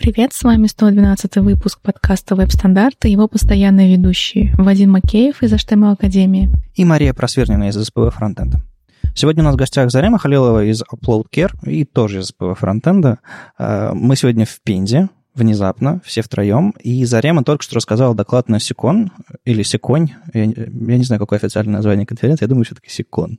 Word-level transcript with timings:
Привет, 0.00 0.32
с 0.32 0.44
вами 0.44 0.66
112 0.66 1.36
выпуск 1.36 1.78
подкаста 1.82 2.34
«Веб-стандарты» 2.34 3.08
его 3.08 3.28
постоянные 3.28 3.94
ведущие 3.94 4.54
Вадим 4.56 4.92
Макеев 4.92 5.42
из 5.42 5.52
HTML 5.52 5.92
Академии 5.92 6.48
и 6.74 6.86
Мария 6.86 7.12
Просвернина 7.12 7.68
из 7.68 7.74
СПб 7.74 8.08
Фронтенда. 8.10 8.62
Сегодня 9.14 9.42
у 9.42 9.44
нас 9.44 9.56
в 9.56 9.58
гостях 9.58 9.90
Зарема 9.90 10.18
Халилова 10.18 10.64
из 10.64 10.82
Uploadcare 10.90 11.52
и 11.68 11.84
тоже 11.84 12.20
из 12.20 12.28
СПб 12.28 12.58
Фронтенда. 12.58 13.18
Э, 13.58 13.90
мы 13.92 14.16
сегодня 14.16 14.46
в 14.46 14.62
Пензе, 14.64 15.10
внезапно, 15.34 16.00
все 16.04 16.22
втроем, 16.22 16.74
и 16.80 17.04
Зарема 17.04 17.44
только 17.44 17.62
что 17.62 17.76
рассказала 17.76 18.14
доклад 18.14 18.48
на 18.48 18.60
SECON, 18.60 19.12
или 19.44 19.62
Секонь, 19.62 20.12
я, 20.34 20.44
я 20.44 20.98
не 20.98 21.04
знаю, 21.04 21.20
какое 21.20 21.38
официальное 21.38 21.74
название 21.74 22.06
конференции, 22.06 22.44
я 22.44 22.48
думаю, 22.48 22.64
все-таки 22.64 22.90
SECON. 22.90 23.38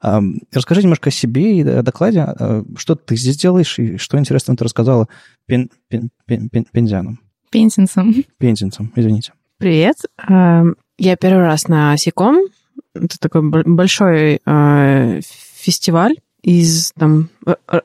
Расскажи 0.00 0.82
немножко 0.82 1.10
о 1.10 1.12
себе 1.12 1.58
и 1.58 1.62
о 1.62 1.82
докладе, 1.82 2.20
а, 2.20 2.64
что 2.76 2.94
ты 2.94 3.16
здесь 3.16 3.36
делаешь, 3.36 3.78
и 3.78 3.96
что 3.96 4.18
интересного 4.18 4.56
ты 4.56 4.64
рассказала 4.64 5.08
пен, 5.46 5.70
пен, 5.88 6.10
пен, 6.26 6.48
пен, 6.48 6.66
пензянам. 6.70 7.20
Пензенцам. 7.50 8.14
Пензенцам, 8.38 8.92
извините. 8.96 9.32
Привет. 9.58 9.96
Я 10.28 11.16
первый 11.16 11.44
раз 11.44 11.68
на 11.68 11.96
Секом. 11.96 12.36
Это 12.94 13.18
такой 13.18 13.42
большой 13.42 14.40
а, 14.44 15.20
фестиваль 15.22 16.16
из 16.46 16.92
там 16.92 17.28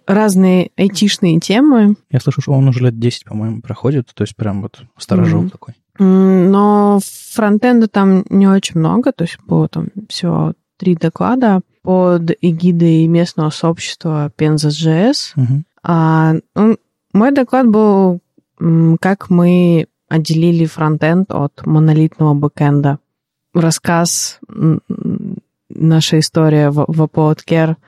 разные 0.05 0.69
айтишные 0.77 1.39
темы. 1.39 1.95
Я 2.11 2.19
слышу, 2.19 2.41
что 2.41 2.51
он 2.51 2.67
уже 2.67 2.83
лет 2.83 2.99
10, 2.99 3.25
по-моему, 3.25 3.59
проходит, 3.59 4.11
то 4.13 4.21
есть 4.21 4.35
прям 4.35 4.61
вот 4.61 4.83
сторожок 4.99 5.45
mm-hmm. 5.45 5.49
такой. 5.49 5.73
Но 5.97 6.99
фронтенда 7.33 7.87
там 7.87 8.23
не 8.29 8.47
очень 8.47 8.79
много, 8.79 9.13
то 9.13 9.23
есть 9.23 9.39
было 9.47 9.67
там 9.67 9.87
всего 10.07 10.53
три 10.77 10.95
доклада 10.95 11.61
под 11.81 12.33
эгидой 12.39 13.07
местного 13.07 13.49
сообщества 13.49 14.31
Penza.js. 14.37 15.33
Mm-hmm. 15.35 15.61
А, 15.81 16.35
ну, 16.53 16.77
мой 17.13 17.31
доклад 17.31 17.67
был, 17.67 18.19
как 18.99 19.31
мы 19.31 19.87
отделили 20.07 20.65
фронтенд 20.65 21.31
от 21.31 21.65
монолитного 21.65 22.35
бэкенда. 22.35 22.99
Рассказ, 23.55 24.39
наша 25.67 26.19
история 26.19 26.69
в, 26.69 26.85
в 26.87 27.01
Uploadcare— 27.01 27.75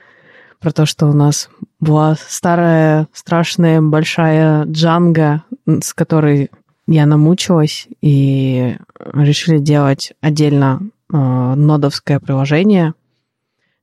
про 0.64 0.72
то, 0.72 0.86
что 0.86 1.08
у 1.08 1.12
нас 1.12 1.50
была 1.78 2.16
старая, 2.16 3.06
страшная, 3.12 3.82
большая 3.82 4.64
джанга, 4.64 5.42
с 5.66 5.92
которой 5.92 6.50
я 6.86 7.04
намучилась, 7.04 7.86
и 8.00 8.74
решили 9.12 9.58
делать 9.58 10.14
отдельно 10.22 10.80
э, 10.80 11.16
нодовское 11.16 12.18
приложение 12.18 12.94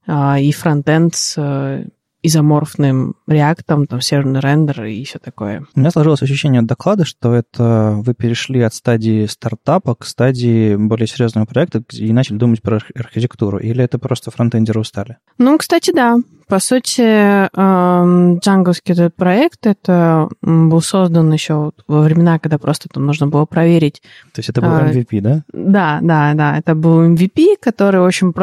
э, 0.08 0.42
и 0.42 0.52
фронтенд 0.52 1.14
с 1.14 1.36
э, 1.38 1.86
изоморфным 2.24 3.16
реактом, 3.28 3.88
там, 3.88 4.02
серверный 4.02 4.40
рендер 4.40 4.86
и 4.86 5.04
все 5.04 5.20
такое. 5.20 5.66
У 5.76 5.80
меня 5.80 5.92
сложилось 5.92 6.22
ощущение 6.22 6.62
от 6.62 6.68
доклада, 6.68 7.06
что 7.06 7.34
это 7.34 7.94
вы 7.98 8.14
перешли 8.14 8.62
от 8.62 8.74
стадии 8.74 9.26
стартапа 9.26 9.96
к 9.96 10.06
стадии 10.06 10.76
более 10.76 11.08
серьезного 11.08 11.46
проекта 11.46 11.84
и 11.92 12.12
начали 12.14 12.38
думать 12.38 12.62
про 12.62 12.80
архитектуру. 12.96 13.58
Или 13.58 13.84
это 13.84 13.98
просто 14.00 14.32
фронтендеры 14.32 14.80
устали? 14.80 15.18
Ну, 15.38 15.58
кстати, 15.58 15.92
да. 15.94 16.18
По 16.52 16.60
сути, 16.60 17.02
эм, 17.02 18.40
джанговский 18.40 18.94
этот 18.94 19.16
проект, 19.16 19.66
это 19.66 20.28
был 20.42 20.82
создан 20.82 21.32
еще 21.32 21.72
во 21.88 22.02
времена, 22.02 22.40
когда 22.40 22.58
просто 22.58 22.90
там 22.90 23.06
нужно 23.06 23.28
было 23.28 23.46
проверить. 23.46 24.02
То 24.34 24.40
есть 24.40 24.50
это 24.50 24.60
был 24.60 24.72
MVP, 24.72 25.20
а, 25.20 25.22
да? 25.22 25.44
Да, 25.54 26.00
да, 26.02 26.34
да. 26.34 26.58
Это 26.58 26.76
был 26.76 27.06
MVP, 27.06 27.56
который, 27.58 28.02
в 28.02 28.06
общем, 28.06 28.36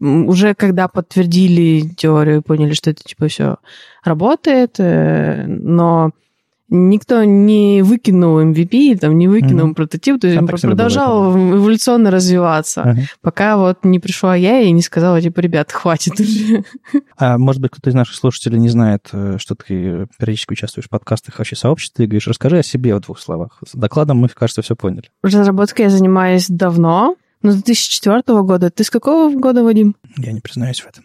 уже 0.00 0.54
когда 0.54 0.88
подтвердили 0.88 1.86
теорию, 1.98 2.40
поняли, 2.40 2.72
что 2.72 2.88
это 2.88 3.02
типа 3.04 3.28
все 3.28 3.56
работает, 4.04 4.76
э, 4.78 5.44
но 5.46 6.12
никто 6.70 7.24
не 7.24 7.82
выкинул 7.82 8.40
MVP, 8.40 8.98
там, 8.98 9.18
не 9.18 9.28
выкинул 9.28 9.68
mm-hmm. 9.68 9.74
прототип, 9.74 10.20
то 10.20 10.26
есть 10.26 10.38
а 10.38 10.42
он 10.42 10.46
продолжал 10.46 11.34
эволюционно 11.34 12.10
развиваться, 12.10 12.82
uh-huh. 12.82 13.02
пока 13.20 13.56
вот 13.56 13.84
не 13.84 13.98
пришла 13.98 14.36
я 14.36 14.60
и 14.60 14.70
не 14.70 14.82
сказала, 14.82 15.20
типа, 15.20 15.40
ребят, 15.40 15.72
хватит 15.72 16.18
уже. 16.20 16.64
А 17.18 17.38
может 17.38 17.60
быть, 17.60 17.72
кто-то 17.72 17.90
из 17.90 17.94
наших 17.94 18.14
слушателей 18.14 18.58
не 18.58 18.68
знает, 18.68 19.08
э, 19.12 19.36
что 19.38 19.54
ты 19.54 20.06
периодически 20.18 20.52
участвуешь 20.52 20.86
в 20.86 20.90
подкастах 20.90 21.38
вообще 21.38 21.56
сообществе, 21.56 22.04
и 22.04 22.08
говоришь, 22.08 22.28
расскажи 22.28 22.58
о 22.58 22.62
себе 22.62 22.94
в 22.94 23.00
двух 23.00 23.18
словах. 23.18 23.58
С 23.66 23.76
докладом 23.76 24.18
мы, 24.18 24.28
кажется, 24.28 24.62
все 24.62 24.76
поняли. 24.76 25.10
Разработкой 25.22 25.86
я 25.86 25.90
занимаюсь 25.90 26.46
давно, 26.48 27.16
ну, 27.42 27.52
с 27.52 27.56
2004 27.56 28.22
года. 28.42 28.70
Ты 28.70 28.84
с 28.84 28.90
какого 28.90 29.34
года, 29.34 29.64
Вадим? 29.64 29.96
Я 30.18 30.32
не 30.32 30.40
признаюсь 30.40 30.80
в 30.80 30.88
этом. 30.88 31.04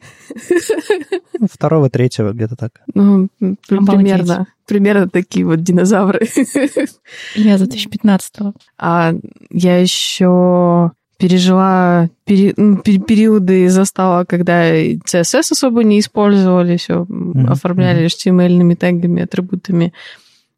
Второго, 1.49 1.89
третьего, 1.89 2.31
где-то 2.33 2.55
так. 2.55 2.81
Ну, 2.93 3.29
примерно. 3.67 4.47
Примерно 4.65 5.07
такие 5.07 5.45
вот 5.45 5.61
динозавры. 5.61 6.27
Я 7.35 7.57
за 7.57 7.65
2015-го. 7.65 8.53
А 8.77 9.13
я 9.49 9.77
еще 9.77 10.91
пережила 11.17 12.09
пери, 12.25 12.53
ну, 12.57 12.77
периоды 12.77 13.69
застала, 13.69 14.25
когда 14.25 14.75
CSS 14.75 15.51
особо 15.51 15.83
не 15.83 15.99
использовали, 15.99 16.75
все 16.75 17.03
mm-hmm. 17.03 17.47
оформляли 17.47 18.05
HTML-ными 18.07 18.75
тегами, 18.75 19.23
атрибутами. 19.23 19.93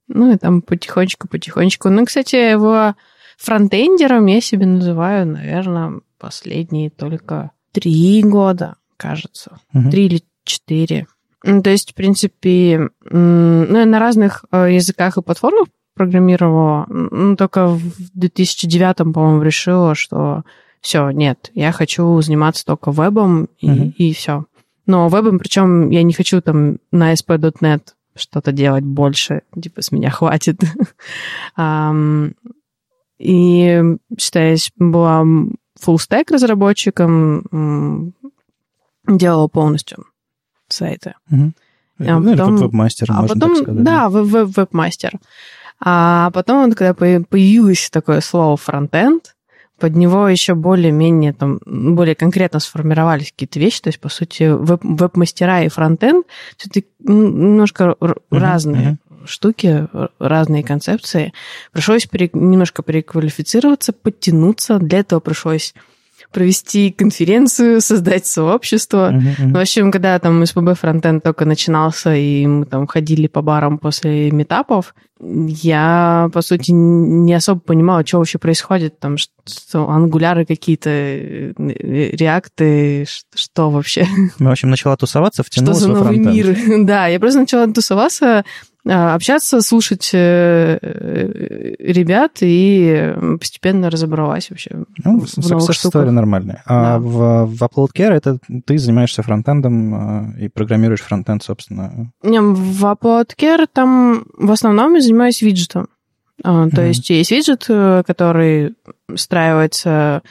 Ну 0.08 0.34
и 0.34 0.38
там 0.38 0.62
потихонечку-потихонечку. 0.62 1.90
Ну, 1.90 2.06
кстати, 2.06 2.36
его 2.36 2.96
Фронтендером 3.38 4.26
я 4.26 4.42
себе 4.42 4.66
называю, 4.66 5.28
наверное, 5.28 6.02
последние 6.20 6.90
только 6.90 7.52
три 7.72 8.24
года, 8.24 8.76
кажется. 8.98 9.60
Угу. 9.74 9.92
Три 9.92 10.06
или 10.08 10.24
четыре. 10.44 11.08
То 11.44 11.70
есть, 11.70 11.92
в 11.92 11.94
принципе, 11.94 12.90
ну, 13.10 13.78
я 13.78 13.86
на 13.86 14.00
разных 14.00 14.44
э, 14.52 14.74
языках 14.74 15.18
и 15.18 15.22
платформах 15.22 15.68
программировала, 15.94 16.86
ну, 16.90 17.36
только 17.36 17.68
в 17.68 17.82
2009, 18.14 19.14
по-моему, 19.14 19.42
решила, 19.42 19.96
что 19.96 20.44
все, 20.82 21.10
нет, 21.10 21.52
я 21.54 21.72
хочу 21.72 22.20
заниматься 22.22 22.66
только 22.66 22.92
вебом 22.92 23.50
и, 23.60 23.68
uh 23.68 23.92
и 23.98 24.14
все. 24.14 24.46
Но 24.86 25.10
вебом, 25.10 25.40
причем 25.40 25.90
я 25.90 26.04
не 26.04 26.14
хочу 26.14 26.42
там 26.42 26.78
на 26.92 27.14
ASP.NET 27.14 27.82
что-то 28.16 28.52
делать 28.52 28.84
больше, 28.84 29.42
типа 29.60 29.82
с 29.82 29.92
меня 29.92 30.10
хватит. 30.12 30.62
И, 33.20 33.82
считаясь, 34.18 34.72
была 34.78 35.24
full-stack 35.84 36.32
разработчиком, 36.32 38.14
делала 39.08 39.48
полностью 39.48 40.06
сайты. 40.68 41.16
Угу. 41.32 41.54
А 42.00 42.20
ну, 42.20 42.32
потом, 42.32 42.58
веб-мастер, 42.58 43.08
а 43.10 43.28
потом, 43.28 43.56
сказать, 43.56 43.84
да, 43.84 44.10
веб-мастер. 44.10 45.14
А 45.80 46.32
потом, 46.32 46.72
когда 46.74 46.94
появилось 46.94 47.90
такое 47.90 48.22
слово 48.22 48.58
фронтенд, 48.58 49.36
под 49.80 49.96
него 49.96 50.28
еще 50.28 50.56
более-менее 50.56 51.34
там, 51.34 51.60
более 51.66 52.16
конкретно 52.16 52.60
сформировались 52.60 53.32
какие-то 53.32 53.60
вещи, 53.60 53.82
то 53.82 53.90
есть, 53.90 54.00
по 54.00 54.10
сути, 54.10 54.44
веб- 54.44 54.82
веб-мастера 54.82 55.64
и 55.64 55.70
фронтенд 55.70 56.26
все-таки 56.58 56.88
немножко 57.00 57.96
uh-huh, 58.00 58.18
разные. 58.32 58.92
Uh-huh 58.94 59.07
штуки, 59.26 59.88
разные 60.20 60.64
концепции. 60.64 61.34
Пришлось 61.72 62.06
пере, 62.06 62.30
немножко 62.34 62.84
переквалифицироваться, 62.84 63.94
подтянуться. 63.94 64.80
Для 64.80 65.00
этого 65.00 65.20
пришлось 65.20 65.74
провести 66.32 66.92
конференцию, 66.92 67.82
создать 67.82 68.26
сообщество. 68.26 69.12
Uh-huh, 69.12 69.22
uh-huh. 69.22 69.54
В 69.54 69.58
общем, 69.58 69.92
когда 69.92 70.20
там 70.20 70.46
СПБ 70.46 70.74
фронтенд 70.78 71.24
только 71.24 71.46
начинался, 71.46 72.14
и 72.16 72.46
мы 72.46 72.66
там 72.66 72.88
ходили 72.88 73.28
по 73.28 73.42
барам 73.42 73.78
после 73.78 74.32
метапов, 74.32 74.94
я, 75.20 76.30
по 76.32 76.42
сути, 76.42 76.72
не 76.72 77.34
особо 77.34 77.60
понимала, 77.60 78.06
что 78.06 78.20
вообще 78.20 78.38
происходит, 78.38 79.00
там, 79.00 79.18
что 79.18 79.90
ангуляры 79.90 80.46
какие-то, 80.46 80.90
э, 80.90 81.54
реакты, 81.58 83.08
что 83.34 83.72
вообще. 83.72 84.06
В 84.38 84.48
общем, 84.48 84.70
начала 84.70 84.96
тусоваться, 84.96 85.44
втянулась 85.44 85.80
Что 85.80 85.88
за 85.88 85.94
новый 85.94 86.18
мир? 86.20 86.56
Да, 86.86 87.08
я 87.08 87.20
просто 87.20 87.40
начала 87.40 87.68
тусоваться, 87.68 88.46
общаться, 88.90 89.62
слушать 89.62 90.12
э, 90.14 90.80
э, 90.82 91.76
ребят 91.80 92.38
и 92.42 93.14
постепенно 93.40 93.90
разобралась 93.90 94.50
вообще 94.50 94.84
ну, 95.04 95.20
в, 95.20 95.26
в 95.26 95.50
новых 95.50 95.70
история 95.70 96.12
нормальная. 96.12 96.64
А 96.66 96.94
да. 96.94 97.00
в, 97.00 97.46
в 97.46 97.64
Upload 97.64 97.90
Care 97.96 98.14
это 98.14 98.40
ты 98.66 98.78
занимаешься 98.78 99.24
фронтендом 99.24 99.94
а, 99.94 100.34
и 100.40 100.48
программируешь 100.48 101.02
фронтенд, 101.02 101.44
собственно? 101.44 102.12
Не, 102.24 102.40
в 102.40 102.86
Upload 102.86 103.36
Care 103.38 103.68
там 103.72 104.26
в 104.38 104.52
основном 104.52 104.96
я 104.96 105.02
занимаюсь 105.02 105.42
виджетом. 105.42 105.90
Uh, 106.44 106.70
то 106.70 106.84
mm-hmm. 106.84 106.88
есть 106.90 107.10
есть 107.10 107.32
виджет, 107.32 107.66
э, 107.68 108.04
который 108.06 108.76
встраивается 109.14 110.22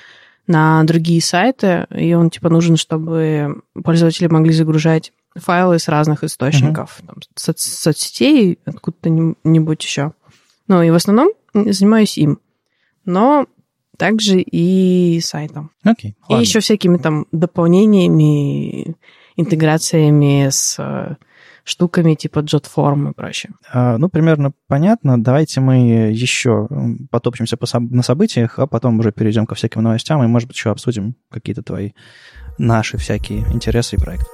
на 0.46 0.84
другие 0.84 1.20
сайты, 1.20 1.86
и 1.90 2.14
он 2.14 2.30
типа 2.30 2.48
нужен, 2.48 2.76
чтобы 2.76 3.62
пользователи 3.82 4.28
могли 4.28 4.52
загружать 4.52 5.12
файлы 5.36 5.78
с 5.78 5.88
разных 5.88 6.24
источников, 6.24 7.00
uh-huh. 7.00 7.06
там, 7.06 7.16
соц- 7.36 7.58
соцсетей, 7.58 8.58
откуда-нибудь 8.64 9.82
еще. 9.84 10.12
Ну, 10.68 10.82
и 10.82 10.90
в 10.90 10.94
основном 10.94 11.30
занимаюсь 11.54 12.18
им. 12.18 12.40
Но 13.04 13.46
также 13.96 14.40
и 14.40 15.20
сайтом. 15.20 15.70
Okay, 15.84 16.14
и 16.28 16.34
еще 16.34 16.60
всякими 16.60 16.98
там 16.98 17.26
дополнениями, 17.32 18.96
интеграциями 19.36 20.48
с 20.50 20.78
штуками 21.66 22.14
типа 22.14 22.38
JotForm 22.40 23.10
и 23.10 23.14
прочее. 23.14 23.52
А, 23.72 23.98
ну, 23.98 24.08
примерно 24.08 24.52
понятно. 24.68 25.22
Давайте 25.22 25.60
мы 25.60 26.10
еще 26.12 26.68
потопчемся 27.10 27.56
по, 27.56 27.66
на 27.80 28.02
событиях, 28.02 28.58
а 28.58 28.66
потом 28.66 29.00
уже 29.00 29.10
перейдем 29.10 29.46
ко 29.46 29.56
всяким 29.56 29.82
новостям 29.82 30.22
и, 30.22 30.28
может 30.28 30.46
быть, 30.46 30.56
еще 30.56 30.70
обсудим 30.70 31.16
какие-то 31.28 31.62
твои 31.62 31.90
наши 32.56 32.96
всякие 32.98 33.40
интересы 33.52 33.96
и 33.96 33.98
проекты. 33.98 34.30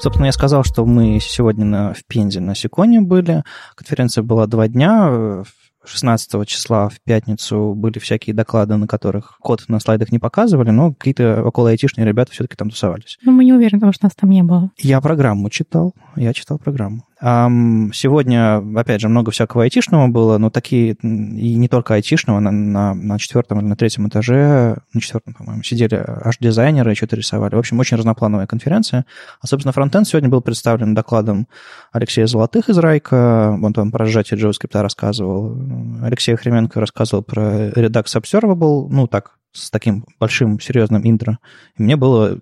Собственно, 0.00 0.26
я 0.26 0.32
сказал, 0.32 0.64
что 0.64 0.84
мы 0.84 1.18
сегодня 1.20 1.64
на, 1.64 1.94
в 1.94 2.04
Пензе 2.06 2.40
на 2.40 2.54
Сиконе 2.54 3.00
были. 3.00 3.42
Конференция 3.76 4.22
была 4.22 4.46
два 4.46 4.68
дня. 4.68 5.44
16 5.86 6.46
числа 6.48 6.88
в 6.88 7.00
пятницу 7.04 7.74
были 7.76 7.98
всякие 7.98 8.34
доклады, 8.34 8.76
на 8.76 8.86
которых 8.86 9.38
код 9.40 9.64
на 9.68 9.80
слайдах 9.80 10.12
не 10.12 10.18
показывали, 10.18 10.70
но 10.70 10.94
какие-то 10.94 11.42
около 11.44 11.70
айтишные 11.70 12.06
ребята 12.06 12.32
все-таки 12.32 12.56
там 12.56 12.70
тусовались. 12.70 13.18
Ну, 13.22 13.32
мы 13.32 13.44
не 13.44 13.52
уверены, 13.52 13.80
потому 13.80 13.92
что 13.92 14.06
нас 14.06 14.14
там 14.14 14.30
не 14.30 14.42
было. 14.42 14.70
Я 14.78 15.00
программу 15.00 15.50
читал. 15.50 15.94
Я 16.16 16.32
читал 16.32 16.58
программу. 16.58 17.04
Сегодня, 17.24 18.58
опять 18.78 19.00
же, 19.00 19.08
много 19.08 19.30
всякого 19.30 19.62
айтишного 19.62 20.08
было, 20.08 20.36
но 20.36 20.50
такие, 20.50 20.92
и 20.92 21.54
не 21.54 21.68
только 21.68 21.94
айтишного, 21.94 22.38
на, 22.38 22.50
на, 22.50 22.92
на 22.92 23.18
четвертом 23.18 23.60
или 23.60 23.66
на 23.66 23.76
третьем 23.76 24.06
этаже, 24.08 24.76
на 24.92 25.00
четвертом, 25.00 25.32
по-моему, 25.32 25.62
сидели 25.62 26.04
аж 26.06 26.36
дизайнеры 26.38 26.92
и 26.92 26.94
что-то 26.94 27.16
рисовали. 27.16 27.54
В 27.54 27.58
общем, 27.58 27.78
очень 27.78 27.96
разноплановая 27.96 28.46
конференция. 28.46 29.06
А, 29.40 29.46
собственно, 29.46 29.72
фронтенд 29.72 30.06
сегодня 30.06 30.28
был 30.28 30.42
представлен 30.42 30.94
докладом 30.94 31.48
Алексея 31.92 32.26
Золотых 32.26 32.68
из 32.68 32.76
Райка, 32.76 33.58
он 33.58 33.72
там 33.72 33.90
про 33.90 34.04
сжатие 34.04 34.38
JavaScript 34.38 34.78
рассказывал. 34.78 35.56
Алексей 36.02 36.36
Хременко 36.36 36.78
рассказывал 36.78 37.22
про 37.22 37.70
Redux 37.70 38.04
Observable, 38.20 38.88
ну, 38.90 39.06
так, 39.06 39.38
с 39.52 39.70
таким 39.70 40.04
большим 40.20 40.60
серьезным 40.60 41.08
интро. 41.08 41.38
И 41.78 41.82
мне 41.82 41.96
было 41.96 42.40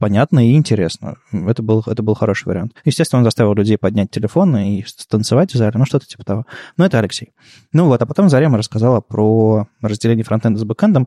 понятно 0.00 0.44
и 0.44 0.54
интересно. 0.54 1.18
Это 1.30 1.62
был, 1.62 1.84
это 1.86 2.02
был 2.02 2.14
хороший 2.14 2.48
вариант. 2.48 2.72
Естественно, 2.84 3.18
он 3.18 3.24
заставил 3.24 3.54
людей 3.54 3.78
поднять 3.78 4.10
телефоны 4.10 4.78
и 4.78 4.84
станцевать 4.84 5.52
в 5.52 5.56
зале, 5.56 5.72
ну, 5.76 5.84
что-то 5.84 6.06
типа 6.06 6.24
того. 6.24 6.46
Но 6.76 6.86
это 6.86 6.98
Алексей. 6.98 7.32
Ну 7.72 7.84
вот, 7.86 8.02
а 8.02 8.06
потом 8.06 8.28
Зарема 8.28 8.58
рассказала 8.58 9.00
про 9.00 9.68
разделение 9.80 10.24
фронтенда 10.24 10.58
с 10.58 10.64
бэкэндом. 10.64 11.06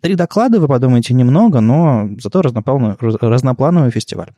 Три 0.00 0.14
доклада, 0.14 0.60
вы 0.60 0.68
подумаете, 0.68 1.12
немного, 1.12 1.60
но 1.60 2.08
зато 2.22 2.40
разноплановый, 2.40 2.96
разноплановый 3.20 3.90
фестиваль. 3.90 4.30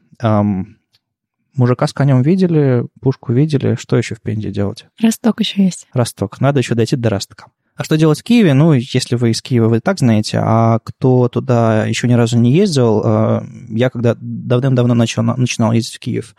Мужика 1.55 1.87
с 1.87 1.93
конем 1.93 2.23
видели, 2.23 2.87
пушку 3.01 3.33
видели. 3.33 3.77
Что 3.77 3.97
еще 3.97 4.15
в 4.15 4.21
Пенде 4.21 4.51
делать? 4.51 4.87
Росток 5.01 5.41
еще 5.41 5.65
есть. 5.65 5.87
Росток. 5.93 6.41
Надо 6.41 6.59
еще 6.61 6.75
дойти 6.75 6.97
до 6.97 7.11
Ростка. 7.11 7.47
А 7.77 7.85
что 7.85 7.97
делать 7.97 8.21
в 8.21 8.23
Киеве? 8.23 8.55
Ну, 8.55 8.73
если 8.73 9.17
вы 9.17 9.31
из 9.31 9.43
Киева, 9.43 9.69
вы 9.69 9.81
так 9.81 9.99
знаете, 9.99 10.41
а 10.43 10.79
кто 10.83 11.29
туда 11.29 11.85
еще 11.85 12.09
ни 12.09 12.15
разу 12.15 12.39
не 12.39 12.53
ездил, 12.53 13.03
э, 13.05 13.43
я 13.69 13.91
когда 13.91 14.17
давным-давно 14.19 14.95
начал, 14.95 15.23
начинал 15.23 15.73
ездить 15.73 15.97
в 15.97 15.99
Киев 15.99 16.35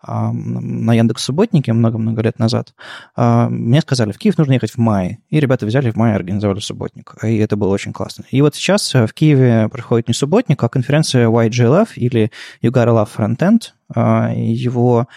а, 0.00 0.32
на 0.32 0.94
Яндекс 0.94 1.24
Субботнике 1.24 1.72
много-много 1.72 2.22
лет 2.22 2.38
назад, 2.38 2.74
а, 3.16 3.48
мне 3.48 3.80
сказали, 3.80 4.12
в 4.12 4.18
Киев 4.18 4.38
нужно 4.38 4.52
ехать 4.52 4.70
в 4.70 4.78
мае. 4.78 5.18
И 5.28 5.40
ребята 5.40 5.66
взяли 5.66 5.90
в 5.90 5.96
мае 5.96 6.14
организовали 6.14 6.60
субботник. 6.60 7.16
И 7.24 7.36
это 7.38 7.56
было 7.56 7.70
очень 7.70 7.92
классно. 7.92 8.24
И 8.30 8.40
вот 8.40 8.54
сейчас 8.54 8.94
в 8.94 9.08
Киеве 9.12 9.68
проходит 9.68 10.06
не 10.06 10.14
субботник, 10.14 10.62
а 10.62 10.68
конференция 10.68 11.28
YGLF 11.28 11.88
или 11.96 12.30
You 12.62 12.70
Gotta 12.70 13.08
Frontend. 13.12 13.72
А, 13.92 14.32
его 14.32 15.08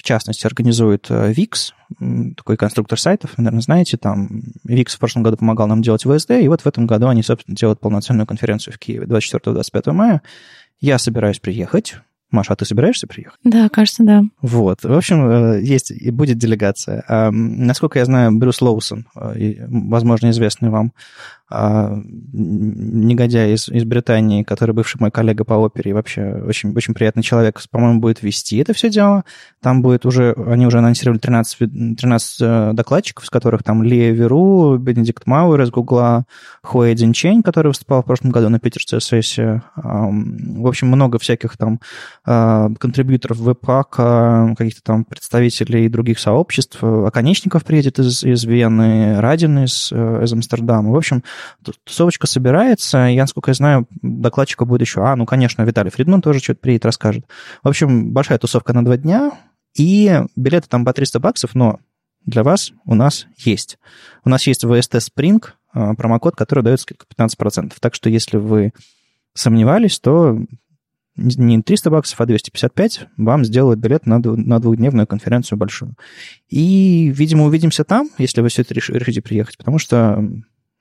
в 0.00 0.02
частности, 0.02 0.46
организует 0.46 1.10
VIX, 1.10 1.72
э, 2.00 2.34
такой 2.34 2.56
конструктор 2.56 2.98
сайтов, 2.98 3.34
вы, 3.36 3.44
наверное, 3.44 3.60
знаете, 3.60 3.98
там 3.98 4.42
VIX 4.66 4.88
в 4.88 4.98
прошлом 4.98 5.22
году 5.22 5.36
помогал 5.36 5.66
нам 5.66 5.82
делать 5.82 6.06
VSD, 6.06 6.42
и 6.42 6.48
вот 6.48 6.62
в 6.62 6.66
этом 6.66 6.86
году 6.86 7.08
они, 7.08 7.22
собственно, 7.22 7.54
делают 7.54 7.80
полноценную 7.80 8.26
конференцию 8.26 8.72
в 8.72 8.78
Киеве 8.78 9.04
24-25 9.04 9.92
мая. 9.92 10.22
Я 10.80 10.98
собираюсь 10.98 11.38
приехать, 11.38 11.96
Маша, 12.30 12.54
а 12.54 12.56
ты 12.56 12.64
собираешься 12.64 13.06
приехать? 13.06 13.38
Да, 13.44 13.68
кажется, 13.68 14.04
да. 14.04 14.22
Вот. 14.40 14.84
В 14.84 14.92
общем, 14.96 15.28
э, 15.28 15.60
есть 15.62 15.90
и 15.90 16.10
будет 16.10 16.38
делегация. 16.38 17.04
Насколько 17.30 17.98
я 17.98 18.06
знаю, 18.06 18.32
Брюс 18.32 18.62
Лоусон, 18.62 19.06
э, 19.14 19.66
возможно, 19.68 20.30
известный 20.30 20.70
вам 20.70 20.92
а, 21.50 22.00
негодяй 22.32 23.54
из, 23.54 23.68
из 23.68 23.84
Британии, 23.84 24.44
который 24.44 24.72
бывший 24.72 25.00
мой 25.00 25.10
коллега 25.10 25.44
по 25.44 25.54
опере, 25.54 25.90
и 25.90 25.94
вообще 25.94 26.42
очень, 26.46 26.72
очень 26.74 26.94
приятный 26.94 27.22
человек, 27.22 27.60
по-моему, 27.70 28.00
будет 28.00 28.22
вести 28.22 28.58
это 28.58 28.72
все 28.72 28.88
дело. 28.88 29.24
Там 29.60 29.82
будет 29.82 30.06
уже, 30.06 30.34
они 30.46 30.66
уже 30.66 30.78
анонсировали 30.78 31.18
13, 31.18 31.96
13 31.98 32.36
э, 32.40 32.70
докладчиков, 32.72 33.24
из 33.24 33.30
которых 33.30 33.62
там 33.62 33.82
Лия 33.82 34.12
Веру, 34.12 34.78
Бенедикт 34.78 35.26
Мауэр 35.26 35.62
из 35.62 35.70
Гугла, 35.70 36.24
Хуэй 36.62 36.94
Динчень, 36.94 37.42
который 37.42 37.68
выступал 37.68 38.02
в 38.02 38.06
прошлом 38.06 38.30
году 38.30 38.48
на 38.48 38.60
Питерской 38.60 39.00
сессии. 39.00 39.62
В 39.74 40.66
общем, 40.66 40.88
много 40.88 41.18
всяких 41.18 41.56
там 41.56 41.80
а, 42.24 42.70
контрибьюторов 42.78 43.38
веб-пака, 43.38 44.54
каких-то 44.56 44.82
там 44.82 45.04
представителей 45.04 45.88
других 45.88 46.18
сообществ. 46.18 46.82
Оконечников 46.82 47.64
приедет 47.64 47.98
из, 47.98 48.22
из 48.22 48.44
Вены, 48.44 49.20
Радин 49.20 49.64
из, 49.64 49.90
э, 49.92 50.24
из 50.24 50.32
Амстердама. 50.32 50.92
В 50.92 50.96
общем, 50.96 51.22
тусовочка 51.84 52.26
собирается. 52.26 52.98
Я, 53.06 53.22
насколько 53.22 53.50
я 53.50 53.54
знаю, 53.54 53.86
докладчика 54.02 54.64
будет 54.64 54.82
еще... 54.82 55.04
А, 55.04 55.16
ну, 55.16 55.26
конечно, 55.26 55.62
Виталий 55.62 55.90
Фридман 55.90 56.22
тоже 56.22 56.40
что-то 56.40 56.60
приедет, 56.60 56.86
расскажет. 56.86 57.24
В 57.62 57.68
общем, 57.68 58.12
большая 58.12 58.38
тусовка 58.38 58.72
на 58.72 58.84
два 58.84 58.96
дня, 58.96 59.32
и 59.76 60.22
билеты 60.36 60.68
там 60.68 60.84
по 60.84 60.92
300 60.92 61.20
баксов, 61.20 61.54
но 61.54 61.80
для 62.24 62.42
вас 62.42 62.72
у 62.84 62.94
нас 62.94 63.26
есть. 63.38 63.78
У 64.24 64.28
нас 64.28 64.46
есть 64.46 64.64
VST 64.64 64.98
Spring, 64.98 65.44
а, 65.72 65.94
промокод, 65.94 66.36
который 66.36 66.64
дает 66.64 66.80
скидку 66.80 67.06
15%. 67.08 67.72
Так 67.80 67.94
что 67.94 68.10
если 68.10 68.36
вы 68.36 68.72
сомневались, 69.34 69.98
то 70.00 70.38
не 71.16 71.62
300 71.62 71.90
баксов, 71.90 72.20
а 72.20 72.26
255 72.26 73.08
вам 73.16 73.44
сделают 73.44 73.80
билет 73.80 74.06
на, 74.06 74.18
на 74.18 74.58
двухдневную 74.58 75.06
конференцию 75.06 75.58
большую. 75.58 75.94
И, 76.48 77.12
видимо, 77.14 77.44
увидимся 77.44 77.84
там, 77.84 78.08
если 78.18 78.40
вы 78.40 78.48
все 78.48 78.62
это 78.62 78.74
решите 78.74 79.20
приехать, 79.20 79.58
потому 79.58 79.78
что 79.78 80.24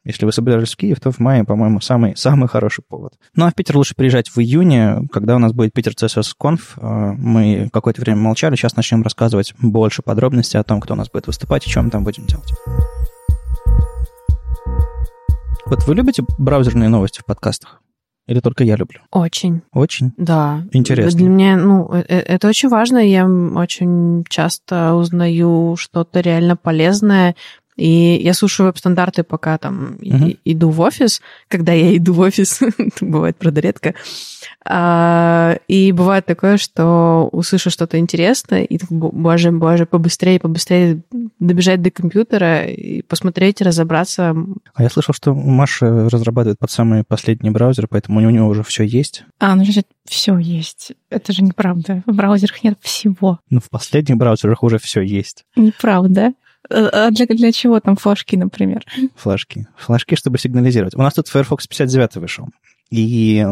если 0.06 0.26
вы 0.26 0.32
собирались 0.32 0.74
в 0.74 0.78
Киев, 0.78 1.00
то 1.00 1.12
в 1.12 1.20
мае, 1.20 1.44
по-моему, 1.44 1.82
самый, 1.82 2.16
самый 2.16 2.48
хороший 2.48 2.84
повод. 2.88 3.14
Ну, 3.36 3.46
а 3.46 3.52
в 3.52 3.56
Питер 3.56 3.78
лучше 3.78 3.96
приезжать 3.96 4.30
в 4.30 4.40
июне, 4.40 5.08
когда 5.12 5.36
у 5.36 5.40
нас 5.40 5.52
будет 5.52 5.74
Питер 5.74 5.92
CSS 5.92 6.32
Conf. 6.42 6.60
А, 6.78 7.14
мы 7.14 7.70
какое-то 7.74 8.02
время 8.02 8.20
молчали, 8.20 8.56
сейчас 8.56 8.76
начнем 8.76 9.04
рассказывать 9.04 9.54
больше 9.60 10.02
подробностей 10.02 10.60
о 10.60 10.64
том, 10.64 10.80
кто 10.80 10.94
у 10.94 10.98
нас 10.98 11.10
будет 11.10 11.28
выступать 11.28 11.68
и 11.68 11.70
что 11.70 11.82
мы 11.82 11.90
там 11.90 12.04
будем 12.04 12.26
делать. 12.26 12.54
Вот 15.66 15.86
вы 15.86 15.96
любите 15.96 16.24
браузерные 16.38 16.90
новости 16.90 17.20
в 17.20 17.26
подкастах? 17.26 17.82
Или 18.30 18.40
только 18.42 18.64
я 18.64 18.76
люблю? 18.76 19.00
Очень. 19.12 19.64
Очень? 19.74 20.14
Да. 20.16 20.64
Интересно. 20.72 21.18
Для 21.18 21.30
меня, 21.30 21.58
ну, 21.58 21.92
э, 21.92 22.04
э, 22.08 22.20
это 22.20 22.48
очень 22.48 22.70
важно. 22.70 22.98
Я 22.98 23.26
очень 23.28 24.24
часто 24.30 24.94
узнаю 24.94 25.76
что-то 25.78 26.20
реально 26.20 26.56
полезное, 26.56 27.36
и 27.80 28.20
я 28.22 28.34
слушаю 28.34 28.68
веб-стандарты, 28.68 29.24
пока 29.24 29.58
там 29.58 29.96
uh-huh. 30.02 30.38
иду 30.44 30.70
в 30.70 30.82
офис. 30.82 31.22
Когда 31.48 31.72
я 31.72 31.96
иду 31.96 32.14
в 32.14 32.20
офис, 32.20 32.60
бывает, 33.02 33.38
правда, 33.38 33.62
редко. 33.62 33.96
А, 34.66 35.58
и 35.68 35.92
бывает 35.92 36.26
такое, 36.26 36.58
что 36.58 37.30
услышу 37.32 37.70
что-то 37.70 37.98
интересное, 37.98 38.64
и 38.64 38.78
боже, 38.90 39.52
боже, 39.52 39.86
побыстрее, 39.86 40.40
побыстрее 40.40 41.02
добежать 41.40 41.82
до 41.82 41.92
компьютера 41.92 42.66
и 42.66 43.02
посмотреть, 43.02 43.62
разобраться. 43.62 44.36
А 44.74 44.84
я 44.84 44.90
слышал, 44.90 45.14
что 45.14 45.34
Маша 45.34 46.10
разрабатывает 46.10 46.60
под 46.60 46.72
самый 46.72 47.04
последний 47.04 47.50
браузер, 47.50 47.88
поэтому 47.88 48.20
у 48.20 48.30
него 48.30 48.48
уже 48.48 48.64
все 48.64 48.84
есть. 48.84 49.24
А, 49.40 49.56
ну, 49.56 49.64
значит, 49.64 49.88
все 50.06 50.38
есть. 50.38 50.92
Это 51.10 51.32
же 51.32 51.44
неправда. 51.44 52.04
В 52.06 52.14
браузерах 52.14 52.64
нет 52.64 52.78
всего. 52.82 53.40
Ну, 53.50 53.62
в 53.62 53.70
последних 53.70 54.18
браузерах 54.18 54.64
уже 54.64 54.78
все 54.80 55.02
есть. 55.02 55.46
Неправда. 55.56 56.34
А, 56.70 57.12
для, 57.12 57.26
для 57.26 57.52
чего 57.52 57.80
там 57.80 57.96
флажки, 57.96 58.36
например? 58.36 58.86
Флажки. 59.16 59.68
Флажки, 59.78 60.16
чтобы 60.16 60.38
сигнализировать. 60.38 60.96
У 60.96 61.02
нас 61.02 61.14
тут 61.14 61.28
Firefox 61.28 61.68
59 61.68 62.16
вышел. 62.18 62.48
И 62.92 63.46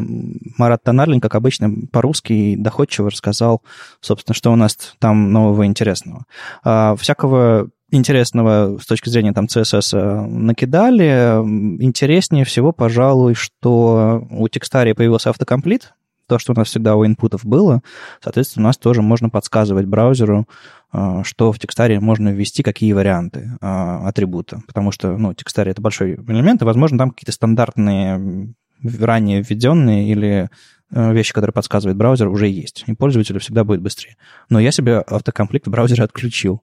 Марат 0.57 0.83
Тонарлин, 0.83 1.21
как 1.21 1.35
обычно, 1.35 1.71
по-русски 1.91 2.55
доходчиво 2.57 3.11
рассказал, 3.11 3.61
собственно, 4.01 4.33
что 4.33 4.51
у 4.51 4.55
нас 4.55 4.75
там 4.99 5.31
нового 5.31 5.65
интересного. 5.65 6.25
А, 6.63 6.95
всякого 6.95 7.69
интересного 7.91 8.77
с 8.79 8.85
точки 8.85 9.09
зрения 9.09 9.33
там 9.33 9.45
CSS 9.45 9.97
э, 9.97 10.25
накидали. 10.25 11.39
Интереснее 11.81 12.43
всего, 12.43 12.71
пожалуй, 12.71 13.33
что 13.33 14.27
у 14.29 14.47
текстария 14.49 14.93
появился 14.93 15.29
автокомплит, 15.29 15.93
то, 16.27 16.39
что 16.39 16.53
у 16.53 16.55
нас 16.55 16.67
всегда 16.67 16.95
у 16.95 17.05
инпутов 17.05 17.45
было, 17.45 17.81
соответственно, 18.21 18.65
у 18.65 18.67
нас 18.67 18.77
тоже 18.77 19.01
можно 19.01 19.29
подсказывать 19.29 19.85
браузеру, 19.85 20.47
а, 20.91 21.23
что 21.23 21.51
в 21.51 21.59
текстаре 21.59 21.99
можно 21.99 22.29
ввести, 22.29 22.63
какие 22.63 22.93
варианты 22.93 23.51
а, 23.61 24.07
атрибута. 24.07 24.61
Потому 24.67 24.91
что, 24.91 25.17
ну, 25.17 25.33
текстарий— 25.33 25.71
это 25.73 25.81
большой 25.81 26.15
элемент, 26.15 26.61
и, 26.61 26.65
возможно, 26.65 26.97
там 26.97 27.11
какие-то 27.11 27.31
стандартные, 27.31 28.53
ранее 28.83 29.41
введенные 29.41 30.09
или 30.09 30.49
э, 30.91 31.13
вещи, 31.13 31.33
которые 31.33 31.53
подсказывает 31.53 31.97
браузер, 31.97 32.27
уже 32.27 32.47
есть. 32.47 32.83
И 32.87 32.93
пользователю 32.93 33.39
всегда 33.39 33.63
будет 33.63 33.81
быстрее. 33.81 34.15
Но 34.49 34.59
я 34.59 34.71
себе 34.71 34.99
автокомплект 34.99 35.67
в 35.67 35.71
браузере 35.71 36.03
отключил. 36.03 36.61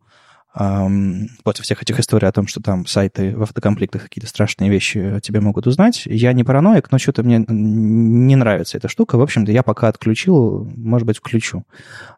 После 0.54 1.64
всех 1.64 1.82
этих 1.82 1.98
историй 1.98 2.28
о 2.28 2.32
том, 2.32 2.46
что 2.46 2.60
там 2.62 2.86
сайты 2.86 3.36
в 3.36 3.42
автокомплектах 3.42 4.04
какие-то 4.04 4.28
страшные 4.28 4.70
вещи 4.70 5.18
тебе 5.20 5.40
могут 5.40 5.66
узнать. 5.66 6.02
Я 6.06 6.32
не 6.32 6.44
параноик, 6.44 6.92
но 6.92 6.98
что-то 6.98 7.22
мне 7.24 7.44
не 7.48 8.36
нравится 8.36 8.78
эта 8.78 8.88
штука. 8.88 9.18
В 9.18 9.22
общем-то, 9.22 9.50
я 9.50 9.62
пока 9.62 9.88
отключил, 9.88 10.70
может 10.76 11.06
быть, 11.06 11.18
включу. 11.18 11.64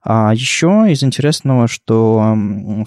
А 0.03 0.33
еще 0.35 0.87
из 0.89 1.03
интересного, 1.03 1.67
что 1.67 2.37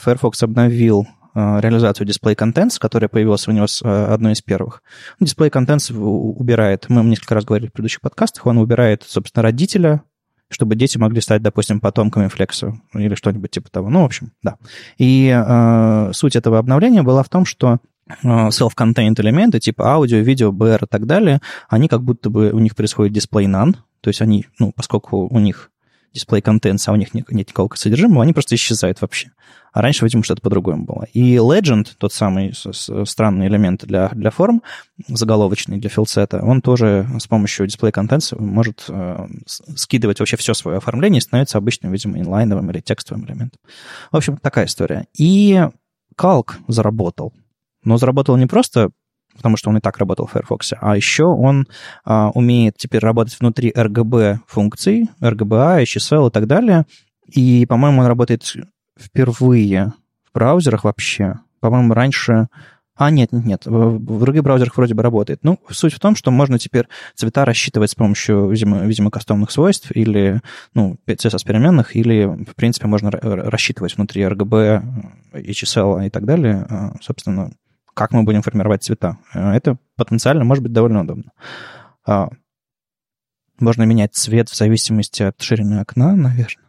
Firefox 0.02 0.44
обновил 0.44 1.08
а, 1.34 1.60
реализацию 1.62 2.08
Display 2.08 2.36
Contents, 2.36 2.78
которая 2.80 3.08
появилась 3.08 3.48
у 3.48 3.52
него 3.52 3.68
с 3.68 3.82
а, 3.84 4.14
одной 4.14 4.34
из 4.34 4.42
первых. 4.42 4.82
Display 5.22 5.52
Contents 5.52 5.94
убирает, 5.94 6.86
мы 6.90 7.04
несколько 7.04 7.36
раз 7.36 7.46
говорили 7.46 7.70
в 7.70 7.74
предыдущих 7.74 8.02
подкастах, 8.02 8.46
он 8.46 8.58
убирает, 8.58 9.04
собственно, 9.08 9.44
родителя, 9.44 10.04
чтобы 10.50 10.76
дети 10.76 10.98
могли 10.98 11.22
стать, 11.22 11.42
допустим, 11.42 11.80
потомками 11.80 12.28
флекса 12.28 12.80
или 12.94 13.16
что-нибудь 13.16 13.52
типа 13.52 13.70
того. 13.70 13.90
Ну, 13.90 14.02
в 14.02 14.06
общем, 14.06 14.32
да. 14.44 14.58
И 14.98 15.28
э, 15.28 16.12
суть 16.14 16.36
этого 16.36 16.60
обновления 16.60 17.04
была 17.04 17.24
в 17.24 17.30
том, 17.30 17.46
что 17.46 17.80
self-contained 18.24 19.22
элементы, 19.22 19.60
типа 19.60 19.94
аудио, 19.94 20.18
видео, 20.18 20.52
BR 20.52 20.86
и 20.86 20.88
так 20.88 21.06
далее, 21.06 21.42
они 21.70 21.88
как 21.88 22.04
будто 22.04 22.30
бы, 22.30 22.52
у 22.52 22.60
них 22.60 22.76
происходит 22.76 23.16
display 23.16 23.46
none, 23.46 23.76
то 24.02 24.10
есть 24.10 24.22
они, 24.22 24.48
ну, 24.58 24.72
поскольку 24.76 25.28
у 25.28 25.40
них 25.40 25.72
display 26.16 26.42
contents, 26.42 26.84
а 26.88 26.92
у 26.92 26.96
них 26.96 27.14
нет, 27.14 27.30
нет 27.32 27.48
никакого 27.48 27.76
содержимого, 27.76 28.24
они 28.24 28.34
просто 28.34 28.56
исчезают 28.56 29.02
вообще. 29.02 29.32
А 29.72 29.82
раньше, 29.82 30.04
видимо, 30.04 30.24
что-то 30.24 30.42
по-другому 30.42 30.84
было. 30.86 31.06
И 31.14 31.36
Legend, 31.36 31.88
тот 31.98 32.12
самый 32.12 32.54
странный 33.06 33.48
элемент 33.48 33.86
для, 33.86 34.10
для 34.10 34.32
форм, 34.32 34.64
заголовочный 35.08 35.78
для 35.78 35.90
филсета, 35.90 36.44
он 36.44 36.62
тоже 36.62 37.08
с 37.20 37.28
помощью 37.28 37.68
display 37.68 37.92
contents 37.92 38.36
может 38.40 38.86
э, 38.90 39.28
скидывать 39.46 40.20
вообще 40.20 40.38
все 40.38 40.54
свое 40.54 40.78
оформление 40.78 41.20
и 41.20 41.22
становится 41.22 41.60
обычным, 41.60 41.92
видимо, 41.92 42.20
инлайновым 42.20 42.72
или 42.72 42.80
текстовым 42.80 43.26
элементом. 43.26 43.60
В 44.12 44.18
общем, 44.18 44.38
такая 44.38 44.66
история. 44.66 45.06
И 45.16 45.64
Calc 46.18 46.54
заработал. 46.68 47.34
Но 47.84 47.98
заработал 47.98 48.36
не 48.38 48.48
просто 48.48 48.90
потому 49.40 49.56
что 49.56 49.70
он 49.70 49.78
и 49.78 49.80
так 49.80 49.98
работал 50.00 50.28
в 50.28 50.32
Firefox. 50.32 50.74
А 50.82 50.98
еще 50.98 51.24
он 51.24 51.66
а, 52.04 52.30
умеет 52.32 52.76
теперь 52.76 53.00
работать 53.00 53.40
внутри 53.40 53.72
RGB 53.72 54.40
функций, 54.48 55.10
RGBA, 55.22 55.84
HSL 55.84 56.28
и 56.28 56.32
так 56.32 56.46
далее. 56.46 56.86
И, 57.26 57.66
по-моему, 57.66 58.02
он 58.02 58.08
работает 58.08 58.44
впервые 59.00 59.94
в 60.30 60.34
браузерах 60.34 60.84
вообще. 60.84 61.36
По-моему, 61.62 61.94
раньше... 61.94 62.50
А, 62.96 63.12
нет, 63.12 63.32
нет, 63.32 63.46
нет, 63.46 63.66
в 63.66 64.20
других 64.20 64.44
браузерах 64.44 64.76
вроде 64.76 64.94
бы 64.94 65.02
работает. 65.02 65.40
Ну, 65.42 65.58
суть 65.70 65.94
в 65.94 66.02
том, 66.02 66.18
что 66.18 66.32
можно 66.32 66.60
теперь 66.60 66.90
цвета 67.16 67.46
рассчитывать 67.46 67.92
с 67.92 67.96
помощью, 67.96 68.50
видимо, 68.50 68.80
видимо 68.80 69.10
кастомных 69.10 69.52
свойств 69.52 69.90
или, 69.96 70.42
ну, 70.74 70.98
CSS 71.08 71.46
переменных, 71.46 71.96
или, 71.96 72.26
в 72.26 72.56
принципе, 72.56 72.88
можно 72.88 73.10
рассчитывать 73.10 73.96
внутри 73.96 74.24
RGB, 74.24 74.84
HSL 75.32 76.08
и 76.08 76.10
так 76.10 76.26
далее, 76.26 76.68
а, 76.70 76.92
собственно, 77.00 77.52
как 78.00 78.14
мы 78.14 78.24
будем 78.24 78.42
формировать 78.42 78.82
цвета. 78.82 79.18
Э, 79.34 79.52
это 79.52 79.78
потенциально 79.98 80.46
может 80.46 80.64
быть 80.64 80.72
довольно 80.72 81.02
удобно. 81.02 81.34
А, 82.08 82.30
можно 83.60 83.84
менять 83.84 84.16
цвет 84.16 84.48
в 84.48 84.56
зависимости 84.56 85.22
от 85.24 85.42
ширины 85.42 85.82
окна, 85.82 86.16
наверное. 86.16 86.64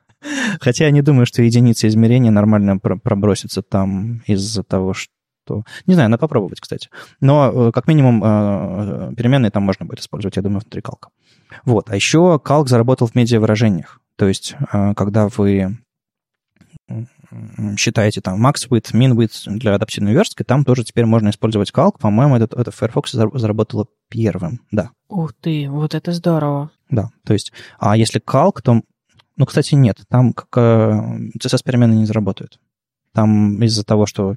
Хотя 0.60 0.86
я 0.86 0.90
не 0.90 1.02
думаю, 1.02 1.26
что 1.26 1.42
единицы 1.42 1.86
измерения 1.86 2.32
нормально 2.32 2.78
пробросятся 2.78 3.62
там 3.62 4.22
из-за 4.26 4.64
того, 4.64 4.92
что... 4.92 5.62
Не 5.86 5.94
знаю, 5.94 6.10
надо 6.10 6.20
попробовать, 6.20 6.58
кстати. 6.58 6.88
Но 7.20 7.68
э, 7.68 7.72
как 7.72 7.86
минимум 7.86 8.24
э, 8.24 9.14
переменные 9.16 9.52
там 9.52 9.62
можно 9.62 9.86
будет 9.86 10.00
использовать, 10.00 10.34
я 10.34 10.42
думаю, 10.42 10.62
внутри 10.62 10.82
калка. 10.82 11.10
Вот. 11.64 11.90
А 11.90 11.94
еще 11.94 12.40
калк 12.40 12.68
заработал 12.68 13.06
в 13.06 13.14
медиавыражениях. 13.14 14.00
То 14.16 14.26
есть, 14.26 14.56
когда 14.96 15.28
вы 15.28 15.76
считаете 17.76 18.20
там 18.20 18.44
max 18.44 18.68
width, 18.68 18.92
min 18.92 19.12
width 19.14 19.46
для 19.46 19.74
адаптивной 19.74 20.12
верстки, 20.12 20.42
там 20.42 20.64
тоже 20.64 20.84
теперь 20.84 21.06
можно 21.06 21.30
использовать 21.30 21.70
calc. 21.70 21.98
По-моему, 21.98 22.36
это, 22.36 22.58
это 22.58 22.70
Firefox 22.70 23.12
заработало 23.12 23.86
первым, 24.08 24.60
да. 24.70 24.90
Ух 25.08 25.32
ты, 25.40 25.68
вот 25.68 25.94
это 25.94 26.12
здорово. 26.12 26.70
Да, 26.90 27.10
то 27.24 27.32
есть, 27.32 27.52
а 27.78 27.96
если 27.96 28.20
calc, 28.20 28.60
то... 28.62 28.82
Ну, 29.36 29.46
кстати, 29.46 29.74
нет, 29.74 30.00
там 30.08 30.32
как 30.32 30.56
CSS-перемены 30.56 31.94
не 31.94 32.04
заработают. 32.04 32.58
Там 33.12 33.60
из-за 33.64 33.84
того, 33.84 34.06
что 34.06 34.36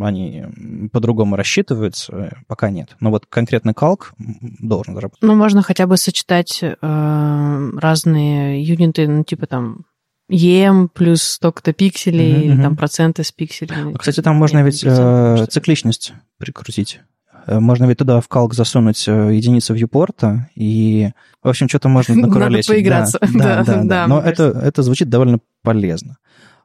они 0.00 0.44
по-другому 0.92 1.36
рассчитываются, 1.36 2.36
пока 2.48 2.70
нет. 2.70 2.96
Но 2.98 3.10
вот 3.10 3.26
конкретно 3.26 3.72
калк 3.72 4.14
должен 4.18 4.94
заработать. 4.94 5.22
Ну, 5.22 5.36
можно 5.36 5.62
хотя 5.62 5.86
бы 5.86 5.96
сочетать 5.96 6.60
э, 6.62 7.70
разные 7.76 8.62
юниты, 8.62 9.06
ну, 9.06 9.22
типа 9.22 9.46
там 9.46 9.84
EM 10.30 10.88
плюс 10.88 11.22
столько-то 11.22 11.72
пикселей, 11.72 12.32
mm-hmm. 12.32 12.44
или 12.44 12.62
там 12.62 12.76
проценты 12.76 13.24
с 13.24 13.32
пикселей. 13.32 13.92
А, 13.94 13.98
кстати, 13.98 14.22
там 14.22 14.36
можно 14.36 14.62
ведь 14.62 14.82
э, 14.84 15.46
цикличность 15.48 16.12
прикрутить. 16.38 17.00
Э, 17.46 17.58
можно 17.58 17.84
ведь 17.86 17.98
туда 17.98 18.20
в 18.20 18.28
калк 18.28 18.54
засунуть 18.54 19.06
э, 19.08 19.34
единицу 19.34 19.74
вьюпорта, 19.74 20.48
и, 20.54 21.10
в 21.42 21.48
общем, 21.48 21.68
что-то 21.68 21.88
можно 21.88 22.14
накуролесить. 22.26 22.68
Надо 22.68 22.78
поиграться. 22.78 23.18
Да, 23.34 23.38
да, 23.38 23.64
да. 23.64 23.74
да, 23.74 23.82
да. 23.82 24.06
Но 24.06 24.20
это, 24.20 24.44
это 24.44 24.82
звучит 24.82 25.08
довольно 25.08 25.40
полезно. 25.62 26.18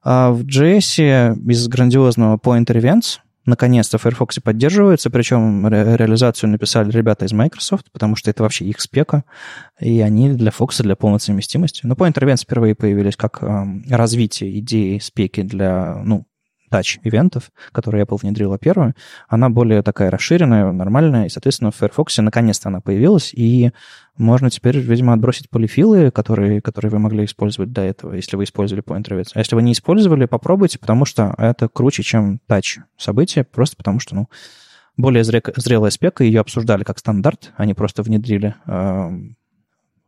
А 0.03 0.31
в 0.31 0.43
JS 0.43 1.50
из 1.50 1.67
грандиозного 1.67 2.38
Point 2.38 2.67
Events 2.67 3.17
наконец-то 3.46 3.98
в 3.98 4.02
Firefox 4.02 4.40
поддерживается, 4.40 5.10
причем 5.10 5.68
ре- 5.68 5.98
реализацию 5.98 6.50
написали 6.50 6.92
ребята 6.92 7.25
из 7.25 7.34
Microsoft, 7.34 7.92
потому 7.92 8.16
что 8.16 8.30
это 8.30 8.44
вообще 8.44 8.66
их 8.66 8.80
спека, 8.82 9.24
и 9.80 10.02
они 10.02 10.30
для 10.34 10.52
Fox 10.52 10.82
для 10.82 10.96
полной 10.96 11.20
совместимости. 11.20 11.82
Но 11.84 11.96
Point 11.96 12.14
Events 12.14 12.44
впервые 12.44 12.75
появились 12.75 13.16
как 13.16 13.42
э, 13.42 13.66
развитие 13.90 14.60
идеи 14.60 15.00
спеки 15.00 15.42
для, 15.42 16.02
ну, 16.04 16.25
тач-ивентов, 16.75 17.51
которые 17.72 18.03
Apple 18.03 18.17
внедрила 18.22 18.58
первую, 18.58 18.96
она 19.29 19.50
более 19.50 19.82
такая 19.82 20.12
расширенная, 20.12 20.74
нормальная, 20.74 21.25
и, 21.25 21.29
соответственно, 21.29 21.72
в 21.72 21.75
Firefox 21.75 22.17
наконец-то 22.17 22.67
она 22.67 22.82
появилась, 22.82 23.34
и 23.34 23.72
можно 24.17 24.50
теперь, 24.50 24.77
видимо, 24.79 25.13
отбросить 25.13 25.50
полифилы, 25.50 26.12
которые, 26.12 26.60
которые 26.60 26.91
вы 26.91 27.00
могли 27.00 27.24
использовать 27.24 27.72
до 27.72 27.82
этого, 27.82 28.13
если 28.13 28.36
вы 28.36 28.44
использовали 28.44 28.84
Point 28.84 29.05
Revits. 29.05 29.29
А 29.36 29.39
если 29.39 29.55
вы 29.55 29.62
не 29.62 29.72
использовали, 29.72 30.25
попробуйте, 30.25 30.77
потому 30.77 31.05
что 31.05 31.34
это 31.38 31.70
круче, 31.70 32.03
чем 32.03 32.41
тач 32.46 32.79
событие, 32.98 33.46
просто 33.46 33.77
потому 33.77 34.01
что, 34.01 34.15
ну, 34.15 34.27
более 34.98 35.24
зрелая 35.24 35.91
спека, 35.91 36.25
ее 36.25 36.41
обсуждали 36.41 36.84
как 36.84 37.00
стандарт, 37.00 37.53
они 37.55 37.74
просто 37.74 38.03
внедрили 38.03 38.55
э, 38.65 39.10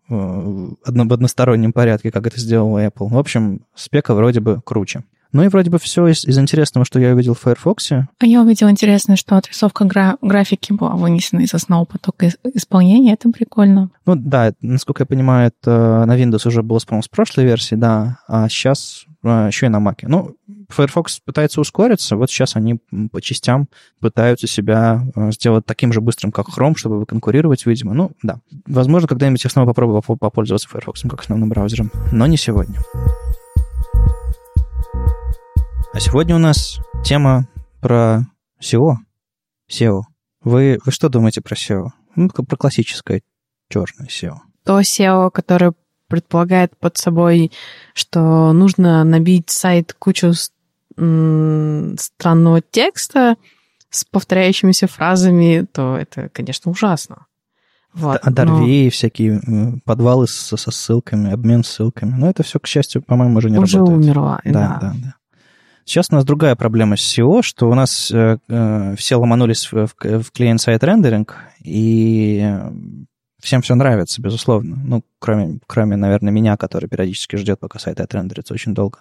в 0.09 1.13
одностороннем 1.13 1.71
порядке, 1.71 2.11
как 2.11 2.27
это 2.27 2.39
сделала 2.39 2.85
Apple. 2.85 3.07
В 3.07 3.17
общем, 3.17 3.61
спека 3.73 4.13
вроде 4.13 4.41
бы 4.41 4.61
круче. 4.61 5.03
Ну 5.31 5.43
и 5.43 5.47
вроде 5.47 5.69
бы 5.69 5.79
все 5.79 6.07
из, 6.07 6.25
из 6.25 6.37
интересного, 6.37 6.85
что 6.85 6.99
я 6.99 7.13
увидел 7.13 7.33
в 7.33 7.39
Firefox. 7.39 7.91
А 7.91 8.07
я 8.25 8.41
увидел 8.41 8.69
интересно, 8.69 9.15
что 9.15 9.37
отрисовка 9.37 9.85
гра- 9.85 10.17
графики 10.21 10.73
была 10.73 10.95
вынесена 10.95 11.41
из 11.41 11.53
основного 11.53 11.85
потока 11.85 12.29
исполнения. 12.53 13.13
Это 13.13 13.29
прикольно. 13.29 13.89
Ну 14.05 14.15
да, 14.15 14.53
насколько 14.61 15.03
я 15.03 15.05
понимаю, 15.05 15.47
это 15.47 16.05
на 16.05 16.17
Windows 16.17 16.47
уже 16.47 16.63
было, 16.63 16.79
по-моему, 16.85 17.03
с 17.03 17.07
прошлой 17.07 17.45
версии, 17.45 17.75
да, 17.75 18.19
а 18.27 18.47
сейчас 18.49 19.05
а, 19.23 19.47
еще 19.47 19.65
и 19.65 19.69
на 19.69 19.77
Mac. 19.77 19.99
Ну, 20.03 20.35
Firefox 20.69 21.19
пытается 21.19 21.61
ускориться, 21.61 22.15
вот 22.15 22.29
сейчас 22.29 22.55
они 22.55 22.79
по 23.11 23.21
частям 23.21 23.67
пытаются 23.99 24.47
себя 24.47 25.01
а, 25.15 25.31
сделать 25.31 25.65
таким 25.65 25.91
же 25.91 26.01
быстрым, 26.01 26.31
как 26.31 26.47
Chrome, 26.47 26.75
чтобы 26.75 27.05
конкурировать, 27.05 27.65
видимо. 27.65 27.93
Ну, 27.93 28.11
да. 28.23 28.39
Возможно, 28.65 29.07
когда-нибудь 29.07 29.43
я 29.43 29.49
снова 29.49 29.67
попробую 29.67 30.01
попользоваться 30.01 30.69
Firefox 30.69 31.01
как 31.03 31.21
основным 31.21 31.49
браузером, 31.49 31.91
но 32.11 32.27
не 32.27 32.37
сегодня. 32.37 32.77
А 35.97 35.99
сегодня 35.99 36.35
у 36.35 36.37
нас 36.37 36.77
тема 37.03 37.47
про 37.81 38.27
SEO. 38.61 38.97
SEO. 39.67 40.03
Вы, 40.43 40.77
вы 40.85 40.91
что 40.91 41.09
думаете 41.09 41.41
про 41.41 41.55
SEO? 41.55 41.87
Ну, 42.15 42.29
про 42.29 42.55
классическое 42.55 43.23
черное 43.67 44.05
SEO. 44.05 44.35
То 44.63 44.79
SEO, 44.79 45.31
которое 45.31 45.73
предполагает 46.07 46.77
под 46.77 46.97
собой, 46.97 47.51
что 47.95 48.53
нужно 48.53 49.03
набить 49.05 49.49
сайт 49.49 49.95
кучу 49.97 50.33
странного 50.93 52.61
текста 52.61 53.35
с 53.89 54.05
повторяющимися 54.05 54.85
фразами, 54.85 55.65
то 55.71 55.97
это, 55.97 56.29
конечно, 56.29 56.69
ужасно. 56.69 57.25
Вот, 57.91 58.19
Адорвей, 58.21 58.85
но... 58.85 58.91
всякие 58.91 59.81
подвалы 59.83 60.27
со, 60.27 60.57
со 60.57 60.69
ссылками, 60.69 61.31
обмен 61.31 61.63
ссылками. 61.63 62.11
Но 62.11 62.29
это 62.29 62.43
все, 62.43 62.59
к 62.59 62.67
счастью, 62.67 63.01
по-моему, 63.01 63.39
уже 63.39 63.49
не 63.49 63.57
уже 63.57 63.79
работает. 63.79 63.99
Уже 63.99 64.09
умерла, 64.11 64.39
да. 64.45 64.51
Да, 64.51 64.79
да, 64.79 64.95
да. 65.03 65.16
Сейчас 65.87 66.07
у 66.11 66.15
нас 66.15 66.25
другая 66.25 66.57
проблема 66.57 66.97
с 66.97 67.17
SEO, 67.17 67.41
что 67.41 67.69
у 67.69 67.73
нас 67.73 68.11
э, 68.11 68.39
э, 68.49 68.95
все 68.97 69.15
ломанулись 69.15 69.71
в, 69.71 69.87
в, 69.87 69.95
в 70.21 70.31
клиент-сайт 70.31 70.83
рендеринг, 70.83 71.37
и 71.63 72.45
всем 73.41 73.61
все 73.61 73.73
нравится, 73.73 74.21
безусловно. 74.21 74.77
Ну, 74.83 75.05
кроме, 75.19 75.59
кроме, 75.65 75.95
наверное, 75.95 76.33
меня, 76.33 76.57
который 76.57 76.89
периодически 76.89 77.37
ждет, 77.37 77.61
пока 77.61 77.79
сайт 77.79 78.01
отрендерится 78.01 78.53
очень 78.53 78.73
долго. 78.73 78.99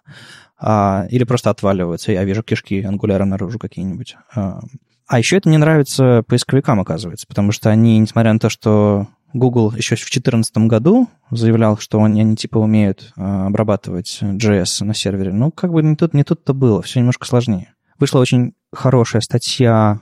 А, 0.60 1.06
или 1.10 1.24
просто 1.24 1.50
отваливается. 1.50 2.12
Я 2.12 2.22
вижу 2.22 2.44
кишки 2.44 2.80
ангуляра 2.84 3.24
наружу 3.24 3.58
какие-нибудь. 3.58 4.16
А, 4.36 4.60
а 5.08 5.18
еще 5.18 5.38
это 5.38 5.48
не 5.48 5.58
нравится 5.58 6.22
поисковикам, 6.28 6.78
оказывается, 6.78 7.26
потому 7.26 7.50
что 7.50 7.68
они, 7.68 7.98
несмотря 7.98 8.32
на 8.32 8.38
то, 8.38 8.48
что 8.48 9.08
Google 9.32 9.72
еще 9.72 9.96
в 9.96 10.00
2014 10.00 10.56
году 10.58 11.08
заявлял, 11.30 11.78
что 11.78 12.02
они, 12.02 12.20
они 12.20 12.36
типа 12.36 12.58
умеют 12.58 13.12
а, 13.16 13.46
обрабатывать 13.46 14.18
JS 14.22 14.84
на 14.84 14.94
сервере. 14.94 15.32
Ну, 15.32 15.50
как 15.50 15.72
бы 15.72 15.82
не 15.82 15.96
тут, 15.96 16.14
не 16.14 16.24
тут-то 16.24 16.54
было, 16.54 16.82
все 16.82 17.00
немножко 17.00 17.26
сложнее. 17.26 17.74
Вышла 17.98 18.20
очень 18.20 18.54
хорошая 18.72 19.22
статья 19.22 20.00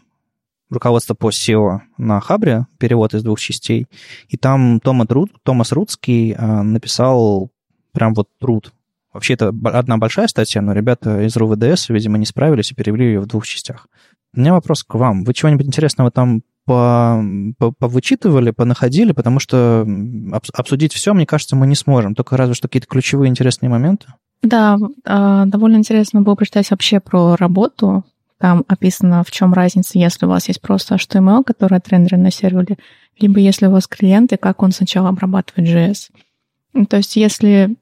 руководство 0.71 1.15
по 1.15 1.31
SEO 1.31 1.81
на 1.99 2.21
Хабре, 2.21 2.67
перевод 2.79 3.15
из 3.15 3.23
двух 3.23 3.41
частей, 3.41 3.87
и 4.29 4.37
там 4.37 4.81
Томас, 4.81 5.09
Руд, 5.11 5.31
Томас 5.43 5.73
Рудский 5.73 6.33
э, 6.33 6.63
написал 6.63 7.51
прям 7.93 8.15
вот 8.15 8.29
труд. 8.39 8.73
Вообще, 9.13 9.35
это 9.35 9.55
одна 9.65 9.97
большая 9.97 10.27
статья, 10.27 10.61
но 10.61 10.73
ребята 10.73 11.23
из 11.23 11.37
РУВДС, 11.37 11.89
видимо, 11.91 12.19
не 12.19 12.27
справились 12.27 12.73
и 12.73 12.75
перевели 12.75 13.07
ее 13.07 13.21
в 13.21 13.27
двух 13.27 13.47
частях. 13.47 13.87
У 14.35 14.41
меня 14.41 14.53
вопрос 14.53 14.83
к 14.83 14.95
вам. 14.97 15.23
Вы 15.23 15.33
чего-нибудь 15.35 15.67
интересного 15.67 16.11
там 16.11 16.43
по, 16.65 17.23
по, 17.59 17.73
повычитывали, 17.73 18.51
понаходили, 18.51 19.13
потому 19.13 19.41
что 19.41 19.87
обсудить 20.53 20.93
все, 20.93 21.15
мне 21.15 21.27
кажется, 21.27 21.57
мы 21.57 21.67
не 21.67 21.75
сможем, 21.75 22.15
только 22.15 22.37
разве 22.37 22.55
что 22.55 22.69
какие-то 22.69 22.89
ключевые 22.89 23.29
интересные 23.29 23.69
моменты. 23.69 24.07
Да, 24.43 24.79
а, 25.05 25.47
довольно 25.47 25.77
интересно 25.77 26.23
было 26.23 26.35
прочитать 26.35 26.71
вообще 26.71 27.01
про 27.01 27.37
работу. 27.37 28.05
Там 28.39 28.65
описано, 28.69 29.25
в 29.25 29.31
чем 29.31 29.55
разница, 29.55 29.99
если 29.99 30.27
у 30.27 30.29
вас 30.29 30.49
есть 30.49 30.61
просто 30.61 30.97
HTML, 30.97 31.45
который 31.45 31.79
отрендерен 31.79 32.23
на 32.23 32.31
сервере, 32.31 32.77
либо 33.19 33.39
если 33.41 33.67
у 33.67 33.71
вас 33.71 33.87
клиент, 33.87 34.33
и 34.33 34.37
как 34.37 34.63
он 34.63 34.73
сначала 34.73 35.09
обрабатывает 35.09 35.69
JS. 35.69 36.87
То 36.89 36.97
есть 36.97 37.17
если 37.17 37.77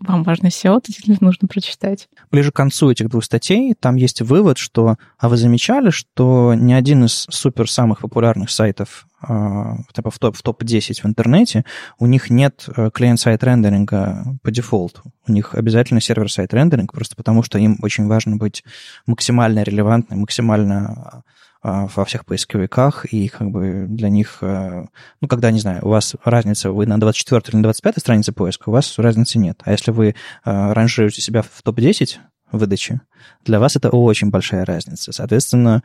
вам 0.00 0.22
важно 0.22 0.48
SEO, 0.48 0.80
то 0.80 0.86
действительно 0.86 1.18
нужно 1.20 1.48
прочитать. 1.48 2.08
Ближе 2.30 2.52
к 2.52 2.56
концу 2.56 2.90
этих 2.90 3.08
двух 3.08 3.24
статей 3.24 3.74
там 3.78 3.96
есть 3.96 4.22
вывод, 4.22 4.58
что... 4.58 4.96
А 5.18 5.28
вы 5.28 5.36
замечали, 5.36 5.90
что 5.90 6.54
ни 6.54 6.72
один 6.72 7.04
из 7.04 7.26
супер 7.30 7.70
самых 7.70 8.00
популярных 8.00 8.50
сайтов 8.50 9.06
типа 9.20 10.10
в, 10.10 10.18
топ, 10.20 10.36
в 10.36 10.42
топ-10 10.42 11.02
в 11.02 11.06
интернете, 11.06 11.64
у 11.98 12.06
них 12.06 12.30
нет 12.30 12.68
э, 12.76 12.90
клиент-сайт 12.94 13.42
рендеринга 13.42 14.24
по 14.42 14.50
дефолту. 14.52 15.02
У 15.26 15.32
них 15.32 15.56
обязательно 15.56 16.00
сервер-сайт 16.00 16.54
рендеринг, 16.54 16.92
просто 16.92 17.16
потому 17.16 17.42
что 17.42 17.58
им 17.58 17.78
очень 17.82 18.06
важно 18.06 18.36
быть 18.36 18.62
максимально 19.06 19.64
релевантным, 19.64 20.20
максимально 20.20 21.24
во 21.62 22.04
всех 22.04 22.24
поисковиках, 22.24 23.04
и 23.06 23.28
как 23.28 23.50
бы 23.50 23.86
для 23.88 24.08
них, 24.08 24.38
э, 24.42 24.86
ну, 25.20 25.28
когда, 25.28 25.50
не 25.50 25.58
знаю, 25.58 25.84
у 25.84 25.88
вас 25.88 26.14
разница, 26.24 26.70
вы 26.70 26.86
на 26.86 27.00
24 27.00 27.42
или 27.48 27.56
на 27.56 27.62
25 27.64 27.98
странице 27.98 28.32
поиска, 28.32 28.68
у 28.68 28.72
вас 28.72 28.98
разницы 28.98 29.38
нет. 29.38 29.60
А 29.64 29.72
если 29.72 29.90
вы 29.90 30.08
э, 30.08 30.14
ранжируете 30.44 31.20
себя 31.20 31.42
в 31.42 31.62
топ-10 31.62 32.18
выдачи, 32.52 33.00
для 33.44 33.58
вас 33.58 33.74
это 33.74 33.90
очень 33.90 34.30
большая 34.30 34.64
разница. 34.64 35.10
Соответственно, 35.12 35.82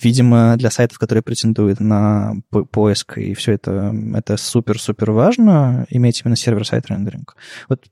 видимо, 0.00 0.56
для 0.56 0.70
сайтов, 0.70 0.98
которые 0.98 1.22
претендуют 1.22 1.80
на 1.80 2.34
поиск, 2.70 3.18
и 3.18 3.34
все 3.34 3.52
это, 3.52 3.92
это 4.14 4.36
супер-супер 4.36 5.10
важно, 5.10 5.84
иметь 5.90 6.22
именно 6.24 6.36
сервер-сайт 6.36 6.86
рендеринг. 6.86 7.36
Вот 7.68 7.86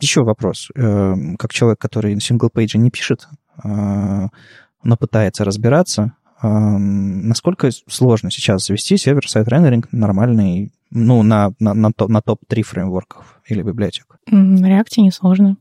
еще 0.00 0.22
вопрос. 0.22 0.68
Э, 0.76 1.14
как 1.38 1.52
человек, 1.52 1.80
который 1.80 2.20
single 2.20 2.52
page 2.52 2.73
а 2.73 2.78
не 2.78 2.90
пишет, 2.90 3.26
но 3.64 4.96
пытается 4.98 5.44
разбираться, 5.44 6.14
насколько 6.42 7.70
сложно 7.88 8.30
сейчас 8.30 8.66
завести 8.66 8.96
server-side 8.96 9.48
рендеринг 9.48 9.88
нормальный, 9.92 10.72
ну, 10.90 11.22
на, 11.22 11.52
на, 11.58 11.74
на, 11.74 11.90
на 11.96 12.22
топ-3 12.22 12.62
фреймворков 12.62 13.40
или 13.46 13.62
библиотек? 13.62 14.18
На 14.26 14.66
реакте 14.68 15.02
несложно. 15.02 15.56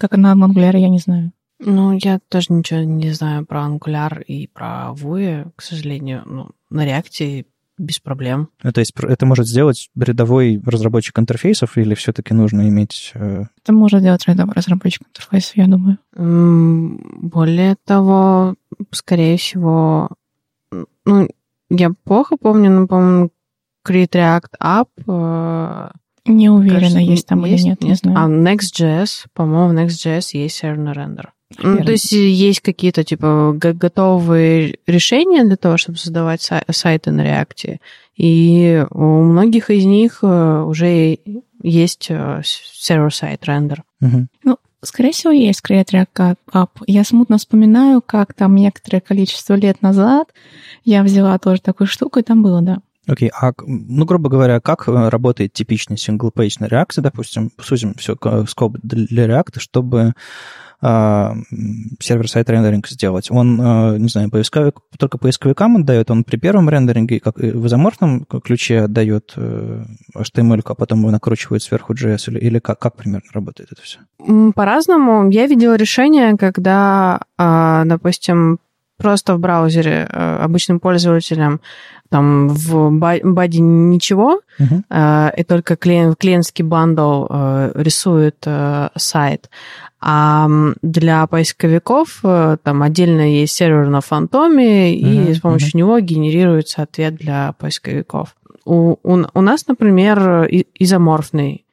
Как 0.00 0.12
на 0.16 0.34
Angular, 0.34 0.76
я 0.76 0.88
не 0.88 0.98
знаю. 0.98 1.32
Ну, 1.60 1.92
я 1.92 2.20
тоже 2.28 2.46
ничего 2.50 2.80
не 2.80 3.12
знаю 3.12 3.44
про 3.46 3.66
Angular 3.66 4.22
и 4.22 4.46
про 4.46 4.92
Vue, 4.92 5.50
к 5.56 5.62
сожалению. 5.62 6.22
Ну, 6.26 6.50
на 6.70 6.84
реакте 6.84 7.46
без 7.78 7.98
проблем. 8.00 8.48
Ну, 8.62 8.72
то 8.72 8.80
есть 8.80 8.92
это 8.96 9.26
может 9.26 9.46
сделать 9.46 9.90
рядовой 9.96 10.60
разработчик 10.64 11.18
интерфейсов 11.18 11.78
или 11.78 11.94
все-таки 11.94 12.34
нужно 12.34 12.68
иметь... 12.68 13.12
Э... 13.14 13.44
Это 13.62 13.72
может 13.72 14.00
сделать 14.00 14.26
рядовой 14.26 14.54
разработчик 14.54 15.02
интерфейсов, 15.08 15.56
я 15.56 15.66
думаю. 15.66 15.98
Более 16.12 17.76
того, 17.84 18.54
скорее 18.90 19.36
всего, 19.38 20.10
ну, 21.04 21.28
я 21.70 21.90
плохо 22.04 22.36
помню, 22.36 22.70
но, 22.70 22.86
по-моему, 22.86 23.30
Create 23.86 24.12
React 24.12 24.58
App... 24.62 24.88
Э... 25.06 25.90
Не 26.30 26.50
уверена, 26.50 26.80
кажется, 26.80 26.98
есть 26.98 27.26
там 27.26 27.44
есть, 27.46 27.64
или 27.64 27.70
нет, 27.70 27.82
не 27.82 27.94
знаю. 27.94 28.18
А 28.18 28.28
Next.js, 28.28 29.28
по-моему, 29.32 29.72
в 29.72 29.76
Next.js 29.78 30.28
есть 30.34 30.56
серверный 30.56 30.92
рендер. 30.92 31.32
Ну, 31.56 31.82
то 31.82 31.92
есть 31.92 32.12
есть 32.12 32.60
какие-то 32.60 33.04
типа 33.04 33.54
готовые 33.56 34.78
решения 34.86 35.44
для 35.44 35.56
того, 35.56 35.78
чтобы 35.78 35.98
создавать 35.98 36.40
сай- 36.42 36.64
сайты 36.70 37.10
на 37.10 37.22
React. 37.22 37.78
И 38.16 38.84
у 38.90 39.22
многих 39.22 39.70
из 39.70 39.84
них 39.84 40.18
э, 40.22 40.62
уже 40.62 41.18
есть 41.62 42.08
э, 42.10 42.42
сервер-сайт 42.44 43.44
рендер. 43.46 43.84
Угу. 44.02 44.26
Ну, 44.44 44.58
скорее 44.82 45.12
всего, 45.12 45.32
есть 45.32 45.62
Create 45.66 45.88
React 45.92 46.36
App. 46.52 46.68
Я 46.86 47.04
смутно 47.04 47.38
вспоминаю, 47.38 48.02
как 48.02 48.34
там 48.34 48.54
некоторое 48.54 49.00
количество 49.00 49.54
лет 49.54 49.80
назад 49.80 50.28
я 50.84 51.02
взяла 51.02 51.38
тоже 51.38 51.62
такую 51.62 51.86
штуку, 51.86 52.18
и 52.18 52.22
там 52.22 52.42
было, 52.42 52.60
да. 52.60 52.78
Окей, 53.06 53.28
okay. 53.28 53.32
а, 53.40 53.52
ну, 53.66 54.04
грубо 54.04 54.28
говоря, 54.28 54.60
как 54.60 54.86
э, 54.86 55.08
работает 55.08 55.54
типичный 55.54 55.96
на 55.96 56.66
React, 56.66 57.00
допустим, 57.00 57.50
сузим 57.58 57.94
все 57.94 58.16
скоп 58.46 58.76
для 58.82 59.26
React, 59.26 59.60
чтобы 59.60 60.12
сервер-сайт 60.80 62.48
рендеринг 62.48 62.86
сделать. 62.86 63.30
Он, 63.30 63.60
а, 63.60 63.96
не 63.96 64.08
знаю, 64.08 64.30
поисковик, 64.30 64.76
только 64.98 65.18
поисковикам 65.18 65.76
отдает, 65.76 66.10
он 66.10 66.22
при 66.22 66.36
первом 66.36 66.68
рендеринге, 66.68 67.20
как 67.20 67.38
в 67.38 67.66
изоморфном 67.66 68.24
ключе 68.24 68.82
отдает 68.82 69.32
э, 69.36 69.84
HTML, 70.16 70.62
а 70.64 70.74
потом 70.74 71.00
его 71.00 71.10
накручивает 71.10 71.62
сверху 71.62 71.94
JS, 71.94 72.30
или, 72.30 72.38
или 72.38 72.58
как, 72.60 72.78
как 72.78 72.96
примерно 72.96 73.28
работает 73.32 73.72
это 73.72 73.82
все? 73.82 73.98
По-разному. 74.54 75.30
Я 75.30 75.46
видела 75.46 75.74
решение, 75.74 76.36
когда, 76.36 77.22
а, 77.36 77.84
допустим, 77.84 78.58
просто 78.98 79.36
в 79.36 79.40
браузере 79.40 80.06
э, 80.10 80.36
обычным 80.42 80.80
пользователям 80.80 81.60
там 82.10 82.48
в 82.48 82.90
баде 82.90 83.60
ничего, 83.60 84.40
uh-huh. 84.58 85.34
и 85.36 85.44
только 85.44 85.76
клиент, 85.76 86.16
клиентский 86.18 86.64
бандл 86.64 87.26
рисует 87.74 88.46
сайт. 88.96 89.50
А 90.00 90.48
для 90.80 91.26
поисковиков 91.26 92.20
э, 92.22 92.56
там 92.62 92.82
отдельно 92.82 93.40
есть 93.40 93.54
сервер 93.54 93.88
на 93.88 94.00
фантоме, 94.00 94.94
uh-huh, 94.94 95.30
и 95.30 95.34
с 95.34 95.40
помощью 95.40 95.70
uh-huh. 95.70 95.78
него 95.78 95.98
генерируется 95.98 96.82
ответ 96.82 97.16
для 97.16 97.52
поисковиков. 97.58 98.36
У, 98.64 98.96
у, 99.02 99.24
у 99.34 99.40
нас, 99.40 99.66
например, 99.66 100.48
изоморфный 100.78 101.64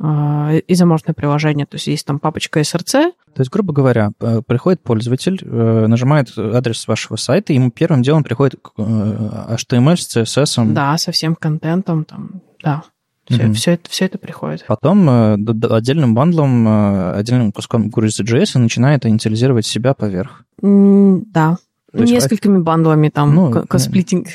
э, 0.00 0.60
изоморфное 0.68 1.14
приложение, 1.14 1.66
то 1.66 1.76
есть 1.76 1.86
есть 1.86 2.06
там 2.06 2.18
папочка 2.18 2.60
SRC. 2.60 3.12
То 3.34 3.40
есть, 3.40 3.50
грубо 3.50 3.72
говоря, 3.72 4.12
приходит 4.46 4.82
пользователь, 4.82 5.38
э, 5.42 5.86
нажимает 5.86 6.36
адрес 6.38 6.86
вашего 6.88 7.16
сайта, 7.16 7.52
и 7.52 7.56
ему 7.56 7.70
первым 7.70 8.02
делом 8.02 8.24
приходит 8.24 8.56
HTML 8.76 9.96
с 9.96 10.16
CSS. 10.16 10.72
Да, 10.72 10.96
со 10.98 11.12
всем 11.12 11.34
контентом, 11.34 12.04
там, 12.04 12.42
да. 12.62 12.82
Все, 13.28 13.42
mm-hmm. 13.42 13.52
все, 13.54 13.70
это, 13.72 13.90
все 13.90 14.04
это 14.04 14.18
приходит. 14.18 14.64
Потом 14.68 15.10
э, 15.10 15.34
отдельным 15.68 16.14
бандлом, 16.14 16.68
э, 16.68 17.12
отдельным 17.14 17.50
куском 17.50 17.90
и 18.54 18.58
начинает 18.58 19.04
инициализировать 19.04 19.66
себя 19.66 19.94
поверх. 19.94 20.44
Mm, 20.62 21.24
да. 21.26 21.56
То 21.96 22.02
есть, 22.02 22.12
Несколькими 22.12 22.58
бандлами 22.58 23.08
там, 23.08 23.34
ну, 23.34 23.50
code 23.66 23.84
splitting. 23.84 24.28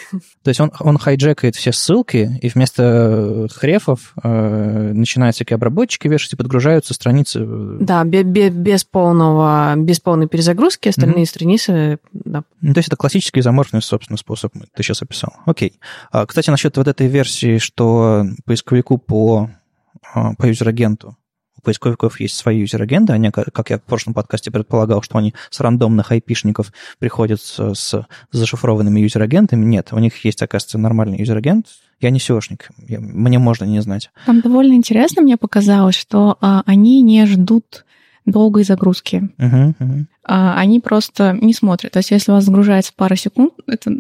То 0.44 0.50
есть 0.50 0.60
он, 0.60 0.72
он 0.80 0.98
hijack 0.98 1.36
ает 1.36 1.56
все 1.56 1.72
ссылки, 1.72 2.40
и 2.42 2.50
вместо 2.50 2.84
э, 2.84 3.48
href 3.54 3.94
ов 3.94 4.14
э, 4.24 4.92
начинают 4.94 5.36
всякие 5.36 5.56
обработчики 5.56 6.08
вешать 6.08 6.34
и 6.34 6.36
подгружаются 6.36 6.94
страницы. 6.94 7.46
Да, 7.80 8.04
без, 8.04 8.52
без, 8.52 8.84
полного, 8.84 9.76
без 9.78 10.00
полной 10.00 10.28
перезагрузки 10.28 10.90
остальные 10.90 11.24
mm-hmm. 11.24 11.30
страницы... 11.30 12.00
Да. 12.14 12.44
Ну, 12.62 12.74
то 12.74 12.80
есть 12.80 12.88
это 12.88 12.98
классический 12.98 13.42
изоморфный, 13.42 13.82
собственно, 13.82 14.18
способ, 14.18 14.54
ты 14.54 14.84
сейчас 14.84 15.02
описал. 15.02 15.34
Окей. 15.46 15.74
А, 16.12 16.26
кстати, 16.26 16.50
насчет 16.50 16.78
вот 16.78 16.88
этой 16.88 17.08
версии, 17.08 17.60
что 17.60 18.26
поисковику 18.46 18.98
по, 18.98 19.50
а, 20.14 20.34
по 20.36 20.46
user 20.46 20.74
agent 20.74 21.10
у 21.10 21.18
у 21.62 21.66
поисковиков 21.66 22.20
есть 22.20 22.36
свои 22.36 22.60
user 22.60 22.79
agent 22.79 23.04
ы, 23.04 23.14
они, 23.14 23.32
как 23.32 23.70
я 23.70 23.78
в 23.78 23.84
прошлом 23.84 24.14
подкасте 24.14 24.52
предполагал, 24.52 25.02
что 25.02 25.18
они 25.18 25.34
с 25.50 25.60
рандомных 25.60 26.12
айпишников 26.12 26.74
приходят 27.00 27.42
с, 27.42 27.74
с 27.74 28.06
зашифрованными 28.32 29.00
user 29.00 29.19
agent 29.19 29.44
ами. 29.44 29.64
Нет, 29.64 29.90
у 29.92 30.00
них 30.00 30.26
есть, 30.26 30.42
оказывается, 30.42 30.78
нормальный 30.78 31.20
user 31.20 31.39
agent. 31.39 31.68
Я 32.00 32.10
не 32.10 32.20
SEO 32.20 32.36
шник, 32.36 32.70
я, 32.88 33.00
мне 33.00 33.38
можно 33.38 33.66
не 33.66 33.80
знать. 33.82 34.10
Там 34.26 34.42
довольно 34.42 34.74
интересно 34.74 35.22
мне 35.22 35.38
показалось, 35.38 35.96
что 35.96 36.38
а, 36.42 36.64
они 36.66 37.02
не 37.04 37.26
ждут 37.28 37.86
долгой 38.26 38.64
загрузки. 38.64 39.30
Uh-huh, 39.38 39.76
uh-huh. 39.80 40.06
А, 40.24 40.56
они 40.58 40.80
просто 40.80 41.38
не 41.40 41.54
смотрят. 41.54 41.92
То 41.92 42.00
есть 42.00 42.12
если 42.12 42.32
у 42.32 42.36
вас 42.36 42.46
загружается 42.46 42.94
пара 42.96 43.16
секунд, 43.16 43.54
это, 43.68 43.92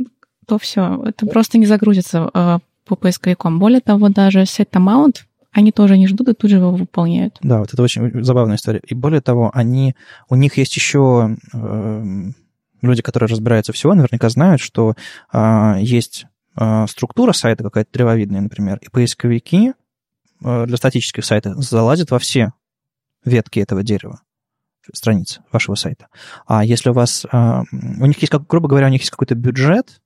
то 0.47 0.57
все, 0.57 1.03
это 1.05 1.27
просто 1.27 1.59
не 1.59 1.67
загрузится 1.67 2.29
а, 2.33 2.59
по 2.85 2.95
поисковикам. 2.95 3.59
Более 3.59 3.81
того, 3.81 4.09
даже 4.09 4.41
setTimeout 4.41 5.17
они 5.51 5.71
тоже 5.71 5.97
не 5.97 6.07
ждут 6.07 6.29
и 6.29 6.33
тут 6.33 6.49
же 6.49 6.57
его 6.57 6.71
выполняют. 6.71 7.37
Да, 7.41 7.59
вот 7.59 7.73
это 7.73 7.81
очень 7.83 8.23
забавная 8.23 8.55
история. 8.55 8.81
И 8.85 8.95
более 8.95 9.21
того, 9.21 9.51
они, 9.53 9.95
у 10.29 10.35
них 10.35 10.57
есть 10.57 10.75
еще 10.75 11.35
э, 11.53 12.03
люди, 12.81 13.01
которые 13.01 13.27
разбираются 13.27 13.73
всего, 13.73 13.93
наверняка 13.93 14.29
знают, 14.29 14.61
что 14.61 14.95
э, 15.33 15.75
есть 15.79 16.25
э, 16.57 16.85
структура 16.87 17.33
сайта 17.33 17.63
какая-то 17.63 17.91
древовидная, 17.91 18.41
например, 18.41 18.79
и 18.81 18.89
поисковики 18.89 19.73
э, 20.43 20.65
для 20.65 20.77
статических 20.77 21.25
сайтов 21.25 21.57
залазят 21.57 22.11
во 22.11 22.19
все 22.19 22.53
ветки 23.25 23.59
этого 23.59 23.83
дерева. 23.83 24.21
страницы 24.93 25.41
вашего 25.51 25.75
сайта. 25.75 26.07
А 26.47 26.63
если 26.63 26.89
у 26.89 26.93
вас... 26.93 27.25
А, 27.31 27.63
у 27.71 28.05
них 28.05 28.17
есть, 28.19 28.31
как, 28.31 28.47
грубо 28.47 28.67
говоря, 28.67 28.87
у 28.87 28.89
них 28.89 29.01
есть 29.01 29.11
какой-то 29.11 29.35
бюджет, 29.35 30.00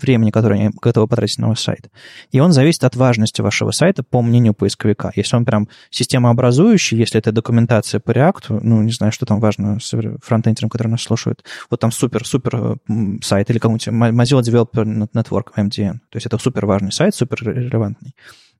времени, 0.00 0.30
которое 0.30 0.60
они 0.60 0.70
готовы 0.80 1.06
потратить 1.06 1.38
на 1.38 1.48
ваш 1.48 1.60
сайт. 1.60 1.90
И 2.30 2.40
он 2.40 2.52
зависит 2.52 2.84
от 2.84 2.96
важности 2.96 3.40
вашего 3.40 3.70
сайта 3.70 4.02
по 4.02 4.22
мнению 4.22 4.54
поисковика. 4.54 5.12
Если 5.14 5.36
он 5.36 5.44
прям 5.44 5.68
системообразующий, 5.90 6.98
если 6.98 7.18
это 7.18 7.32
документация 7.32 8.00
по 8.00 8.10
React, 8.10 8.60
ну, 8.62 8.82
не 8.82 8.92
знаю, 8.92 9.12
что 9.12 9.26
там 9.26 9.40
важно 9.40 9.78
с 9.80 9.94
фронтендером, 10.22 10.70
который 10.70 10.88
нас 10.88 11.02
слушает, 11.02 11.44
вот 11.70 11.80
там 11.80 11.92
супер-супер 11.92 12.76
сайт 13.22 13.50
или 13.50 13.58
какой-нибудь 13.58 13.88
Mozilla 13.88 14.42
Developer 14.42 15.08
Network, 15.14 15.54
MDN. 15.56 15.98
То 16.10 16.16
есть 16.16 16.26
это 16.26 16.38
супер 16.38 16.66
важный 16.66 16.92
сайт, 16.92 17.14
супер 17.14 17.38
релевантный. 17.42 18.14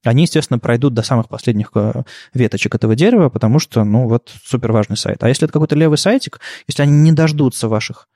Они, 0.04 0.22
естественно, 0.22 0.58
пройдут 0.58 0.94
до 0.94 1.02
самых 1.02 1.28
последних 1.28 1.70
э, 1.74 2.04
веточек 2.32 2.74
этого 2.74 2.94
дерева, 2.94 3.28
потому 3.28 3.58
что, 3.58 3.82
ну, 3.82 4.08
вот 4.08 4.32
супер 4.44 4.70
важный 4.70 4.96
сайт. 4.96 5.22
А 5.24 5.28
если 5.28 5.46
это 5.46 5.52
какой-то 5.52 5.74
левый 5.74 5.98
сайтик, 5.98 6.40
если 6.68 6.82
они 6.82 6.92
не 6.92 7.12
дождутся 7.12 7.68
ваших 7.68 8.06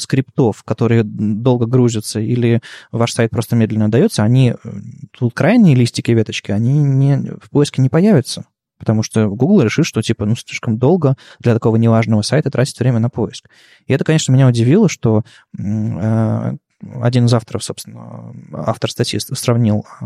скриптов, 0.00 0.62
которые 0.64 1.02
долго 1.04 1.66
грузятся, 1.66 2.20
или 2.20 2.60
ваш 2.92 3.12
сайт 3.12 3.30
просто 3.30 3.56
медленно 3.56 3.90
дается, 3.90 4.22
они, 4.22 4.50
э, 4.52 4.70
тут 5.16 5.34
крайние 5.34 5.74
листики 5.74 6.10
веточки, 6.10 6.50
они 6.50 6.78
не, 6.78 7.16
в 7.40 7.50
поиске 7.50 7.82
не 7.82 7.88
появятся. 7.88 8.46
Потому 8.78 9.02
что 9.02 9.28
Google 9.28 9.62
решит, 9.62 9.86
что 9.86 10.02
типа, 10.02 10.24
ну, 10.24 10.36
слишком 10.36 10.78
долго 10.78 11.16
для 11.40 11.52
такого 11.52 11.76
неважного 11.76 12.22
сайта 12.22 12.50
тратить 12.50 12.78
время 12.78 13.00
на 13.00 13.10
поиск. 13.10 13.48
И 13.86 13.92
это, 13.92 14.04
конечно, 14.04 14.32
меня 14.32 14.46
удивило, 14.46 14.88
что 14.88 15.24
э, 15.58 16.52
один 17.00 17.26
из 17.26 17.34
авторов, 17.34 17.64
собственно, 17.64 18.32
автор 18.52 18.90
статьи 18.90 19.18
сравнил, 19.18 19.84
э, 20.00 20.04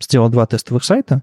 сделал 0.00 0.28
два 0.28 0.46
тестовых 0.46 0.84
сайта, 0.84 1.22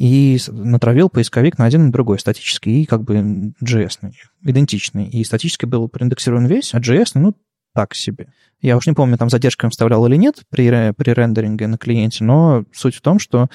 и 0.00 0.38
натравил 0.48 1.10
поисковик 1.10 1.58
на 1.58 1.66
один 1.66 1.88
и 1.88 1.92
другой, 1.92 2.18
статический 2.18 2.82
и 2.82 2.86
как 2.86 3.02
бы 3.02 3.52
JS, 3.62 4.12
идентичный. 4.42 5.10
И 5.10 5.22
статически 5.24 5.66
был 5.66 5.90
проиндексирован 5.90 6.46
весь, 6.46 6.72
а 6.72 6.78
JS, 6.78 7.10
ну, 7.16 7.34
так 7.74 7.94
себе. 7.94 8.28
Я 8.62 8.78
уж 8.78 8.86
не 8.86 8.94
помню, 8.94 9.18
там 9.18 9.28
задержками 9.28 9.70
вставлял 9.70 10.06
или 10.06 10.16
нет 10.16 10.36
при, 10.48 10.92
при 10.92 11.10
рендеринге 11.10 11.66
на 11.66 11.76
клиенте, 11.76 12.24
но 12.24 12.64
суть 12.72 12.94
в 12.94 13.02
том, 13.02 13.18
что 13.18 13.50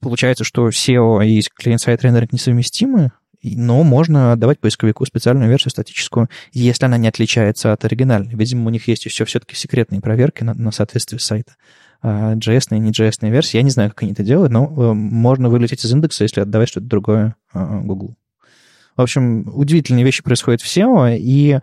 получается, 0.00 0.42
что 0.42 0.70
SEO 0.70 1.22
и 1.22 1.42
клиент-сайт 1.54 2.02
рендеринг 2.02 2.32
несовместимы, 2.32 3.12
но 3.42 3.82
можно 3.82 4.32
отдавать 4.32 4.58
поисковику 4.58 5.04
специальную 5.04 5.50
версию 5.50 5.70
статическую, 5.70 6.30
если 6.54 6.86
она 6.86 6.96
не 6.96 7.08
отличается 7.08 7.74
от 7.74 7.84
оригинальной. 7.84 8.34
Видимо, 8.34 8.68
у 8.68 8.70
них 8.70 8.88
есть 8.88 9.04
еще 9.04 9.26
все-таки 9.26 9.54
секретные 9.54 10.00
проверки 10.00 10.44
на, 10.44 10.54
на 10.54 10.70
соответствие 10.70 11.20
сайта. 11.20 11.56
JS 12.02 12.76
и 12.76 12.78
не 12.78 12.90
JS 12.90 13.28
версии. 13.28 13.56
Я 13.56 13.62
не 13.62 13.70
знаю, 13.70 13.90
как 13.90 14.02
они 14.02 14.12
это 14.12 14.22
делают, 14.22 14.52
но 14.52 14.66
э, 14.66 14.92
можно 14.94 15.48
вылететь 15.48 15.84
из 15.84 15.92
индекса, 15.92 16.24
если 16.24 16.40
отдавать 16.40 16.68
что-то 16.68 16.86
другое 16.86 17.36
э, 17.52 17.80
Google. 17.82 18.16
В 18.96 19.02
общем, 19.02 19.50
удивительные 19.54 20.04
вещи 20.04 20.22
происходят 20.22 20.60
в 20.60 20.66
SEO, 20.66 21.16
и 21.16 21.60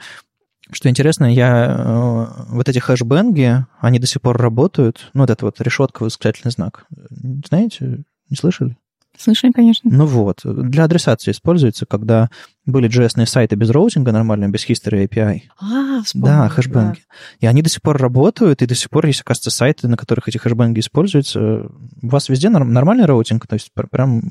что 0.71 0.89
интересно, 0.89 1.25
я 1.33 1.75
э, 1.77 2.45
вот 2.49 2.69
эти 2.69 2.79
хэшбэнги, 2.79 3.65
они 3.79 3.99
до 3.99 4.07
сих 4.07 4.21
пор 4.21 4.37
работают. 4.37 5.09
Ну, 5.13 5.21
вот 5.21 5.29
это 5.29 5.45
вот 5.45 5.61
решетка, 5.61 6.03
восклицательный 6.03 6.51
знак. 6.51 6.85
Знаете, 7.47 8.03
не 8.29 8.35
слышали? 8.35 8.77
Слышали, 9.17 9.51
конечно. 9.51 9.89
Ну 9.91 10.05
вот, 10.05 10.41
для 10.43 10.83
адресации 10.83 11.31
используется, 11.31 11.85
когда 11.85 12.29
были 12.65 12.89
JS 12.89 13.25
сайты 13.25 13.55
без 13.55 13.69
роутинга 13.69 14.11
нормально, 14.11 14.49
без 14.49 14.69
history 14.69 15.07
API. 15.07 15.41
А, 15.59 16.03
вспомнил, 16.03 16.27
Да, 16.27 16.49
hashbang 16.49 16.88
и. 16.88 16.97
Да. 16.97 17.15
И 17.39 17.45
они 17.47 17.61
до 17.61 17.69
сих 17.69 17.81
пор 17.81 17.97
работают, 17.97 18.61
и 18.61 18.65
до 18.65 18.75
сих 18.75 18.89
пор 18.89 19.05
есть, 19.07 19.21
оказывается, 19.21 19.51
сайты, 19.51 19.87
на 19.87 19.97
которых 19.97 20.27
эти 20.27 20.37
hashbang 20.37 20.75
и 20.75 20.79
используются. 20.79 21.39
У 21.39 22.07
вас 22.07 22.29
везде 22.29 22.49
нормальный 22.49 23.05
роутинг? 23.05 23.47
То 23.47 23.55
есть 23.55 23.71
прям 23.91 24.21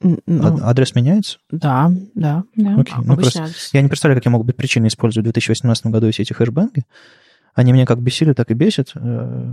ну, 0.00 0.58
адрес 0.62 0.94
меняется? 0.94 1.38
Да, 1.50 1.92
да. 2.14 2.44
да. 2.56 2.76
Окей. 2.80 2.94
Ну, 3.04 3.16
просто 3.16 3.48
я 3.72 3.82
не 3.82 3.88
представляю, 3.88 4.18
какие 4.18 4.32
могут 4.32 4.46
быть 4.46 4.56
причины 4.56 4.88
использовать 4.88 5.26
в 5.26 5.32
2018 5.32 5.86
году 5.86 6.10
все 6.10 6.22
эти 6.22 6.32
hashbang 6.32 6.74
и. 6.74 6.84
Они 7.54 7.72
меня 7.72 7.86
как 7.86 8.00
бесили, 8.00 8.32
так 8.32 8.50
и 8.50 8.54
бесят. 8.54 8.92
Э, 8.94 9.52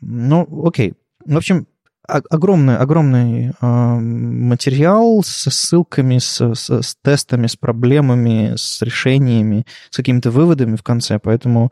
ну, 0.00 0.66
окей. 0.66 0.94
В 1.26 1.36
общем, 1.36 1.66
огромный, 2.10 2.76
огромный 2.76 3.52
э, 3.60 3.66
материал 3.66 5.22
со 5.24 5.50
ссылками, 5.50 6.18
с, 6.18 6.40
с, 6.40 6.70
с 6.70 6.96
тестами, 7.02 7.46
с 7.46 7.56
проблемами, 7.56 8.54
с 8.56 8.82
решениями, 8.82 9.66
с 9.90 9.96
какими-то 9.96 10.30
выводами 10.30 10.76
в 10.76 10.82
конце. 10.82 11.18
Поэтому 11.18 11.70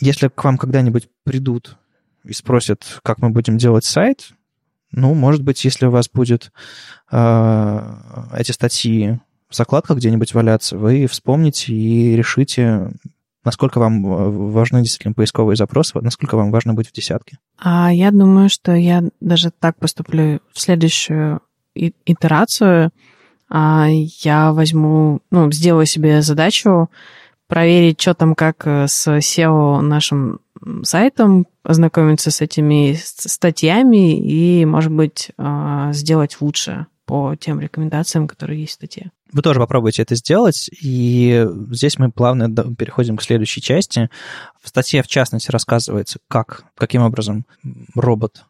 если 0.00 0.28
к 0.28 0.44
вам 0.44 0.56
когда-нибудь 0.56 1.08
придут 1.24 1.76
и 2.24 2.32
спросят, 2.32 3.00
как 3.02 3.18
мы 3.18 3.30
будем 3.30 3.58
делать 3.58 3.84
сайт, 3.84 4.30
ну, 4.92 5.12
может 5.14 5.42
быть, 5.42 5.64
если 5.64 5.86
у 5.86 5.90
вас 5.90 6.08
будет 6.08 6.52
э, 7.10 7.94
эти 8.34 8.52
статьи 8.52 9.18
в 9.50 9.56
закладках 9.56 9.98
где-нибудь 9.98 10.32
валяться, 10.34 10.78
вы 10.78 11.06
вспомните 11.06 11.74
и 11.74 12.16
решите, 12.16 12.92
Насколько 13.44 13.78
вам 13.78 14.04
э, 14.06 14.30
важны 14.50 14.82
действительно 14.82 15.14
поисковые 15.14 15.56
запросы, 15.56 16.00
насколько 16.00 16.36
вам 16.36 16.50
важно 16.50 16.74
быть 16.74 16.88
в 16.88 16.92
десятке? 16.92 17.38
А 17.58 17.92
я 17.92 18.10
думаю, 18.10 18.48
что 18.48 18.72
я 18.72 19.04
даже 19.20 19.50
так 19.50 19.76
поступлю 19.78 20.40
в 20.52 20.60
следующую 20.60 21.40
итерацию. 21.74 22.90
А 23.50 23.86
я 23.88 24.52
возьму, 24.52 25.20
ну, 25.30 25.50
сделаю 25.52 25.86
себе 25.86 26.22
задачу 26.22 26.88
проверить, 27.46 28.00
что 28.00 28.14
там 28.14 28.34
как 28.34 28.66
э, 28.66 28.86
с 28.88 29.06
SEO 29.06 29.80
нашим 29.80 30.40
сайтом, 30.82 31.46
ознакомиться 31.62 32.30
с 32.30 32.40
этими 32.40 32.96
статьями 32.98 34.18
и, 34.18 34.64
может 34.64 34.92
быть, 34.92 35.30
а, 35.36 35.92
сделать 35.92 36.40
лучше 36.40 36.86
по 37.06 37.34
тем 37.36 37.60
рекомендациям, 37.60 38.28
которые 38.28 38.60
есть 38.60 38.72
в 38.72 38.76
статье. 38.76 39.10
Вы 39.34 39.42
тоже 39.42 39.58
попробуйте 39.58 40.02
это 40.02 40.14
сделать, 40.14 40.70
и 40.80 41.44
здесь 41.72 41.98
мы 41.98 42.12
плавно 42.12 42.48
переходим 42.76 43.16
к 43.16 43.22
следующей 43.22 43.60
части. 43.60 44.08
В 44.62 44.68
статье, 44.68 45.02
в 45.02 45.08
частности, 45.08 45.50
рассказывается, 45.50 46.20
как, 46.28 46.62
каким 46.76 47.02
образом 47.02 47.44
робот 47.96 48.44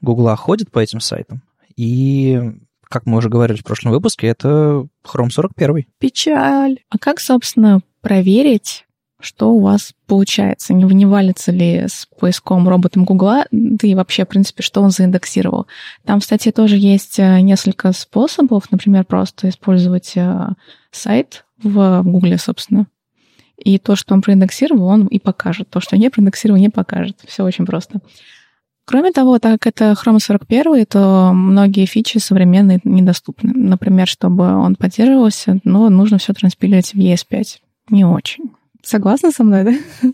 Гугла 0.00 0.34
ходит 0.34 0.72
по 0.72 0.80
этим 0.80 0.98
сайтам, 0.98 1.42
и 1.76 2.40
как 2.82 3.06
мы 3.06 3.18
уже 3.18 3.28
говорили 3.28 3.58
в 3.58 3.64
прошлом 3.64 3.92
выпуске, 3.92 4.26
это 4.26 4.88
Chrome 5.04 5.30
41. 5.30 5.86
Печаль. 5.98 6.80
А 6.90 6.98
как, 6.98 7.20
собственно, 7.20 7.82
проверить, 8.00 8.84
что 9.20 9.52
у 9.52 9.60
вас 9.60 9.92
получается, 10.06 10.74
не, 10.74 10.84
не 10.84 11.06
валится 11.06 11.50
ли 11.50 11.84
с 11.88 12.06
поиском 12.18 12.68
роботом 12.68 13.04
Гугла, 13.04 13.46
да 13.50 13.88
и 13.88 13.94
вообще, 13.94 14.24
в 14.24 14.28
принципе, 14.28 14.62
что 14.62 14.82
он 14.82 14.90
заиндексировал. 14.90 15.66
Там, 16.04 16.20
кстати, 16.20 16.50
тоже 16.52 16.76
есть 16.76 17.18
э, 17.18 17.40
несколько 17.40 17.92
способов, 17.92 18.70
например, 18.70 19.04
просто 19.04 19.48
использовать 19.48 20.12
э, 20.16 20.48
сайт 20.90 21.44
в 21.62 22.02
Гугле, 22.02 22.38
собственно, 22.38 22.86
и 23.56 23.78
то, 23.78 23.96
что 23.96 24.14
он 24.14 24.22
проиндексировал, 24.22 24.86
он 24.86 25.06
и 25.06 25.18
покажет. 25.18 25.70
То, 25.70 25.80
что 25.80 25.96
не 25.96 26.10
проиндексировал, 26.10 26.60
не 26.60 26.68
покажет. 26.68 27.18
Все 27.26 27.42
очень 27.42 27.64
просто. 27.64 28.00
Кроме 28.84 29.10
того, 29.10 29.38
так 29.40 29.60
как 29.60 29.74
это 29.74 29.96
Chrome 30.00 30.20
41, 30.20 30.86
то 30.86 31.32
многие 31.32 31.86
фичи 31.86 32.18
современные 32.18 32.80
недоступны. 32.84 33.52
Например, 33.52 34.06
чтобы 34.06 34.54
он 34.54 34.76
поддерживался, 34.76 35.58
но 35.64 35.88
нужно 35.88 36.18
все 36.18 36.34
транспилировать 36.34 36.92
в 36.92 36.98
ES5. 36.98 37.58
Не 37.90 38.04
очень. 38.04 38.55
Согласна 38.86 39.32
со 39.32 39.42
мной, 39.42 39.64
да? 39.64 39.74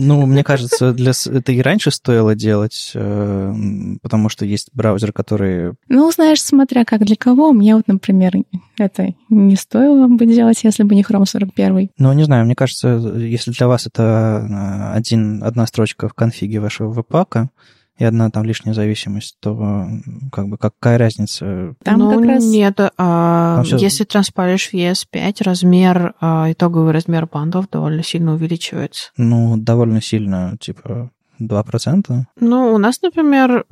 Ну, 0.00 0.26
мне 0.26 0.42
кажется, 0.44 0.92
для... 0.92 1.10
это 1.10 1.52
и 1.52 1.60
раньше 1.60 1.90
стоило 1.90 2.34
делать, 2.34 2.92
э, 2.94 3.54
потому 4.02 4.28
что 4.28 4.44
есть 4.44 4.70
браузер, 4.72 5.12
который... 5.12 5.74
Ну, 5.88 6.10
знаешь, 6.10 6.42
смотря 6.42 6.84
как 6.84 7.04
для 7.04 7.16
кого. 7.16 7.52
Мне 7.52 7.74
вот, 7.74 7.88
например, 7.88 8.32
это 8.78 9.14
не 9.28 9.56
стоило 9.56 10.06
бы 10.08 10.26
делать, 10.26 10.62
если 10.62 10.82
бы 10.82 10.94
не 10.94 11.02
Chrome 11.02 11.24
41. 11.24 11.90
Ну, 11.98 12.12
не 12.12 12.24
знаю, 12.24 12.44
мне 12.44 12.54
кажется, 12.54 12.88
если 13.16 13.52
для 13.52 13.68
вас 13.68 13.86
это 13.86 14.92
э, 14.92 14.96
один, 14.96 15.42
одна 15.44 15.66
строчка 15.66 16.08
в 16.08 16.14
конфиге 16.14 16.60
вашего 16.60 16.90
веб-пака, 16.90 17.50
и 17.98 18.04
одна 18.04 18.30
там 18.30 18.44
лишняя 18.44 18.74
зависимость, 18.74 19.36
то 19.40 19.88
как 20.32 20.48
бы 20.48 20.56
какая 20.56 20.98
разница? 20.98 21.74
Там 21.82 21.98
ну, 21.98 22.14
как 22.14 22.24
раз... 22.24 22.44
нет. 22.44 22.78
А, 22.96 23.62
все... 23.64 23.76
Если 23.76 24.04
транспалишь 24.04 24.68
в 24.68 24.74
ES5, 24.74 25.42
размер, 25.42 26.14
а, 26.20 26.50
итоговый 26.50 26.92
размер 26.92 27.26
бандов 27.26 27.68
довольно 27.70 28.04
сильно 28.04 28.34
увеличивается. 28.34 29.10
Ну, 29.16 29.56
довольно 29.56 30.00
сильно, 30.00 30.56
типа 30.60 31.10
2%? 31.40 32.22
Ну, 32.40 32.72
у 32.72 32.78
нас, 32.78 33.02
например, 33.02 33.64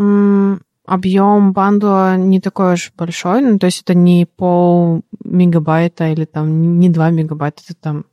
объем 0.86 1.52
бандла 1.52 2.16
не 2.16 2.40
такой 2.40 2.74
уж 2.74 2.92
большой, 2.96 3.42
ну, 3.42 3.58
то 3.58 3.66
есть 3.66 3.82
это 3.82 3.94
не 3.94 4.26
пол 4.26 5.02
мегабайта 5.24 6.08
или 6.08 6.24
там 6.24 6.78
не 6.80 6.88
2 6.88 7.10
мегабайта, 7.10 7.62
это 7.68 7.78
там 7.80 8.04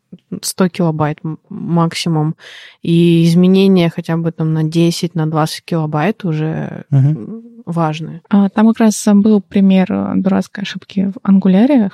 100 0.41 0.69
килобайт 0.69 1.19
максимум. 1.49 2.35
И 2.81 3.25
изменения 3.25 3.89
хотя 3.89 4.17
бы 4.17 4.31
там 4.31 4.53
на 4.53 4.63
10, 4.63 5.15
на 5.15 5.29
20 5.29 5.65
килобайт 5.65 6.25
уже 6.25 6.85
угу. 6.91 7.43
важны. 7.65 8.21
А, 8.29 8.49
там 8.49 8.67
как 8.67 8.79
раз 8.79 9.07
был 9.13 9.41
пример 9.41 10.13
дурацкой 10.15 10.63
ошибки 10.63 11.11
в 11.13 11.19
ангуляре, 11.23 11.91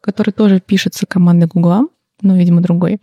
который 0.00 0.32
тоже 0.32 0.60
пишется 0.60 1.06
командой 1.06 1.46
Гугла, 1.46 1.86
но, 2.20 2.36
видимо, 2.36 2.60
другой, 2.60 3.00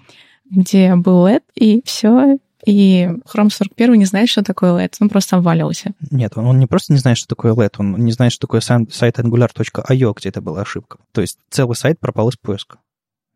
где 0.49 0.95
был 0.95 1.27
LED, 1.27 1.43
и 1.55 1.81
все, 1.85 2.37
и 2.65 3.07
Chrome 3.31 3.49
41 3.49 3.93
не 3.93 4.05
знает, 4.05 4.29
что 4.29 4.43
такое 4.43 4.71
LED, 4.71 4.95
он 4.99 5.09
просто 5.09 5.37
обвалился. 5.37 5.91
Нет, 6.09 6.33
он, 6.35 6.45
он 6.47 6.59
не 6.59 6.65
просто 6.65 6.93
не 6.93 6.99
знает, 6.99 7.17
что 7.17 7.27
такое 7.27 7.53
LED, 7.53 7.75
он 7.77 7.95
не 8.03 8.11
знает, 8.11 8.33
что 8.33 8.47
такое 8.47 8.61
сайт 8.61 9.19
angular.io, 9.19 10.13
где 10.15 10.29
это 10.29 10.41
была 10.41 10.61
ошибка. 10.61 10.97
То 11.11 11.21
есть 11.21 11.37
целый 11.49 11.75
сайт 11.75 11.99
пропал 11.99 12.29
из 12.29 12.37
поиска. 12.37 12.79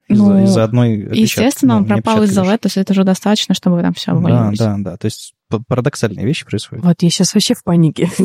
Из-за, 0.09 0.23
Ну, 0.23 0.43
из-за 0.43 0.63
одной 0.63 1.07
Естественно, 1.13 1.77
он 1.77 1.83
опечатки, 1.83 1.97
ну, 1.97 2.03
пропал 2.03 2.23
не 2.23 2.25
из-за 2.25 2.41
LED, 2.41 2.57
то 2.57 2.65
есть 2.65 2.77
это 2.77 2.93
уже 2.93 3.03
достаточно, 3.03 3.53
чтобы 3.53 3.81
там 3.81 3.93
все 3.93 4.11
лишь. 4.11 4.57
Да, 4.57 4.75
да, 4.75 4.77
да. 4.77 4.97
То 4.97 5.05
есть 5.05 5.33
парадоксальные 5.67 6.25
вещи 6.25 6.45
происходят. 6.45 6.83
Вот 6.83 7.01
я 7.01 7.09
сейчас 7.09 7.33
вообще 7.33 7.53
в 7.53 7.63
панике. 7.63 8.09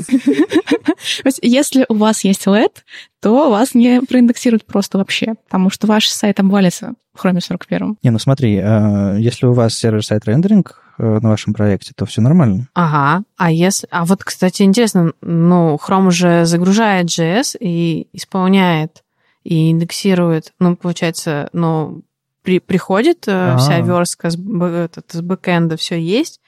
То 1.23 1.27
есть 1.27 1.40
если 1.42 1.85
у 1.88 1.94
вас 1.94 2.25
есть 2.25 2.47
LED, 2.47 2.73
то 3.20 3.51
вас 3.51 3.75
не 3.75 4.01
проиндексируют 4.01 4.64
просто 4.64 4.99
вообще, 4.99 5.35
потому 5.47 5.70
что 5.70 5.87
ваш 5.87 6.09
сайт 6.09 6.40
обвалится 6.40 6.94
в 7.14 7.25
Chrome 7.25 7.40
41. 7.40 7.97
Не, 8.03 8.11
ну 8.11 8.18
смотри, 8.18 8.57
э, 8.57 9.16
если 9.18 9.47
у 9.47 9.53
вас 9.53 9.75
сервер-сайт 9.75 10.25
рендеринг 10.27 10.81
э, 10.99 11.18
на 11.20 11.31
вашем 11.31 11.55
проекте, 11.55 11.92
то 11.94 12.07
все 12.07 12.20
нормально. 12.20 12.68
Ага. 12.75 13.25
А 13.37 13.51
если... 13.51 13.87
А 13.90 14.05
вот, 14.05 14.25
кстати, 14.25 14.62
интересно, 14.62 15.12
ну, 15.20 15.77
Chrome 15.77 16.09
уже 16.09 16.44
загружает 16.47 17.07
JS 17.07 17.57
и 17.61 18.09
исполняет, 18.12 19.04
и 19.45 19.71
индексирует. 19.71 20.53
Ну, 20.59 20.75
получается, 20.75 21.49
ну, 21.53 22.03
при, 22.43 22.59
приходит 22.59 23.25
э, 23.27 23.57
вся 23.59 23.81
верстка 23.81 24.31
с, 24.31 24.37
этот, 24.37 25.13
с 25.13 25.21
бэкэнда, 25.21 25.77
все 25.77 26.01
есть, 26.01 26.41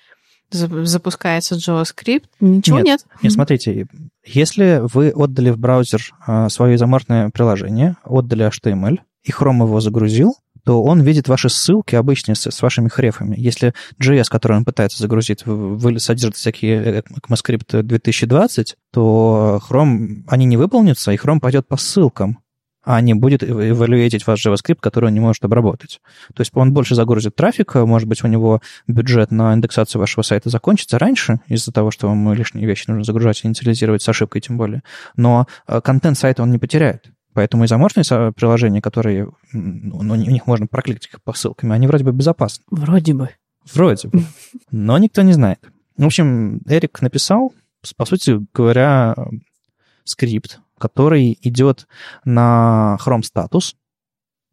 за- 0.51 0.85
запускается 0.85 1.55
JavaScript, 1.57 2.25
ничего 2.41 2.81
нет. 2.81 3.07
Не, 3.23 3.31
смотрите, 3.31 3.87
если 4.25 4.81
вы 4.93 5.11
отдали 5.11 5.51
в 5.51 5.59
браузер 5.59 6.03
а, 6.27 6.49
свое 6.49 6.77
изоморфное 6.77 7.31
приложение, 7.31 7.97
отдали 8.05 8.47
HTML, 8.49 8.99
и 9.23 9.31
Chrome 9.31 9.65
его 9.65 9.81
загрузил, 9.81 10.35
то 10.65 10.83
он 10.83 11.01
видит 11.01 11.29
ваши 11.29 11.49
ссылки 11.49 11.95
обычные 11.95 12.35
с, 12.35 12.51
с 12.51 12.63
вашими 12.63 12.89
хрефами. 12.89 13.37
Если 13.39 13.73
JS, 14.03 14.25
который 14.29 14.57
он 14.57 14.65
пытается 14.65 14.99
загрузить, 14.99 15.45
содержит 15.99 16.37
всякие 16.37 17.03
ECMAScript 17.03 17.83
2020, 17.83 18.77
то 18.93 19.61
Chrome, 19.69 20.25
они 20.27 20.45
не 20.45 20.57
выполнятся, 20.57 21.13
и 21.13 21.17
Chrome 21.17 21.39
пойдет 21.39 21.69
по 21.69 21.77
ссылкам, 21.77 22.41
а 22.87 23.01
не 23.01 23.15
будет 23.15 23.43
эвалюетить 23.43 24.27
ваш 24.27 24.47
JavaScript, 24.47 24.79
который 24.81 25.07
он 25.07 25.15
не 25.15 25.21
может 25.21 25.45
обработать. 25.45 26.01
То 26.35 26.41
есть 26.41 26.53
он 26.55 26.73
больше 26.73 26.95
загрузит 26.95 27.35
трафика, 27.35 27.85
может 27.85 28.09
быть, 28.09 28.23
у 28.23 28.29
него 28.29 28.63
бюджет 28.87 29.33
на 29.33 29.53
индексацию 29.55 30.01
вашего 30.01 30.23
сайта 30.23 30.51
закончится 30.51 30.97
раньше 30.99 31.41
из-за 31.49 31.73
того, 31.73 31.91
что 31.91 32.07
вам 32.07 32.33
лишние 32.33 32.65
вещи 32.65 32.85
нужно 32.87 33.03
загружать 33.03 33.43
и 33.43 33.49
инициализировать 33.49 34.03
с 34.03 34.09
ошибкой 34.09 34.41
тем 34.41 34.57
более. 34.57 34.85
Но 35.17 35.49
э, 35.67 35.81
контент 35.81 36.17
сайта 36.17 36.45
он 36.45 36.53
не 36.53 36.59
потеряет. 36.59 37.11
Поэтому 37.35 37.67
со- 37.67 38.33
приложения, 38.33 38.81
которые, 38.81 39.31
ну, 39.53 40.13
у 40.13 40.15
них 40.15 40.47
можно 40.47 40.69
прокликать 40.69 41.07
их 41.07 41.21
по 41.23 41.33
ссылкам, 41.33 41.73
они 41.73 41.89
вроде 41.89 42.05
бы 42.05 42.13
безопасны. 42.13 42.65
Вроде 42.71 43.15
бы. 43.15 43.31
Вроде 43.75 44.09
бы. 44.09 44.23
Но 44.71 44.97
никто 44.99 45.23
не 45.23 45.33
знает. 45.33 45.59
В 45.99 46.07
общем, 46.07 46.61
Эрик 46.69 47.03
написал, 47.03 47.53
по 47.97 48.05
сути 48.05 48.41
говоря, 48.55 49.17
скрипт, 50.05 50.61
который 50.79 51.39
идет 51.43 51.87
на 52.25 52.97
Chrome 53.05 53.23
Status, 53.23 53.75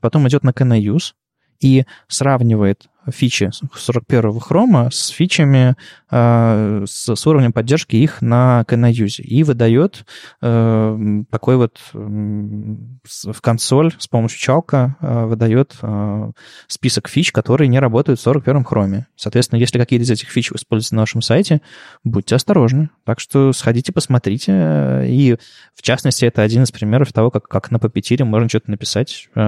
потом 0.02 0.28
идет 0.28 0.44
на 0.44 0.52
KNUse 0.52 1.14
и 1.60 1.86
сравнивает 2.08 2.88
фичи 3.12 3.50
41-го 3.76 4.40
Chrome 4.40 4.92
с 4.92 5.08
фичами, 5.10 5.76
э, 6.12 6.86
с, 6.88 7.16
с 7.16 7.28
уровнем 7.28 7.54
поддержки 7.54 7.96
их 7.96 8.22
на 8.22 8.64
KNUse 8.68 9.22
и 9.22 9.44
выдает 9.44 10.06
э, 10.42 11.24
такой 11.30 11.58
вот 11.58 11.80
в 11.94 13.42
консоль 13.42 13.94
с 13.98 14.08
помощью 14.08 14.40
чалка 14.40 14.96
э, 15.02 15.26
выдает 15.26 15.76
э, 15.82 16.32
список 16.68 17.08
фич, 17.08 17.32
которые 17.32 17.68
не 17.68 17.80
работают 17.80 18.20
в 18.20 18.28
41-м 18.28 18.64
Chrome. 18.64 19.04
Соответственно, 19.16 19.60
если 19.60 19.78
какие-то 19.78 20.04
из 20.04 20.12
этих 20.12 20.30
фич 20.30 20.52
вы 20.52 20.58
используете 20.58 20.96
на 20.96 21.02
вашем 21.02 21.22
сайте, 21.22 21.62
будьте 22.04 22.36
осторожны. 22.36 22.90
Так 23.06 23.20
что 23.20 23.54
сходите, 23.54 23.92
посмотрите. 23.92 25.06
И, 25.08 25.38
в 25.76 25.82
частности, 25.82 26.26
это 26.26 26.42
один 26.42 26.64
из 26.64 26.72
примеров 26.72 27.12
того, 27.14 27.32
как, 27.32 27.48
как 27.48 27.72
на 27.72 27.78
Puppeteer 27.78 28.24
можно 28.24 28.50
что-то 28.50 28.72
написать 28.72 29.30
э, 29.36 29.42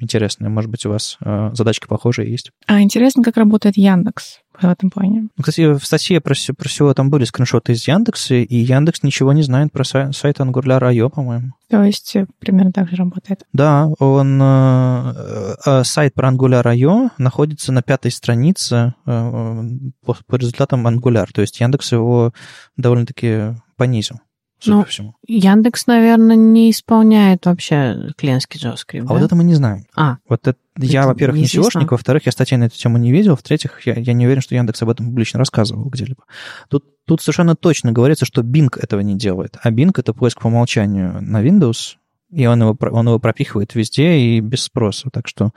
интересное. 0.00 0.48
Может 0.48 0.70
быть, 0.70 0.86
у 0.86 0.90
вас 0.90 1.18
э, 1.20 1.50
задачка 1.52 1.88
похожая 1.88 2.26
есть. 2.26 2.50
А 2.66 2.80
интересно, 2.80 2.99
как 3.22 3.36
работает 3.36 3.76
Яндекс 3.76 4.38
в 4.60 4.64
этом 4.68 4.90
плане. 4.90 5.28
Ну, 5.36 5.42
Кстати, 5.42 5.72
в 5.72 5.84
статье 5.84 6.20
про, 6.20 6.34
про 6.56 6.68
всего 6.68 6.92
там 6.94 7.10
были 7.10 7.24
скриншоты 7.24 7.72
из 7.72 7.86
Яндекса, 7.88 8.34
и 8.34 8.56
Яндекс 8.56 9.02
ничего 9.02 9.32
не 9.32 9.42
знает 9.42 9.72
про 9.72 9.84
сай- 9.84 10.12
сайт 10.12 10.38
Angular.io, 10.38 11.08
по-моему. 11.10 11.52
То 11.68 11.82
есть 11.82 12.14
э, 12.16 12.26
примерно 12.38 12.72
так 12.72 12.88
же 12.90 12.96
работает. 12.96 13.44
Да, 13.52 13.86
он 13.98 14.40
э, 14.42 15.54
э, 15.64 15.84
сайт 15.84 16.14
про 16.14 16.30
Angular.io 16.30 17.10
находится 17.18 17.72
на 17.72 17.82
пятой 17.82 18.10
странице 18.10 18.94
э, 19.06 19.62
по, 20.04 20.16
по 20.26 20.36
результатам 20.36 20.86
Angular. 20.86 21.28
То 21.32 21.40
есть 21.40 21.60
Яндекс 21.60 21.92
его 21.92 22.32
довольно-таки 22.76 23.54
понизил, 23.76 24.16
судя 24.60 24.76
Ну, 24.76 24.82
по 24.82 24.88
всему. 24.88 25.14
Яндекс, 25.26 25.86
наверное, 25.86 26.36
не 26.36 26.70
исполняет 26.70 27.46
вообще 27.46 28.12
клиентский 28.16 28.60
JavaScript, 28.60 29.04
А 29.04 29.08
да? 29.08 29.14
вот 29.14 29.22
это 29.22 29.34
мы 29.34 29.44
не 29.44 29.54
знаем. 29.54 29.86
А, 29.96 30.18
Вот 30.28 30.46
это, 30.46 30.58
я, 30.78 31.00
Это 31.00 31.08
во-первых, 31.08 31.40
не. 31.40 31.44
SEOшник, 31.46 31.90
во-вторых, 31.90 32.26
я 32.26 32.32
статей 32.32 32.56
на 32.56 32.64
эту 32.64 32.76
тему 32.76 32.98
не 32.98 33.10
видел, 33.12 33.36
в-третьих, 33.36 33.86
я, 33.86 33.94
я 33.94 34.12
не 34.12 34.26
уверен, 34.26 34.42
что 34.42 34.54
Яндекс 34.54 34.82
об 34.82 34.90
этом 34.90 35.06
публично 35.06 35.38
рассказывал 35.38 35.84
где-либо. 35.88 36.22
Тут, 36.68 36.84
тут 37.06 37.20
совершенно 37.20 37.56
точно 37.56 37.92
говорится, 37.92 38.24
что 38.24 38.42
Bing 38.42 38.70
этого 38.78 39.00
не 39.00 39.16
делает. 39.16 39.56
А 39.62 39.70
Bing— 39.70 39.92
это 39.96 40.12
поиск 40.14 40.40
по 40.40 40.46
умолчанию 40.48 41.20
на 41.20 41.44
Windows, 41.44 41.96
и 42.32 42.46
он 42.46 42.60
его, 42.62 42.76
он 42.80 43.08
его 43.08 43.18
пропихивает 43.18 43.74
везде 43.74 44.18
и 44.18 44.40
без 44.40 44.62
спроса. 44.62 45.10
Так 45.10 45.26
что, 45.26 45.50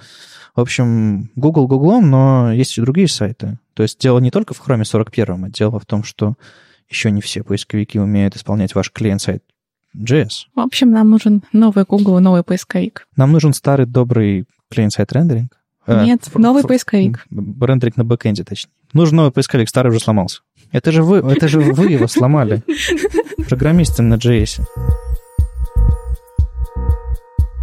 в 0.55 0.61
общем, 0.61 1.29
Google 1.35 1.67
Гуглом, 1.67 2.09
но 2.09 2.51
есть 2.51 2.77
и 2.77 2.81
другие 2.81 3.07
сайты. 3.07 3.59
То 3.75 3.83
есть 3.83 3.99
дело 3.99 4.19
не 4.19 4.31
только 4.31 4.53
в 4.53 4.67
Chrome 4.67 4.83
41, 4.83 5.45
а 5.45 5.49
дело 5.49 5.79
в 5.79 5.85
том, 5.85 6.03
что 6.03 6.33
еще 6.89 7.11
не 7.11 7.21
все 7.21 7.43
поисковики 7.43 7.99
умеют 7.99 8.35
исполнять 8.35 8.75
ваш 8.75 8.91
клиент-сайт 8.91 9.43
JS. 9.97 10.47
В 10.55 10.59
общем, 10.59 10.91
нам 10.91 11.09
нужен 11.09 11.43
новый 11.53 11.85
Google, 11.85 12.19
новый 12.19 12.43
поисковик. 12.43 13.07
Нам 13.15 13.31
нужен 13.31 13.53
старый 13.53 13.85
добрый 13.85 14.45
клиент-сайт 14.69 15.11
рендеринг. 15.13 15.51
Э, 15.85 16.03
Нет, 16.03 16.23
фр- 16.25 16.39
новый 16.39 16.61
фр- 16.63 16.69
поисковик. 16.69 17.25
Рендеринг 17.29 17.97
на 17.97 18.03
бэкэнде, 18.03 18.43
точнее. 18.43 18.71
Нужен 18.93 19.17
новый 19.17 19.31
поисковик, 19.31 19.69
старый 19.69 19.91
уже 19.91 19.99
сломался. 19.99 20.41
Это 20.71 20.91
же 20.91 21.03
вы, 21.03 21.17
это 21.17 21.47
же 21.47 21.59
вы 21.59 21.91
его 21.91 22.07
сломали. 22.07 22.63
Программисты 23.49 24.01
на 24.01 24.15
JS. 24.15 24.61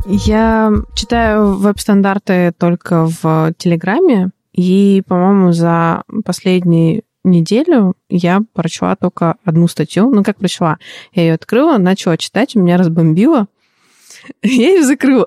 Я 0.06 0.72
читаю 0.94 1.56
веб-стандарты 1.56 2.52
только 2.58 3.06
в 3.06 3.52
Телеграме, 3.58 4.30
и, 4.52 5.02
по-моему, 5.06 5.52
за 5.52 6.02
последнюю 6.24 7.02
неделю 7.24 7.94
я 8.08 8.40
прочла 8.52 8.96
только 8.96 9.36
одну 9.44 9.68
статью. 9.68 10.10
Ну, 10.10 10.22
как 10.22 10.38
прочла? 10.38 10.78
Я 11.12 11.22
ее 11.22 11.34
открыла, 11.34 11.78
начала 11.78 12.16
читать, 12.16 12.54
меня 12.54 12.76
разбомбило. 12.76 13.46
Я 14.42 14.70
ее 14.70 14.82
закрыла. 14.82 15.26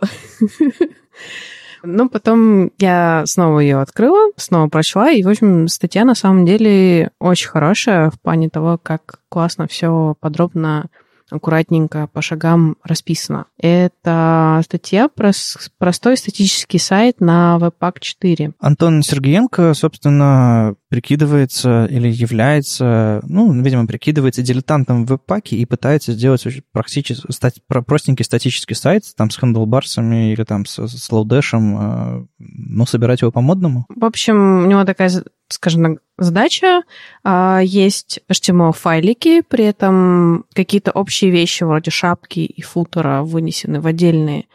Ну, 1.86 2.08
потом 2.08 2.72
я 2.78 3.24
снова 3.26 3.60
ее 3.60 3.82
открыла, 3.82 4.32
снова 4.38 4.70
прочла, 4.70 5.12
и, 5.12 5.22
в 5.22 5.28
общем, 5.28 5.68
статья 5.68 6.06
на 6.06 6.16
самом 6.16 6.46
деле 6.46 7.12
очень 7.20 7.50
хорошая 7.50 8.10
в 8.10 8.22
плане 8.22 8.50
того, 8.50 8.80
как 8.82 9.20
классно 9.28 9.68
все 9.68 10.16
подробно 10.22 10.86
аккуратненько 11.30 12.08
по 12.12 12.22
шагам 12.22 12.78
расписано. 12.84 13.46
Это 13.58 14.62
статья 14.64 15.08
про 15.10 15.32
простой 15.78 16.18
статический 16.18 16.80
сайт 16.80 17.22
на 17.22 17.58
Webpack 17.60 17.98
4. 18.00 18.54
Антон 18.60 19.02
Сергеенко, 19.04 19.74
собственно, 19.74 20.76
прикидывается 20.90 21.86
или 21.86 22.08
является, 22.08 23.22
ну, 23.24 23.52
видимо, 23.62 23.88
прикидывается 23.88 24.42
дилетантом 24.42 25.06
в 25.06 25.10
веб-паке 25.10 25.56
и 25.56 25.66
пытается 25.66 26.14
сделать 26.14 26.46
практически, 26.72 27.32
стать, 27.32 27.62
про- 27.68 27.82
простенький 27.82 28.26
статический 28.26 28.76
сайт, 28.76 29.04
там, 29.18 29.30
с 29.30 29.38
хендлбарсами 29.38 30.34
или 30.34 30.44
там 30.44 30.66
с, 30.66 30.88
с 30.88 31.12
лоудэшем, 31.12 31.78
э, 31.78 32.26
ну, 32.38 32.86
собирать 32.86 33.22
его 33.22 33.32
по-модному. 33.32 33.86
В 33.90 34.06
общем, 34.06 34.64
у 34.64 34.66
него 34.68 34.84
такая, 34.84 35.10
скажем 35.54 35.84
так, 35.96 36.04
задача. 36.18 36.82
А, 37.24 37.60
Есть 37.64 38.20
HTML-файлики, 38.30 39.42
при 39.48 39.66
этом 39.66 40.46
какие-то 40.54 40.92
общие 40.92 41.32
вещи 41.32 41.64
вроде 41.64 41.92
шапки 41.92 42.40
и 42.42 42.62
футера 42.62 43.24
вынесены 43.24 43.80
в 43.82 43.88
отдельные 43.88 44.46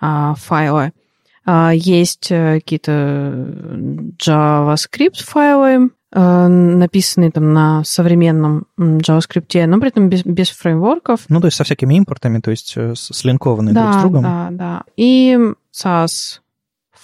а, 0.00 0.34
файлы. 0.36 0.92
А, 1.46 1.72
Есть 1.74 2.28
э, 2.30 2.54
какие-то 2.60 3.46
JavaScript-файлы, 4.24 5.90
э, 6.12 6.46
написанные 6.48 7.30
там 7.30 7.52
на 7.52 7.84
современном 7.84 8.66
JavaScript, 8.78 9.66
но 9.66 9.78
при 9.78 9.88
этом 9.88 10.08
без, 10.08 10.24
без 10.24 10.50
фреймворков. 10.50 11.20
Ну, 11.28 11.40
то 11.40 11.46
есть 11.46 11.56
со 11.56 11.64
всякими 11.64 11.94
импортами, 11.94 12.40
то 12.40 12.50
есть 12.50 12.74
э, 12.76 12.94
слинкованные 12.96 13.74
друг 13.74 13.92
с 13.92 13.96
Да, 13.96 14.00
другом. 14.00 14.22
да, 14.22 14.48
да. 14.50 14.82
И 14.96 15.38
Sass 15.72 16.40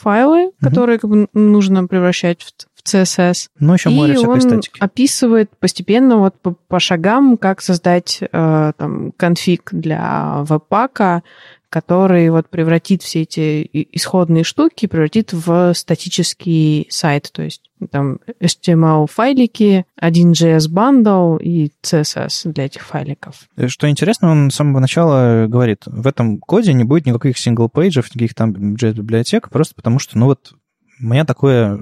файлы, 0.00 0.52
которые 0.60 0.98
как 0.98 1.10
бы 1.10 1.28
нужно 1.34 1.86
превращать 1.86 2.42
в, 2.42 2.52
в 2.74 2.84
CSS. 2.84 3.48
Ну, 3.58 3.74
еще 3.74 3.90
море 3.90 4.14
и 4.14 4.16
всякой 4.16 4.30
он 4.32 4.40
статики. 4.40 4.80
описывает 4.80 5.50
постепенно 5.58 6.16
вот 6.16 6.34
по, 6.40 6.52
по 6.68 6.80
шагам, 6.80 7.36
как 7.36 7.60
создать 7.60 8.20
э, 8.22 8.72
там 8.76 9.12
конфиг 9.12 9.68
для 9.72 10.42
webpack 10.44 11.05
а, 11.05 11.22
который 11.70 12.28
вот 12.30 12.50
превратит 12.50 13.02
все 13.02 13.22
эти 13.22 13.68
исходные 13.92 14.44
штуки, 14.44 14.86
превратит 14.86 15.32
в 15.32 15.72
статический 15.74 16.86
сайт, 16.90 17.30
то 17.32 17.42
есть 17.42 17.70
там 17.90 18.18
HTML-файлики, 18.40 19.86
1JS 20.02 20.68
бандл 20.68 21.36
и 21.36 21.70
CSS 21.82 22.52
для 22.52 22.66
этих 22.66 22.82
файликов. 22.82 23.48
Э, 23.56 23.68
что 23.68 23.88
интересно, 23.88 24.30
он 24.30 24.50
с 24.50 24.56
самого 24.56 24.80
начала 24.80 25.46
говорит, 25.46 25.84
в 25.86 26.06
этом 26.06 26.38
коде 26.38 26.72
не 26.74 26.84
будет 26.84 27.06
никаких 27.06 27.38
single 27.38 27.73
page 27.73 27.97
ев, 27.97 28.14
никаких 28.14 28.34
там 28.34 28.74
JS 28.74 28.85
-библиотек, 28.85 29.48
просто 29.48 29.74
потому 29.76 30.00
что, 30.00 30.18
ну 30.18 30.26
вот, 30.26 30.52
у 31.00 31.06
меня 31.06 31.24
такое 31.24 31.80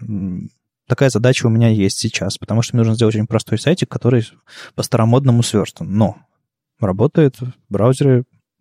такая 0.86 1.10
задача 1.10 1.46
у 1.46 1.50
меня 1.50 1.68
есть 1.68 1.98
сейчас, 1.98 2.38
потому 2.38 2.62
что 2.62 2.76
мне 2.76 2.80
нужно 2.80 2.94
сделать 2.94 3.14
очень 3.14 3.26
простой 3.26 3.58
сайтик, 3.58 3.88
который 3.88 4.26
по-старомодному 4.74 5.42
сверстан. 5.42 5.92
Но 5.92 6.16
работает 6.80 7.36
в 7.68 7.76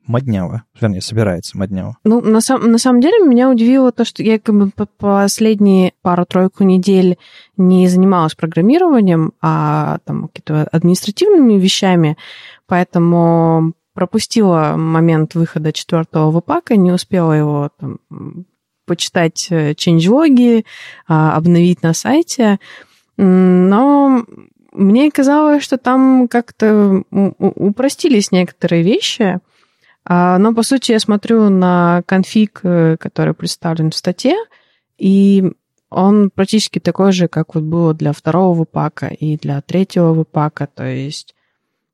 модняво. 0.08 0.64
Вернее, 0.80 1.02
собирается 1.02 1.58
модняво. 1.58 1.98
Ну, 2.04 2.22
на, 2.22 2.42
сам, 2.42 2.72
на 2.72 2.78
самом 2.78 3.02
деле, 3.02 3.26
меня 3.26 3.50
удивило 3.50 3.92
то, 3.92 4.06
что 4.06 4.24
я 4.24 4.40
как 4.40 4.56
бы 4.56 4.72
последние 4.98 5.94
пару-тройку 6.02 6.64
недель 6.64 7.18
не 7.58 7.88
занималась 7.88 8.36
программированием, 8.36 9.34
а 9.42 10.00
там 10.06 10.30
какими-то 10.30 10.68
административными 10.72 11.54
вещами, 11.54 12.18
поэтому 12.68 13.74
пропустила 13.94 14.76
момент 14.78 15.34
выхода 15.36 15.74
четвертого 15.74 16.40
впака, 16.40 16.76
не 16.76 16.92
успела 16.92 17.34
его 17.34 17.72
там, 17.80 18.00
почитать 18.86 19.50
ченджлоги, 19.76 20.66
а, 21.08 21.36
обновить 21.36 21.82
на 21.84 21.94
сайте. 21.94 22.60
Но 23.18 24.24
мне 24.72 25.10
казалось, 25.10 25.64
что 25.64 25.78
там 25.78 26.28
как-то 26.28 27.04
упростились 27.10 28.32
некоторые 28.32 28.84
вещи. 28.84 29.40
А, 30.10 30.38
но, 30.38 30.54
по 30.54 30.64
сути, 30.64 30.94
я 30.94 31.00
смотрю 31.00 31.50
на 31.50 32.02
конфиг, 32.06 32.62
э, 32.64 32.96
который 32.98 33.34
представлен 33.34 33.92
в 33.92 33.96
статье, 33.96 34.36
и 34.98 35.52
он 35.90 36.30
практически 36.30 36.80
такой 36.80 37.12
же, 37.12 37.28
как 37.28 37.56
вот 37.56 37.66
было 37.66 37.94
для 37.94 38.14
второго 38.14 38.54
выпака 38.54 39.08
и 39.08 39.38
для 39.38 39.60
третьего 39.62 40.14
выпака. 40.14 40.68
То 40.74 40.86
есть 40.86 41.36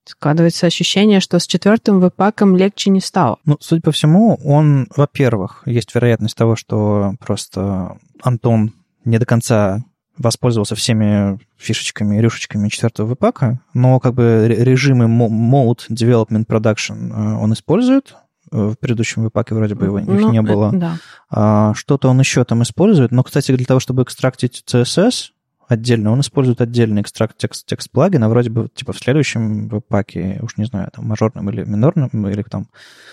складывается 0.06 0.67
ощущение, 0.67 1.21
что 1.21 1.39
с 1.39 1.47
четвертым 1.47 1.99
выпаком 1.99 2.56
легче 2.56 2.91
не 2.91 3.02
стало. 3.02 3.39
Ну, 3.45 3.58
судя 3.60 3.82
по 3.82 3.91
всему, 3.91 4.38
он, 4.45 4.88
во-первых, 4.95 5.63
есть 5.65 5.95
вероятность 5.95 6.38
того, 6.38 6.56
что 6.56 7.15
просто 7.19 7.97
Антон 8.21 8.73
не 9.06 9.17
до 9.17 9.26
конца 9.26 9.84
воспользовался 10.17 10.76
всеми 10.76 11.39
фишечками 11.58 12.17
и 12.17 12.21
рюшечками 12.21 12.69
четвертого 12.69 13.15
впака, 13.15 13.60
но 13.73 13.99
как 13.99 14.13
бы 14.13 14.45
режимы 14.47 15.06
Mode 15.06 15.89
Development 15.89 16.45
Production 16.45 17.12
э, 17.12 17.36
он 17.41 17.54
использует, 17.54 18.15
э, 18.52 18.58
в 18.58 18.76
предыдущем 18.76 19.23
випаке 19.23 19.56
вроде 19.56 19.76
бы 19.76 19.86
его, 19.86 19.99
их 19.99 20.08
ну, 20.08 20.32
не 20.32 20.41
было. 20.41 20.71
Да. 20.71 20.97
А, 21.30 21.73
что-то 21.73 22.10
он 22.10 22.19
еще 22.19 22.43
там 22.43 22.62
использует, 22.63 23.12
но, 23.12 23.23
кстати, 23.23 23.56
для 23.56 23.65
того, 23.65 23.80
чтобы 23.80 24.04
экстрактить 24.04 24.63
CSS, 24.67 25.32
отдельно, 25.73 26.12
он 26.12 26.21
использует 26.21 26.62
отдельный 26.62 27.01
экстракт 27.01 27.38
текст, 27.38 27.65
текст 27.65 27.91
плагина, 27.91 28.29
вроде 28.29 28.49
бы 28.49 28.69
типа 28.73 28.93
в 28.93 28.97
следующем 28.97 29.69
паке, 29.88 30.39
уж 30.41 30.57
не 30.57 30.65
знаю, 30.65 30.89
там 30.93 31.05
мажорном 31.05 31.49
или 31.49 31.63
минорном, 31.63 32.09
или 32.27 32.43
там 32.43 32.67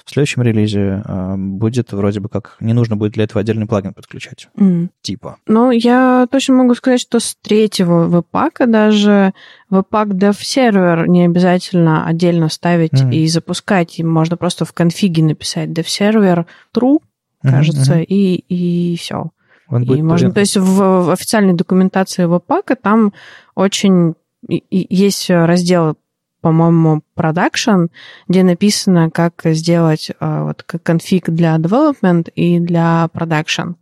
в 0.05 0.11
следующем 0.11 0.42
релизе 0.42 1.03
э, 1.05 1.35
будет 1.37 1.92
вроде 1.92 2.20
бы 2.20 2.29
как, 2.29 2.57
не 2.61 2.73
нужно 2.73 2.96
будет 2.96 3.12
для 3.12 3.25
этого 3.25 3.40
отдельный 3.40 3.66
плагин 3.66 3.94
подключать. 3.94 4.49
Mm. 4.57 4.88
Типа. 5.03 5.37
Ну, 5.46 5.70
я 5.70 6.27
точно 6.31 6.55
могу 6.55 6.75
сказать, 6.75 7.01
что 7.01 7.20
с 7.20 7.37
третьего 7.42 8.07
веб-пака 8.07 8.66
даже 8.66 9.33
веб-пак 9.68 10.09
dev 10.09 10.37
сервер 10.40 11.09
не 11.09 11.25
обязательно 11.25 12.07
отдельно 12.07 12.49
ставить 12.49 12.92
mm. 12.92 13.12
и 13.12 13.27
запускать, 13.29 13.99
и 13.99 14.05
можно 14.05 14.37
просто 14.37 14.64
в 14.64 14.73
конфиге 14.73 15.25
написать 15.25 15.70
dev 15.70 15.87
сервер 15.87 16.46
true, 16.77 16.99
кажется, 17.42 18.01
mm-hmm. 18.01 18.05
и, 18.05 18.92
и 18.92 18.96
все. 18.96 19.31
Он 19.70 19.85
будет 19.85 19.98
и 19.98 20.02
можно, 20.02 20.33
то 20.33 20.40
есть 20.40 20.56
в, 20.56 21.04
в 21.04 21.11
официальной 21.11 21.54
документации 21.54 22.24
веб-пака 22.24 22.76
там 22.76 23.12
очень 23.54 24.14
есть 24.48 25.30
раздел, 25.30 25.96
по-моему, 26.40 27.02
production, 27.16 27.88
где 28.28 28.42
написано, 28.42 29.11
как 29.11 29.42
сделать 29.44 30.11
э, 30.11 30.42
вот 30.42 30.62
конфиг 30.62 31.28
для 31.28 31.56
development 31.56 32.30
и 32.35 32.59
для 32.59 33.09
production. 33.12 33.74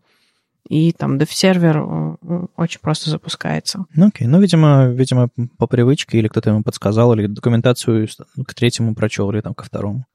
И 0.69 0.93
там 0.93 1.17
dev-сервер 1.17 1.79
э, 1.79 2.47
очень 2.57 2.81
просто 2.81 3.09
запускается. 3.09 3.87
Ну, 3.95 4.09
окей. 4.09 4.27
Ну, 4.27 4.41
видимо, 4.41 4.89
видимо, 4.89 5.29
по 5.57 5.67
привычке, 5.67 6.19
или 6.19 6.29
кто-то 6.29 6.51
ему 6.51 6.63
подсказал, 6.63 7.15
или 7.15 7.27
документацию 7.27 8.07
к 8.47 8.55
третьему 8.55 8.95
прочел, 8.95 9.31
или 9.31 9.41
там 9.41 9.55
ко 9.55 9.65
второму. 9.65 10.05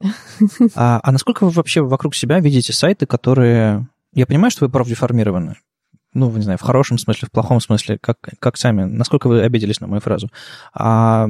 А, 0.76 1.00
а 1.02 1.12
насколько 1.12 1.44
вы 1.44 1.50
вообще 1.50 1.82
вокруг 1.82 2.14
себя 2.14 2.38
видите 2.40 2.72
сайты, 2.72 3.06
которые 3.06 3.88
я 4.14 4.26
понимаю, 4.26 4.50
что 4.50 4.64
вы 4.64 4.70
профдеформированы. 4.70 5.56
Ну, 6.12 6.30
не 6.30 6.42
знаю, 6.42 6.58
в 6.58 6.62
хорошем 6.62 6.98
смысле, 6.98 7.28
в 7.28 7.32
плохом 7.32 7.60
смысле, 7.60 7.98
как, 8.00 8.18
как 8.38 8.56
сами, 8.56 8.84
насколько 8.84 9.26
вы 9.26 9.42
обиделись 9.42 9.80
на 9.80 9.88
мою 9.88 10.00
фразу. 10.00 10.30
А 10.72 11.28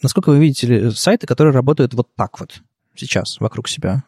насколько 0.00 0.30
вы 0.30 0.38
видите 0.38 0.90
сайты, 0.92 1.26
которые 1.26 1.52
работают 1.52 1.94
вот 1.94 2.08
так 2.14 2.38
вот 2.38 2.60
сейчас 2.94 3.40
вокруг 3.40 3.68
себя? 3.68 4.04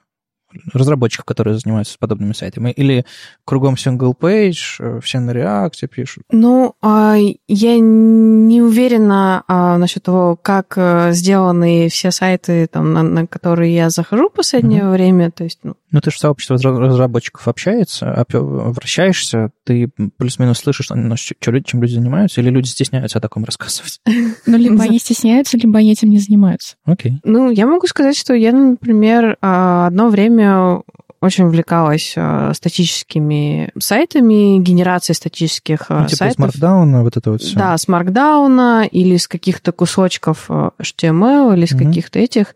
разработчиков, 0.72 1.24
которые 1.24 1.58
занимаются 1.58 1.98
подобными 1.98 2.32
сайтами? 2.32 2.70
Или 2.70 3.04
кругом 3.44 3.74
single 3.74 4.14
page, 4.18 4.76
э, 4.78 5.00
все 5.00 5.20
на 5.20 5.32
React 5.32 5.87
пишут? 5.88 6.24
Ну, 6.30 6.74
а, 6.80 7.16
я 7.48 7.78
не 7.78 8.62
уверена 8.62 9.44
а, 9.46 9.78
насчет 9.78 10.04
того, 10.04 10.37
как 10.37 10.74
э, 10.76 11.12
сделаны 11.12 11.88
все 11.88 12.11
сайты, 12.11 12.66
там, 12.66 12.92
на, 12.92 13.02
на 13.02 13.26
которые 13.26 13.74
я 13.74 13.90
захожу 13.90 14.28
в 14.28 14.32
последнее 14.32 14.82
mm-hmm. 14.82 14.92
время. 14.92 15.30
То 15.30 15.44
есть, 15.44 15.61
ну... 15.62 15.74
ну, 15.90 16.01
ты 16.01 16.11
же 16.11 16.18
сообщество 16.18 16.57
разработчиков 16.57 17.48
общается, 17.48 18.27
вращаешься, 18.31 19.51
ты 19.64 19.90
плюс-минус 20.16 20.59
слышишь, 20.59 20.90
ну, 20.90 21.16
чем 21.16 21.83
люди 21.83 21.94
занимаются, 21.94 22.40
или 22.40 22.51
люди 22.51 22.68
стесняются 22.68 23.18
о 23.18 23.20
таком 23.20 23.44
рассказывать? 23.44 24.01
Ну, 24.46 24.57
либо 24.57 24.83
они 24.83 24.98
стесняются, 24.98 25.57
либо 25.57 25.79
они 25.79 25.92
этим 25.92 26.09
не 26.11 26.18
занимаются. 26.18 26.77
Окей. 26.85 27.20
Ну, 27.22 27.51
я 27.51 27.66
могу 27.66 27.87
сказать, 27.87 28.16
что 28.16 28.35
я, 28.35 28.53
например, 28.53 29.37
а, 29.42 29.88
одно 29.88 30.09
время 30.09 30.18
время 30.18 30.83
очень 31.20 31.44
увлекалась 31.44 32.14
э, 32.16 32.52
статическими 32.54 33.70
сайтами, 33.78 34.59
генерацией 34.59 35.16
статических 35.16 35.87
э, 35.88 36.00
ну, 36.00 36.07
типа 36.07 36.16
сайтов. 36.16 36.54
с 36.54 36.59
Markdown, 36.59 37.02
вот 37.02 37.16
это 37.16 37.31
вот 37.33 37.42
все. 37.42 37.59
Да, 37.59 37.76
с 37.76 37.88
Markdown 37.88 38.88
или 38.88 39.16
с 39.16 39.26
каких-то 39.26 39.72
кусочков 39.72 40.46
э, 40.48 40.70
HTML 40.78 41.57
или 41.57 41.66
с 41.66 41.72
mm-hmm. 41.72 41.87
каких-то 41.87 42.18
этих. 42.18 42.54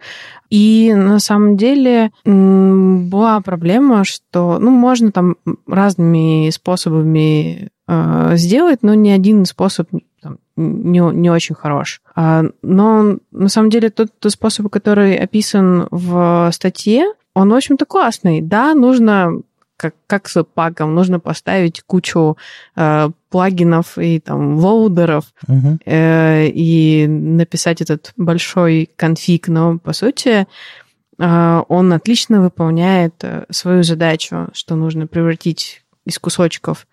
И 0.51 0.93
на 0.95 1.19
самом 1.19 1.57
деле 1.57 2.11
была 2.25 3.41
проблема, 3.41 4.05
что 4.05 4.59
ну, 4.61 4.71
можно 4.71 5.11
там 5.11 5.37
разными 5.67 6.51
способами 6.51 7.71
э, 7.89 8.33
сделать, 8.37 8.81
но 8.83 8.95
ни 8.95 9.09
один 9.11 9.47
способ 9.47 9.89
там, 10.23 10.39
не, 10.57 11.01
не 11.01 11.31
очень 11.31 11.55
хорош. 11.55 12.01
А, 12.15 12.45
но 12.63 13.17
на 13.31 13.49
самом 13.49 13.71
деле 13.71 13.91
тот, 13.91 14.11
тот 14.19 14.33
способ, 14.33 14.69
который 14.69 15.17
описан 15.17 15.89
в 15.91 16.51
статье, 16.53 17.13
он, 17.35 17.51
в 17.51 17.55
общем-то, 17.55 17.87
классный. 17.87 18.41
Да, 18.41 18.75
нужно 18.75 19.43
как, 19.77 19.95
как 20.07 20.29
с 20.29 20.45
паком, 20.45 20.95
нужно 20.95 21.19
поставить 21.19 21.83
кучу 21.83 22.37
э, 22.77 23.11
плагинов 23.31 23.99
и 23.99 24.21
там 24.21 24.57
лоудеров 24.57 25.33
uh-huh. 25.49 25.79
э, 25.85 26.47
и 26.49 27.07
написать 27.09 27.81
этот 27.81 28.13
большой 28.17 28.89
конфиг, 28.95 29.49
но 29.49 29.79
по 29.79 29.93
сути 29.93 30.47
э, 31.19 31.63
он 31.69 31.93
отлично 31.93 32.43
выполняет 32.43 33.15
э, 33.23 33.45
свою 33.51 33.83
задачу, 33.83 34.49
что 34.53 34.77
нужно 34.77 35.09
превратить 35.09 35.83
из 36.05 36.19
кусочков 36.21 36.87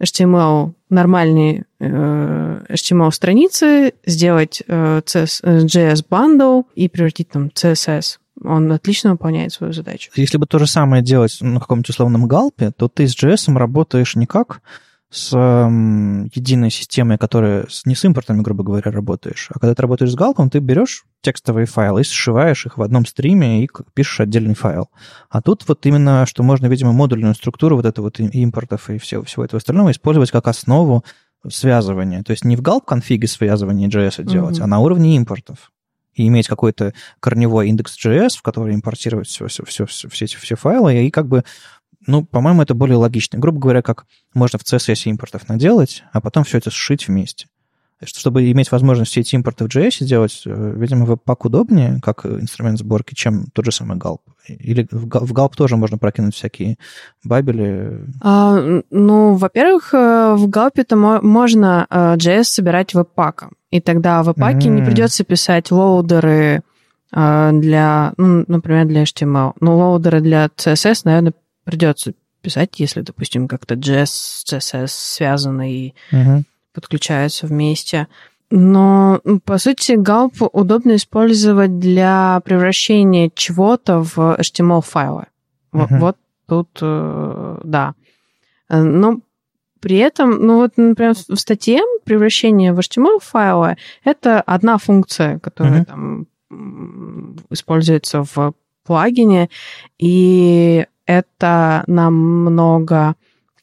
HTML 0.00 0.72
нормальные 0.88 1.64
э, 1.80 2.64
HTML 2.68 3.10
страницы, 3.10 3.94
сделать 4.06 4.62
э, 4.68 5.00
CS, 5.04 5.42
JS 5.42 6.04
bundle 6.08 6.64
и 6.76 6.88
превратить 6.88 7.30
там 7.30 7.48
CSS 7.48 8.18
он 8.42 8.72
отлично 8.72 9.12
выполняет 9.12 9.52
свою 9.52 9.72
задачу. 9.72 10.10
Если 10.14 10.38
бы 10.38 10.46
то 10.46 10.58
же 10.58 10.66
самое 10.66 11.02
делать 11.02 11.38
на 11.40 11.60
каком-нибудь 11.60 11.90
условном 11.90 12.26
галпе, 12.26 12.70
то 12.70 12.88
ты 12.88 13.06
с 13.06 13.16
JS 13.16 13.56
работаешь 13.56 14.16
не 14.16 14.26
как 14.26 14.62
с 15.10 15.36
эм, 15.36 16.30
единой 16.32 16.70
системой, 16.70 17.18
которая 17.18 17.66
с, 17.68 17.84
не 17.84 17.96
с 17.96 18.04
импортами, 18.04 18.42
грубо 18.42 18.62
говоря, 18.62 18.92
работаешь. 18.92 19.48
А 19.52 19.58
когда 19.58 19.74
ты 19.74 19.82
работаешь 19.82 20.12
с 20.12 20.14
галпом, 20.14 20.50
ты 20.50 20.60
берешь 20.60 21.04
текстовые 21.20 21.66
файлы 21.66 22.02
и 22.02 22.04
сшиваешь 22.04 22.64
их 22.64 22.78
в 22.78 22.82
одном 22.82 23.04
стриме 23.04 23.64
и 23.64 23.68
пишешь 23.92 24.20
отдельный 24.20 24.54
файл. 24.54 24.88
А 25.28 25.42
тут 25.42 25.66
вот 25.66 25.84
именно, 25.84 26.26
что 26.26 26.44
можно, 26.44 26.66
видимо, 26.66 26.92
модульную 26.92 27.34
структуру 27.34 27.76
вот 27.76 27.86
этого 27.86 28.06
вот 28.06 28.20
импортов 28.20 28.88
и 28.88 28.98
всего, 28.98 29.24
всего 29.24 29.44
этого 29.44 29.58
остального 29.58 29.90
использовать 29.90 30.30
как 30.30 30.46
основу 30.46 31.04
связывания. 31.48 32.22
То 32.22 32.30
есть 32.30 32.44
не 32.44 32.54
в 32.54 32.62
галп 32.62 32.84
конфиге 32.84 33.26
связывания 33.26 33.88
JS 33.88 34.22
делать, 34.22 34.58
mm-hmm. 34.58 34.62
а 34.62 34.68
на 34.68 34.78
уровне 34.78 35.16
импортов 35.16 35.72
и 36.14 36.26
иметь 36.28 36.48
какой-то 36.48 36.92
корневой 37.20 37.68
индекс 37.68 37.96
JS, 38.04 38.38
в 38.38 38.42
который 38.42 38.74
импортировать 38.74 39.28
все, 39.28 39.46
все, 39.46 39.64
все, 39.64 39.86
все, 39.86 40.08
все 40.08 40.24
эти 40.24 40.36
все 40.36 40.56
файлы, 40.56 41.06
и 41.06 41.10
как 41.10 41.28
бы, 41.28 41.44
ну, 42.06 42.24
по-моему, 42.24 42.62
это 42.62 42.74
более 42.74 42.96
логично. 42.96 43.38
Грубо 43.38 43.60
говоря, 43.60 43.82
как 43.82 44.06
можно 44.34 44.58
в 44.58 44.62
CSS 44.62 45.04
импортов 45.04 45.48
наделать, 45.48 46.02
а 46.12 46.20
потом 46.20 46.44
все 46.44 46.58
это 46.58 46.70
сшить 46.70 47.08
вместе. 47.08 47.46
Чтобы 48.02 48.50
иметь 48.50 48.72
возможность 48.72 49.10
все 49.10 49.20
эти 49.20 49.34
импорты 49.34 49.64
в 49.64 49.68
JS 49.68 50.04
делать, 50.04 50.42
э, 50.46 50.72
видимо, 50.74 51.04
Webpack 51.04 51.36
удобнее, 51.40 52.00
как 52.02 52.24
инструмент 52.24 52.78
сборки, 52.78 53.14
чем 53.14 53.46
тот 53.52 53.66
же 53.66 53.72
самый 53.72 53.98
Gulp. 53.98 54.20
Или 54.48 54.88
в 54.90 55.06
Gulp 55.06 55.52
тоже 55.54 55.76
можно 55.76 55.98
прокинуть 55.98 56.34
всякие 56.34 56.78
бабели? 57.22 58.06
А, 58.22 58.58
ну, 58.88 59.34
во-первых, 59.34 59.92
э, 59.92 60.34
в 60.34 60.48
Gulp 60.48 60.72
это 60.76 60.96
можно 60.96 61.86
JS 61.90 62.44
собирать 62.44 62.94
веб-паком. 62.94 63.50
И 63.70 63.80
тогда 63.80 64.22
в 64.22 64.26
веб-паке 64.26 64.68
mm-hmm. 64.68 64.70
не 64.70 64.82
придется 64.82 65.24
писать 65.24 65.70
лоудеры 65.70 66.62
для, 67.12 68.12
ну, 68.16 68.44
например, 68.46 68.86
для 68.86 69.02
HTML. 69.02 69.54
Ну, 69.60 69.76
лоудеры 69.76 70.20
для 70.20 70.46
CSS, 70.46 71.02
наверное, 71.04 71.34
придется 71.64 72.12
писать, 72.40 72.78
если, 72.78 73.02
допустим, 73.02 73.48
как-то 73.48 73.74
JS, 73.74 74.44
CSS 74.46 74.88
связаны 74.88 75.72
и 75.72 75.94
uh-huh. 76.12 76.42
подключаются 76.72 77.46
вместе. 77.46 78.08
Но, 78.50 79.20
ну, 79.24 79.40
по 79.40 79.58
сути, 79.58 79.92
Gulp 79.92 80.48
удобно 80.52 80.96
использовать 80.96 81.78
для 81.78 82.40
превращения 82.44 83.30
чего-то 83.34 84.02
в 84.02 84.18
HTML-файлы. 84.18 85.26
Uh-huh. 85.72 85.86
Вот, 85.88 85.90
вот 85.90 86.16
тут, 86.46 86.78
э, 86.80 87.60
да. 87.64 87.94
Но 88.68 89.20
при 89.80 89.98
этом, 89.98 90.46
ну 90.46 90.58
вот, 90.58 90.72
например, 90.76 91.14
в 91.14 91.36
статье 91.36 91.80
превращение 92.04 92.72
в 92.72 92.78
HTML-файлы— 92.78 93.76
это 94.04 94.40
одна 94.40 94.78
функция, 94.78 95.38
которая 95.38 95.82
uh-huh. 95.82 95.84
там 95.84 96.26
используется 97.50 98.24
в 98.24 98.54
плагине, 98.84 99.48
и 99.98 100.86
это 101.06 101.84
намного 101.86 103.14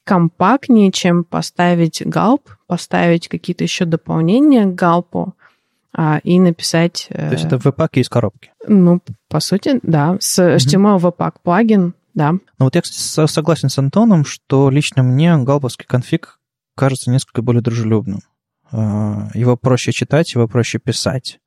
компактнее, 0.03 0.91
чем 0.91 1.23
поставить 1.23 2.01
галп, 2.05 2.49
поставить 2.65 3.27
какие-то 3.27 3.63
еще 3.63 3.85
дополнения 3.85 4.65
к 4.65 4.73
галпу 4.73 5.33
а, 5.93 6.19
и 6.23 6.39
написать... 6.39 7.07
То 7.09 7.31
есть 7.31 7.45
это 7.45 7.57
веб-пак 7.57 7.97
из 7.97 8.07
коробки? 8.07 8.51
Ну, 8.67 9.01
по 9.27 9.39
сути, 9.39 9.79
да. 9.83 10.17
С 10.19 10.39
HTML 10.39 10.97
веб-пак 10.97 11.41
плагин, 11.41 11.93
да. 12.17 12.31
Ну 12.31 12.41
вот 12.65 12.73
я, 12.73 12.81
кстати, 12.81 13.31
согласен 13.31 13.69
с 13.69 13.77
Антоном, 13.77 14.25
что 14.25 14.71
лично 14.71 15.03
мне 15.03 15.37
галповский 15.37 15.85
конфиг 15.85 16.39
кажется 16.75 17.11
несколько 17.11 17.43
более 17.43 17.61
дружелюбным. 17.61 18.21
А, 18.71 19.29
его 19.35 19.55
проще 19.55 19.91
читать, 19.91 20.33
его 20.33 20.47
проще 20.47 20.79
писать. 20.79 21.39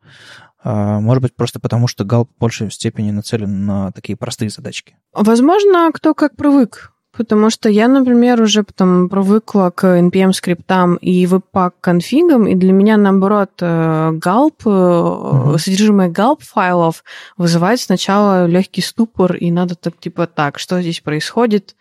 А, 0.62 1.01
может 1.01 1.25
быть, 1.25 1.35
просто 1.35 1.59
потому, 1.59 1.89
что 1.89 2.05
Галп 2.05 2.31
в 2.31 2.39
большей 2.39 2.71
степени 2.71 3.11
нацелен 3.11 3.66
на 3.66 3.91
такие 3.91 4.16
простые 4.16 4.49
задачки. 4.49 4.97
Возможно, 5.12 5.91
кто 5.93 6.14
как 6.14 6.37
привык. 6.37 6.93
Потому 7.17 7.51
что 7.51 7.69
я, 7.69 7.89
например, 7.89 8.41
уже 8.41 8.63
потом 8.63 9.09
привыкла 9.09 9.71
к 9.75 9.85
NPM-скриптам 9.85 10.97
и 10.97 11.25
webpack 11.25 11.73
конфигам, 11.81 12.47
и 12.47 12.55
для 12.55 12.73
меня, 12.73 12.97
наоборот, 12.97 13.51
Gulp, 13.61 14.63
uh-huh. 14.65 15.59
содержимое 15.59 16.09
Gulp 16.09 16.39
файлов 16.43 17.03
вызывает 17.37 17.81
сначала 17.81 18.47
легкий 18.47 18.81
ступор, 18.81 19.35
и 19.35 19.51
надо 19.51 19.75
так, 19.75 19.99
типа, 19.99 20.29
так, 20.29 20.59
что 20.61 20.81
здесь 20.81 21.01
происходит, 21.01 21.75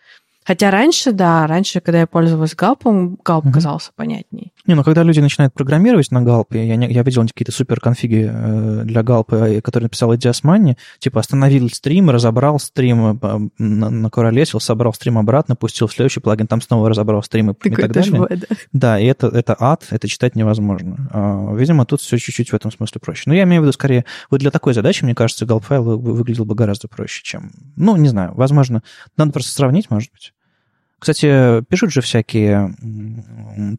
Хотя 0.49 0.71
раньше, 0.71 1.11
да, 1.11 1.45
раньше, 1.45 1.79
когда 1.79 1.99
я 1.99 2.07
пользовалась 2.07 2.55
галпом, 2.55 3.19
галп 3.23 3.45
угу. 3.45 3.53
казался 3.53 3.91
понятней. 3.95 4.51
Не, 4.65 4.73
ну 4.73 4.83
когда 4.83 5.03
люди 5.03 5.19
начинают 5.19 5.53
программировать 5.53 6.09
на 6.09 6.23
галпе, 6.23 6.67
я, 6.67 6.73
я 6.73 7.03
видел 7.03 7.21
какие-то 7.21 7.51
супер 7.51 7.79
конфиги 7.79 8.27
э, 8.27 8.81
для 8.83 9.03
галпа, 9.03 9.35
э, 9.35 9.61
которые 9.61 9.85
написал 9.85 10.15
Идиас 10.15 10.43
Манни, 10.43 10.75
типа 10.97 11.19
остановил 11.19 11.69
стрим, 11.69 12.09
разобрал 12.09 12.59
стрим, 12.59 13.19
э, 13.21 13.49
накуролесил, 13.59 14.59
собрал 14.59 14.91
стрим 14.91 15.19
обратно, 15.19 15.55
пустил 15.55 15.85
в 15.85 15.93
следующий 15.93 16.19
плагин, 16.19 16.47
там 16.47 16.63
снова 16.63 16.89
разобрал 16.89 17.21
стрим 17.21 17.51
и, 17.51 17.53
и 17.53 17.75
так 17.75 17.91
далее. 17.91 18.11
Бывает, 18.11 18.39
да. 18.39 18.55
да, 18.73 18.99
и 18.99 19.05
это, 19.05 19.27
это 19.27 19.55
ад, 19.59 19.85
это 19.91 20.07
читать 20.07 20.35
невозможно. 20.35 21.11
А, 21.13 21.53
видимо, 21.53 21.85
тут 21.85 22.01
все 22.01 22.17
чуть-чуть 22.17 22.49
в 22.49 22.55
этом 22.55 22.71
смысле 22.71 22.99
проще. 22.99 23.25
Но 23.27 23.35
я 23.35 23.43
имею 23.43 23.61
в 23.61 23.65
виду 23.65 23.73
скорее, 23.73 24.03
вот 24.31 24.39
для 24.39 24.49
такой 24.49 24.73
задачи, 24.73 25.03
мне 25.03 25.13
кажется, 25.13 25.45
галп 25.45 25.65
файл 25.65 25.83
выглядел 25.83 26.45
бы 26.45 26.55
гораздо 26.55 26.87
проще, 26.87 27.21
чем... 27.23 27.51
Ну, 27.75 27.95
не 27.97 28.09
знаю, 28.09 28.31
возможно, 28.33 28.81
надо 29.15 29.31
просто 29.31 29.51
сравнить, 29.51 29.91
может 29.91 30.11
быть. 30.11 30.33
Кстати, 30.99 31.63
пишут 31.63 31.91
же 31.91 32.01
всякие 32.01 32.75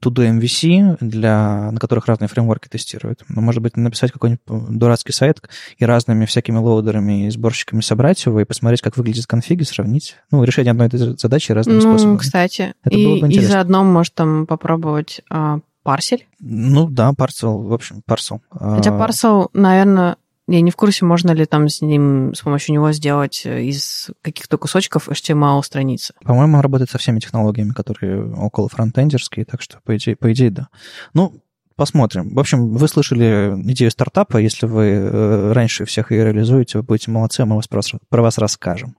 to-do 0.03 0.39
MVC, 0.39 0.97
для, 1.01 1.71
на 1.71 1.79
которых 1.79 2.07
разные 2.07 2.29
фреймворки 2.29 2.69
тестируют. 2.69 3.25
Но, 3.29 3.41
может 3.43 3.63
быть, 3.63 3.77
написать 3.77 4.13
какой-нибудь 4.13 4.41
дурацкий 4.47 5.13
сайт 5.13 5.43
и 5.79 5.85
разными 5.85 6.25
всякими 6.25 6.57
лоудерами 6.57 7.27
и 7.27 7.31
сборщиками 7.31 7.83
собрать 7.83 8.25
его 8.25 8.41
и 8.41 8.45
посмотреть, 8.45 8.81
как 8.81 8.97
выглядит 8.97 9.27
конфиг, 9.27 9.61
и 9.61 9.65
сравнить. 9.65 10.17
Ну, 10.31 10.43
решение 10.45 10.71
одной 10.71 10.87
этой 10.87 10.99
задачи 10.99 11.53
разными 11.53 11.77
ну, 11.77 11.83
способами. 11.83 12.17
кстати. 12.17 12.75
Это 12.83 12.97
и, 12.97 13.05
было 13.05 13.21
бы 13.21 13.27
интересно. 13.27 13.49
и 13.49 13.53
заодно, 13.53 13.85
может, 13.85 14.15
там 14.15 14.47
попробовать 14.47 15.21
а, 15.29 15.61
парсель? 15.83 16.27
Ну, 16.39 16.89
да, 16.89 17.13
парсел, 17.13 17.59
в 17.63 17.73
общем, 17.73 18.03
парсел. 18.07 18.41
Хотя 18.51 18.97
парсел, 18.97 19.51
наверное, 19.53 20.17
я 20.57 20.61
не 20.61 20.71
в 20.71 20.77
курсе, 20.77 21.05
можно 21.05 21.31
ли 21.31 21.47
там 21.47 21.69
с 21.69 21.81
ним, 21.81 22.35
с 22.35 22.41
помощью 22.41 22.75
него 22.75 22.93
сделать 22.93 23.43
э, 23.45 23.63
из 23.63 24.11
каких-то 24.23 24.59
кусочков 24.59 25.09
HTML 25.09 25.63
страницы. 25.63 26.15
По-моему, 26.25 26.57
он 26.57 26.61
работает 26.61 26.91
со 26.91 26.99
всеми 26.99 27.21
технологиями, 27.21 27.71
которые 27.71 28.33
около 28.35 28.69
фронтендерские, 28.69 29.45
так 29.45 29.63
что, 29.63 29.79
по 29.85 29.97
идее, 29.97 30.17
по 30.17 30.33
идее 30.33 30.51
да. 30.51 30.69
Ну, 31.15 31.35
посмотрим. 31.77 32.35
В 32.35 32.39
общем, 32.39 32.75
вы 32.75 32.89
слышали 32.89 33.55
идею 33.73 33.91
стартапа. 33.91 34.39
Если 34.39 34.67
вы 34.67 34.85
э, 34.85 35.53
раньше 35.53 35.85
всех 35.85 36.11
ее 36.11 36.25
реализуете, 36.25 36.79
вы 36.79 36.85
будете 36.85 37.11
молодцы, 37.11 37.45
мы 37.45 37.57
вас 37.57 37.69
про, 37.69 37.81
про 38.09 38.23
вас 38.23 38.39
расскажем. 38.39 38.97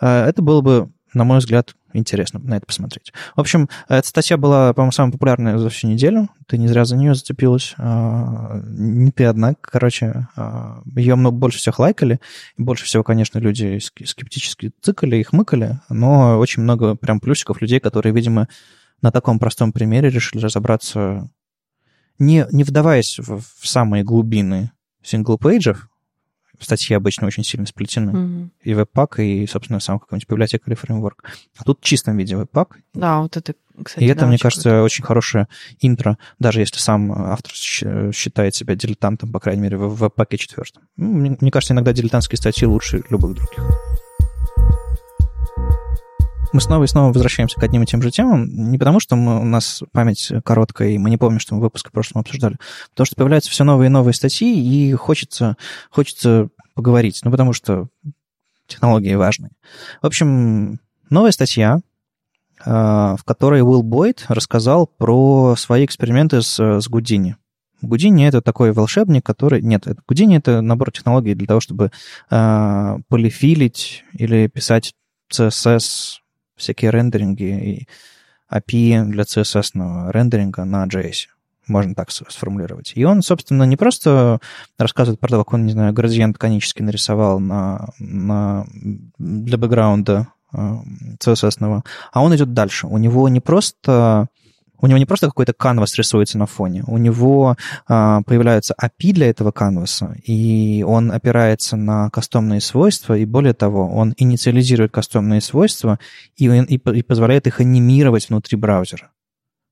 Э, 0.00 0.24
это 0.26 0.42
было 0.42 0.60
бы, 0.60 0.90
на 1.12 1.24
мой 1.24 1.38
взгляд, 1.38 1.74
интересно 1.98 2.40
на 2.40 2.56
это 2.56 2.66
посмотреть. 2.66 3.12
В 3.34 3.40
общем, 3.40 3.68
эта 3.88 4.06
статья 4.06 4.36
была, 4.36 4.72
по-моему, 4.72 4.92
самая 4.92 5.12
популярная 5.12 5.58
за 5.58 5.70
всю 5.70 5.88
неделю. 5.88 6.28
Ты 6.46 6.58
не 6.58 6.68
зря 6.68 6.84
за 6.84 6.96
нее 6.96 7.14
зацепилась. 7.14 7.74
А, 7.78 8.60
не 8.64 9.10
ты 9.12 9.24
одна, 9.24 9.54
короче. 9.60 10.28
А, 10.36 10.82
ее 10.96 11.14
много, 11.14 11.36
больше 11.36 11.58
всех 11.58 11.78
лайкали. 11.78 12.20
Больше 12.58 12.84
всего, 12.84 13.02
конечно, 13.02 13.38
люди 13.38 13.78
скептически 13.78 14.72
цикали 14.80 15.16
и 15.16 15.22
хмыкали. 15.22 15.80
Но 15.88 16.38
очень 16.38 16.62
много 16.62 16.94
прям 16.94 17.20
плюсиков 17.20 17.60
людей, 17.60 17.80
которые, 17.80 18.12
видимо, 18.12 18.48
на 19.00 19.10
таком 19.10 19.38
простом 19.38 19.72
примере 19.72 20.10
решили 20.10 20.42
разобраться, 20.42 21.30
не, 22.18 22.46
не 22.50 22.64
вдаваясь 22.64 23.18
в, 23.18 23.40
в 23.40 23.66
самые 23.66 24.02
глубины 24.04 24.72
single 25.02 25.42
page 25.42 25.68
ев, 25.68 25.88
статьи 26.60 26.94
обычно 26.94 27.26
очень 27.26 27.44
сильно 27.44 27.66
сплетены. 27.66 28.10
Mm-hmm. 28.10 28.48
И 28.62 28.74
webpack, 28.74 29.18
и, 29.20 29.46
собственно, 29.46 29.80
сам 29.80 29.98
какой-нибудь 29.98 30.28
библиотека 30.28 30.64
или 30.66 30.74
фреймворк. 30.74 31.24
А 31.56 31.64
тут 31.64 31.80
в 31.80 31.84
чистом 31.84 32.16
виде 32.16 32.36
webpack. 32.36 32.78
Да, 32.94 33.20
вот 33.20 33.36
это, 33.36 33.54
кстати, 33.82 34.04
И 34.04 34.06
это, 34.06 34.20
да, 34.20 34.26
мне 34.26 34.38
кажется, 34.38 34.70
круто. 34.70 34.82
очень 34.82 35.04
хорошее 35.04 35.48
интро, 35.80 36.18
даже 36.38 36.60
если 36.60 36.78
сам 36.78 37.12
автор 37.12 37.52
считает 38.12 38.54
себя 38.54 38.74
дилетантом, 38.74 39.32
по 39.32 39.40
крайней 39.40 39.62
мере, 39.62 39.76
в 39.76 39.94
веб-паке 39.96 40.36
четвертом. 40.36 40.84
Мне, 40.96 41.36
мне 41.40 41.50
кажется, 41.50 41.74
иногда 41.74 41.92
дилетантские 41.92 42.38
статьи 42.38 42.66
лучше 42.66 43.02
любых 43.10 43.34
других 43.34 43.60
мы 46.54 46.60
снова 46.60 46.84
и 46.84 46.86
снова 46.86 47.12
возвращаемся 47.12 47.58
к 47.58 47.62
одним 47.64 47.82
и 47.82 47.86
тем 47.86 48.00
же 48.00 48.12
темам, 48.12 48.46
не 48.46 48.78
потому 48.78 49.00
что 49.00 49.16
мы, 49.16 49.40
у 49.40 49.44
нас 49.44 49.82
память 49.90 50.32
короткая, 50.44 50.90
и 50.90 50.98
мы 50.98 51.10
не 51.10 51.16
помним, 51.16 51.40
что 51.40 51.56
мы 51.56 51.60
выпуск 51.60 51.88
в 51.88 51.92
прошлом 51.92 52.20
обсуждали, 52.20 52.58
потому 52.90 53.06
что 53.06 53.16
появляются 53.16 53.50
все 53.50 53.64
новые 53.64 53.88
и 53.88 53.90
новые 53.90 54.14
статьи, 54.14 54.54
и 54.56 54.92
хочется, 54.92 55.56
хочется 55.90 56.48
поговорить, 56.74 57.20
ну, 57.24 57.32
потому 57.32 57.52
что 57.54 57.88
технологии 58.68 59.14
важны. 59.16 59.50
В 60.00 60.06
общем, 60.06 60.78
новая 61.10 61.32
статья, 61.32 61.80
а, 62.64 63.16
в 63.16 63.24
которой 63.24 63.62
Уилл 63.62 63.82
Бойд 63.82 64.24
рассказал 64.28 64.86
про 64.86 65.56
свои 65.56 65.84
эксперименты 65.84 66.40
с, 66.40 66.80
с 66.80 66.88
Гудини. 66.88 67.36
Гудини— 67.82 68.26
это 68.28 68.40
такой 68.40 68.70
волшебник, 68.70 69.26
который... 69.26 69.60
Нет, 69.60 69.86
Гудини— 70.06 70.36
это 70.38 70.60
набор 70.60 70.92
технологий 70.92 71.34
для 71.34 71.48
того, 71.48 71.58
чтобы 71.58 71.90
э, 72.30 72.96
полифилить 73.08 74.04
или 74.12 74.46
писать 74.46 74.94
CSS 75.32 76.20
всякие 76.56 76.90
рендеринги 76.90 77.44
и 77.44 77.88
API 78.52 79.04
для 79.04 79.24
CSS 79.24 80.10
рендеринга 80.10 80.64
на 80.64 80.86
JS. 80.86 81.28
Можно 81.66 81.94
так 81.94 82.10
сформулировать. 82.10 82.92
И 82.94 83.04
он, 83.04 83.22
собственно, 83.22 83.62
не 83.64 83.76
просто 83.76 84.38
рассказывает 84.78 85.18
про 85.18 85.28
то, 85.28 85.38
как 85.38 85.54
он, 85.54 85.64
не 85.64 85.72
знаю, 85.72 85.94
градиент 85.94 86.36
конически 86.36 86.82
нарисовал 86.82 87.40
на, 87.40 87.88
на, 87.98 88.66
для 89.18 89.56
бэкграунда 89.56 90.28
CSS, 90.52 91.82
а 92.12 92.22
он 92.22 92.36
идет 92.36 92.52
дальше. 92.52 92.86
У 92.86 92.98
него 92.98 93.28
не 93.28 93.40
просто 93.40 94.28
у 94.84 94.86
него 94.86 94.98
не 94.98 95.06
просто 95.06 95.28
какой-то 95.28 95.54
канвас 95.54 95.96
рисуется 95.96 96.36
на 96.36 96.44
фоне, 96.44 96.84
у 96.86 96.98
него 96.98 97.56
а, 97.88 98.20
появляется 98.20 98.74
API 98.78 99.12
для 99.12 99.30
этого 99.30 99.50
канваса, 99.50 100.14
и 100.22 100.84
он 100.86 101.10
опирается 101.10 101.76
на 101.76 102.10
кастомные 102.10 102.60
свойства, 102.60 103.16
и 103.16 103.24
более 103.24 103.54
того, 103.54 103.88
он 103.88 104.12
инициализирует 104.18 104.92
кастомные 104.92 105.40
свойства 105.40 105.98
и, 106.36 106.44
и, 106.44 106.74
и 106.74 107.02
позволяет 107.02 107.46
их 107.46 107.60
анимировать 107.60 108.28
внутри 108.28 108.58
браузера. 108.58 109.10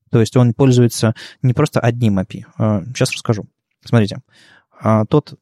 То 0.09 0.19
есть 0.19 0.35
он 0.35 0.55
пользуется 0.55 1.13
не 1.43 1.53
просто 1.53 1.79
одним 1.79 2.17
API. 2.17 2.45
А, 2.57 2.83
сейчас 2.87 3.11
расскажу. 3.11 3.45
Смотрите. 3.85 4.17
А, 4.81 5.05
тот 5.05 5.35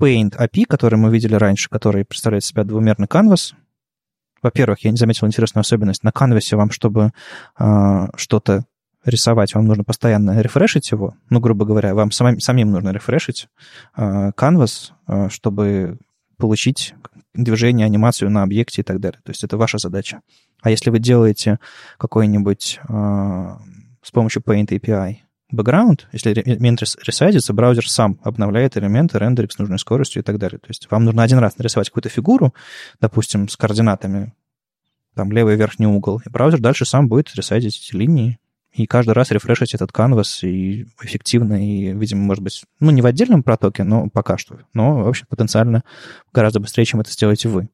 Paint 0.00 0.36
API, 0.36 0.64
который 0.64 0.98
мы 0.98 1.12
видели 1.12 1.36
раньше, 1.36 1.68
который 1.68 2.04
представляет 2.04 2.42
себя 2.42 2.64
двумерный 2.64 3.06
канвас, 3.06 3.54
во-первых, 4.42 4.84
я 4.84 4.90
не 4.90 4.96
заметил 4.96 5.26
интересную 5.26 5.60
особенность. 5.60 6.02
На 6.02 6.12
канвасе 6.12 6.56
вам, 6.56 6.70
чтобы 6.70 7.12
э, 7.58 8.06
что-то 8.16 8.64
рисовать, 9.04 9.54
вам 9.54 9.66
нужно 9.66 9.84
постоянно 9.84 10.40
рефрешить 10.40 10.90
его. 10.90 11.14
Ну, 11.30 11.40
грубо 11.40 11.64
говоря, 11.64 11.94
вам 11.94 12.10
самим, 12.10 12.40
самим 12.40 12.70
нужно 12.70 12.90
рефрешить 12.90 13.48
э, 13.96 14.30
canvas, 14.36 14.92
э, 15.06 15.28
чтобы 15.30 15.98
получить 16.36 16.94
движение, 17.34 17.86
анимацию 17.86 18.30
на 18.30 18.42
объекте 18.42 18.82
и 18.82 18.84
так 18.84 19.00
далее. 19.00 19.20
То 19.24 19.30
есть 19.30 19.44
это 19.44 19.56
ваша 19.56 19.78
задача. 19.78 20.20
А 20.62 20.70
если 20.70 20.90
вы 20.90 20.98
делаете 20.98 21.58
какой-нибудь 21.98 22.80
э, 22.88 23.56
с 24.02 24.10
помощью 24.10 24.42
Paint 24.42 24.68
API 24.68 25.16
background, 25.52 26.02
если 26.12 26.32
элемент 26.32 26.82
ресайзится, 26.82 27.52
браузер 27.52 27.88
сам 27.88 28.18
обновляет 28.22 28.76
элементы, 28.76 29.18
рендеринг 29.18 29.52
с 29.52 29.58
нужной 29.58 29.78
скоростью 29.78 30.22
и 30.22 30.24
так 30.24 30.38
далее. 30.38 30.58
То 30.58 30.68
есть 30.68 30.90
вам 30.90 31.04
нужно 31.04 31.22
один 31.22 31.38
раз 31.38 31.58
нарисовать 31.58 31.88
какую-то 31.88 32.08
фигуру, 32.08 32.54
допустим, 33.00 33.48
с 33.48 33.56
координатами, 33.56 34.34
там 35.14 35.32
левый 35.32 35.56
верхний 35.56 35.86
угол, 35.86 36.20
и 36.24 36.28
браузер 36.28 36.60
дальше 36.60 36.84
сам 36.84 37.08
будет 37.08 37.34
ресайзить 37.34 37.76
эти 37.76 37.96
линии, 37.96 38.38
и 38.72 38.86
каждый 38.86 39.12
раз 39.12 39.30
рефрешить 39.30 39.74
этот 39.74 39.92
канвас 39.92 40.44
и 40.44 40.86
эффективно, 41.02 41.64
и, 41.64 41.92
видимо, 41.92 42.22
может 42.22 42.42
быть, 42.42 42.64
ну, 42.78 42.90
не 42.90 43.02
в 43.02 43.06
отдельном 43.06 43.42
протоке, 43.42 43.84
но 43.84 44.08
пока 44.08 44.38
что, 44.38 44.58
но, 44.74 45.02
в 45.02 45.08
общем, 45.08 45.26
потенциально 45.28 45.82
гораздо 46.32 46.60
быстрее, 46.60 46.84
чем 46.84 47.00
это 47.00 47.10
сделаете 47.10 47.48
вы. 47.48 47.68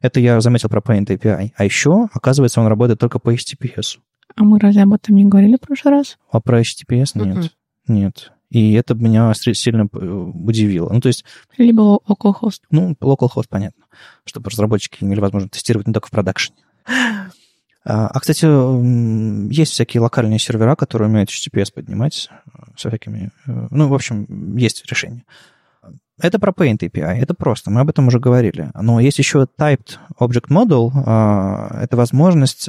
Это 0.00 0.18
я 0.18 0.40
заметил 0.40 0.68
про 0.68 0.80
Paint 0.80 1.06
API. 1.06 1.52
А 1.56 1.64
еще, 1.64 2.08
оказывается, 2.12 2.60
он 2.60 2.66
работает 2.66 2.98
только 2.98 3.18
по 3.18 3.32
HTTPS. 3.32 3.98
А 4.34 4.42
мы 4.42 4.58
разве 4.58 4.82
об 4.82 4.92
этом 4.92 5.14
не 5.14 5.24
говорили 5.24 5.56
в 5.56 5.60
прошлый 5.60 5.94
раз? 5.94 6.18
А 6.30 6.40
про 6.40 6.60
HTTPS 6.60 7.10
нет. 7.14 7.36
Uh-huh. 7.36 7.50
Нет. 7.88 8.32
И 8.50 8.72
это 8.72 8.94
меня 8.94 9.32
сильно 9.34 9.88
э, 9.92 10.06
удивило. 10.06 10.92
Ну, 10.92 11.00
то 11.00 11.08
есть... 11.08 11.24
Либо 11.56 12.00
localhost. 12.08 12.62
Ну, 12.70 12.96
localhost, 13.00 13.46
понятно. 13.48 13.84
Чтобы 14.24 14.50
разработчики 14.50 15.04
имели 15.04 15.20
возможность 15.20 15.52
тестировать 15.52 15.86
не 15.86 15.92
только 15.92 16.08
в 16.08 16.10
продакшене. 16.10 16.58
А, 17.84 18.08
а, 18.08 18.20
кстати, 18.20 18.44
есть 19.52 19.72
всякие 19.72 20.00
локальные 20.00 20.38
сервера, 20.38 20.76
которые 20.76 21.08
умеют 21.08 21.30
HTTPS 21.30 21.72
поднимать 21.74 22.28
э, 22.30 22.58
со 22.76 22.88
всякими... 22.88 23.30
Э, 23.46 23.68
ну, 23.70 23.88
в 23.88 23.94
общем, 23.94 24.56
есть 24.56 24.84
решение. 24.86 25.24
Это 26.20 26.38
про 26.38 26.52
Paint 26.52 26.78
API, 26.78 27.16
это 27.22 27.32
просто, 27.32 27.70
мы 27.70 27.80
об 27.80 27.88
этом 27.88 28.08
уже 28.08 28.18
говорили. 28.18 28.70
Но 28.74 29.00
есть 29.00 29.18
еще 29.18 29.46
Typed 29.58 29.96
Object 30.18 30.48
Model, 30.48 30.90
а, 30.94 31.78
это 31.82 31.96
возможность 31.96 32.68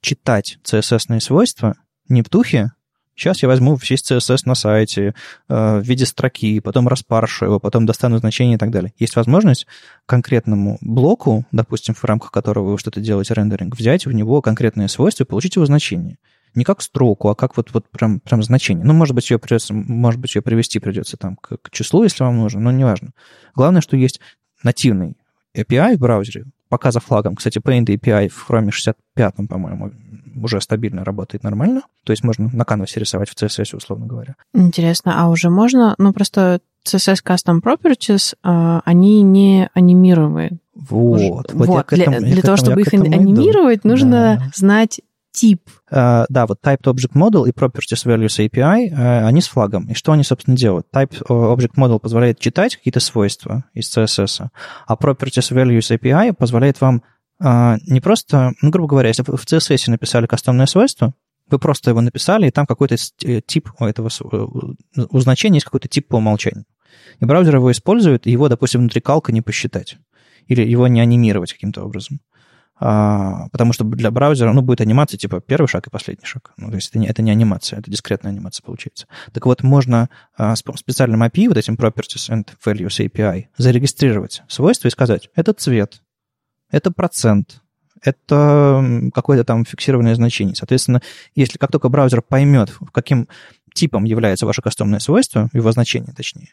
читать 0.00 0.58
CSS-ные 0.64 1.20
свойства 1.20 1.76
не 2.08 2.22
духе 2.22 2.72
Сейчас 3.16 3.42
я 3.42 3.48
возьму 3.48 3.76
весь 3.76 4.02
CSS 4.02 4.42
на 4.44 4.54
сайте 4.54 5.14
э, 5.48 5.78
в 5.78 5.82
виде 5.82 6.04
строки, 6.04 6.60
потом 6.60 6.86
распаршу 6.86 7.46
его, 7.46 7.58
потом 7.58 7.86
достану 7.86 8.18
значение 8.18 8.56
и 8.56 8.58
так 8.58 8.70
далее. 8.70 8.92
Есть 8.98 9.16
возможность 9.16 9.66
конкретному 10.04 10.76
блоку, 10.82 11.46
допустим, 11.50 11.94
в 11.94 12.04
рамках 12.04 12.30
которого 12.30 12.72
вы 12.72 12.78
что-то 12.78 13.00
делаете 13.00 13.32
рендеринг, 13.32 13.74
взять 13.74 14.04
в 14.04 14.12
него 14.12 14.42
конкретное 14.42 14.88
свойство 14.88 15.24
и 15.24 15.26
получить 15.26 15.56
его 15.56 15.64
значение. 15.64 16.18
Не 16.54 16.64
как 16.64 16.82
строку, 16.82 17.28
а 17.28 17.34
как 17.34 17.56
вот, 17.56 17.72
вот 17.72 17.88
прям, 17.90 18.20
прям 18.20 18.42
значение. 18.42 18.84
Ну, 18.84 18.92
может 18.92 19.14
быть, 19.14 19.30
ее 19.30 19.38
придется, 19.38 19.72
может 19.72 20.20
быть, 20.20 20.34
ее 20.34 20.42
привести 20.42 20.78
придется 20.78 21.16
там 21.16 21.36
к, 21.36 21.56
к 21.56 21.70
числу, 21.70 22.02
если 22.02 22.22
вам 22.22 22.36
нужно, 22.36 22.60
но 22.60 22.70
неважно. 22.70 23.10
Главное, 23.54 23.80
что 23.80 23.96
есть 23.96 24.20
нативный 24.62 25.16
API 25.56 25.96
в 25.96 26.00
браузере, 26.00 26.44
пока 26.76 26.90
за 26.90 27.00
флагом. 27.00 27.36
Кстати, 27.36 27.58
Paint 27.58 27.86
API 27.86 28.28
в 28.28 28.50
Chrome 28.50 28.70
65, 28.70 29.48
по-моему, 29.48 29.92
уже 30.42 30.60
стабильно 30.60 31.04
работает 31.04 31.42
нормально. 31.42 31.80
То 32.04 32.12
есть 32.12 32.22
можно 32.22 32.50
на 32.52 32.66
канвасе 32.66 33.00
рисовать 33.00 33.30
в 33.30 33.34
CSS, 33.34 33.74
условно 33.74 34.04
говоря. 34.04 34.34
Интересно, 34.52 35.14
а 35.16 35.30
уже 35.30 35.48
можно, 35.48 35.94
ну 35.96 36.12
просто 36.12 36.60
CSS 36.86 37.24
Custom 37.24 37.62
Properties, 37.62 38.34
а, 38.42 38.82
они 38.84 39.22
не 39.22 39.70
анимируемые. 39.72 40.58
Вот. 40.74 41.50
Вот, 41.54 41.66
вот. 41.66 41.86
для, 41.88 42.04
этому, 42.04 42.20
для 42.20 42.42
того, 42.42 42.58
чтобы 42.58 42.82
их 42.82 42.92
анимировать, 42.92 43.80
иду. 43.80 43.88
нужно 43.88 44.38
да. 44.38 44.50
знать 44.54 45.00
тип. 45.36 45.68
Uh, 45.90 46.24
да, 46.30 46.46
вот 46.46 46.60
Typed 46.64 46.84
Object 46.84 47.12
Model 47.14 47.46
и 47.46 47.52
Properties 47.52 48.06
Values 48.06 48.48
API, 48.48 48.88
э, 48.88 49.26
они 49.26 49.42
с 49.42 49.48
флагом. 49.48 49.86
И 49.90 49.94
что 49.94 50.12
они, 50.12 50.24
собственно, 50.24 50.56
делают? 50.56 50.86
Typed 50.92 51.22
Object 51.28 51.74
Model 51.76 52.00
позволяет 52.00 52.40
читать 52.40 52.76
какие-то 52.76 53.00
свойства 53.00 53.64
из 53.74 53.94
CSS, 53.94 54.48
а 54.86 54.94
Properties 54.94 55.52
Values 55.52 55.96
API 55.96 56.32
позволяет 56.32 56.80
вам 56.80 57.02
не 57.38 58.00
просто, 58.00 58.52
ну, 58.62 58.70
грубо 58.70 58.88
говоря, 58.88 59.08
если 59.08 59.22
вы 59.26 59.36
в 59.36 59.44
CSS 59.44 59.90
написали 59.90 60.26
кастомное 60.26 60.64
свойство, 60.64 61.12
вы 61.50 61.58
просто 61.58 61.90
его 61.90 62.00
написали, 62.00 62.48
и 62.48 62.50
там 62.50 62.66
какой-то 62.66 62.96
э, 63.24 63.40
тип 63.46 63.70
у 63.78 63.84
этого 63.84 64.08
у 65.10 65.20
значения 65.20 65.56
есть 65.56 65.66
какой-то 65.66 65.86
тип 65.86 66.08
по 66.08 66.16
умолчанию. 66.16 66.64
И 67.20 67.24
браузер 67.24 67.56
его 67.56 67.70
использует, 67.70 68.26
и 68.26 68.30
его, 68.30 68.48
допустим, 68.48 68.80
внутри 68.80 69.02
калка 69.02 69.32
не 69.32 69.42
посчитать. 69.42 69.98
Или 70.46 70.62
его 70.62 70.88
не 70.88 71.00
анимировать 71.00 71.52
каким-то 71.52 71.84
образом. 71.84 72.20
А, 72.78 73.48
потому 73.52 73.72
что 73.72 73.84
для 73.84 74.10
браузера 74.10 74.52
ну, 74.52 74.60
будет 74.60 74.82
анимация 74.82 75.16
типа 75.16 75.40
первый 75.40 75.66
шаг 75.66 75.86
и 75.86 75.90
последний 75.90 76.26
шаг. 76.26 76.52
Ну, 76.58 76.68
то 76.68 76.76
есть 76.76 76.90
это 76.90 76.98
не, 76.98 77.06
это 77.06 77.22
не 77.22 77.30
анимация, 77.30 77.78
это 77.78 77.90
дискретная 77.90 78.32
анимация 78.32 78.62
получается. 78.62 79.06
Так 79.32 79.46
вот, 79.46 79.62
можно 79.62 80.10
а, 80.36 80.54
с 80.54 80.62
специальным 80.76 81.22
API, 81.22 81.48
вот 81.48 81.56
этим 81.56 81.74
Properties 81.74 82.30
and 82.30 82.46
Values 82.64 83.06
API, 83.06 83.46
зарегистрировать 83.56 84.42
свойства 84.48 84.88
и 84.88 84.90
сказать, 84.90 85.30
это 85.34 85.54
цвет, 85.54 86.02
это 86.70 86.90
процент, 86.90 87.62
это 88.02 89.10
какое-то 89.14 89.44
там 89.44 89.64
фиксированное 89.64 90.14
значение. 90.14 90.54
Соответственно, 90.54 91.00
если 91.34 91.56
как 91.56 91.72
только 91.72 91.88
браузер 91.88 92.20
поймет, 92.20 92.76
каким 92.92 93.26
типом 93.72 94.04
является 94.04 94.44
ваше 94.44 94.60
кастомное 94.60 94.98
свойство, 94.98 95.48
его 95.54 95.72
значение 95.72 96.12
точнее, 96.14 96.52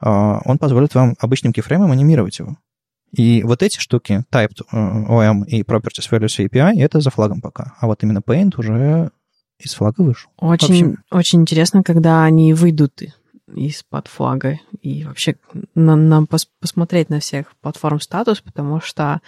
а, 0.00 0.40
он 0.44 0.58
позволит 0.58 0.94
вам 0.94 1.14
обычным 1.18 1.52
кейфреймом 1.52 1.90
анимировать 1.90 2.38
его. 2.38 2.58
И 3.16 3.42
вот 3.42 3.62
эти 3.62 3.78
штуки, 3.78 4.24
typed 4.32 4.62
э, 4.72 4.76
OM 4.76 5.44
и 5.46 5.62
properties 5.62 6.10
values 6.10 6.44
API, 6.44 6.80
это 6.80 7.00
за 7.00 7.10
флагом 7.10 7.40
пока. 7.40 7.74
А 7.80 7.86
вот 7.86 8.02
именно 8.02 8.18
paint 8.18 8.52
уже 8.56 9.10
из 9.58 9.74
флага 9.74 10.02
вышел. 10.02 10.30
Очень, 10.36 10.74
общем... 10.74 11.04
очень 11.10 11.40
интересно, 11.42 11.82
когда 11.82 12.24
они 12.24 12.52
выйдут 12.54 13.02
из-под 13.54 14.08
флага 14.08 14.58
и 14.80 15.04
вообще 15.04 15.36
нам, 15.74 16.08
нам 16.08 16.26
пос 16.26 16.48
посмотреть 16.60 17.10
на 17.10 17.20
всех 17.20 17.52
платформ 17.60 18.00
статус, 18.00 18.40
потому 18.40 18.80
что 18.80 19.20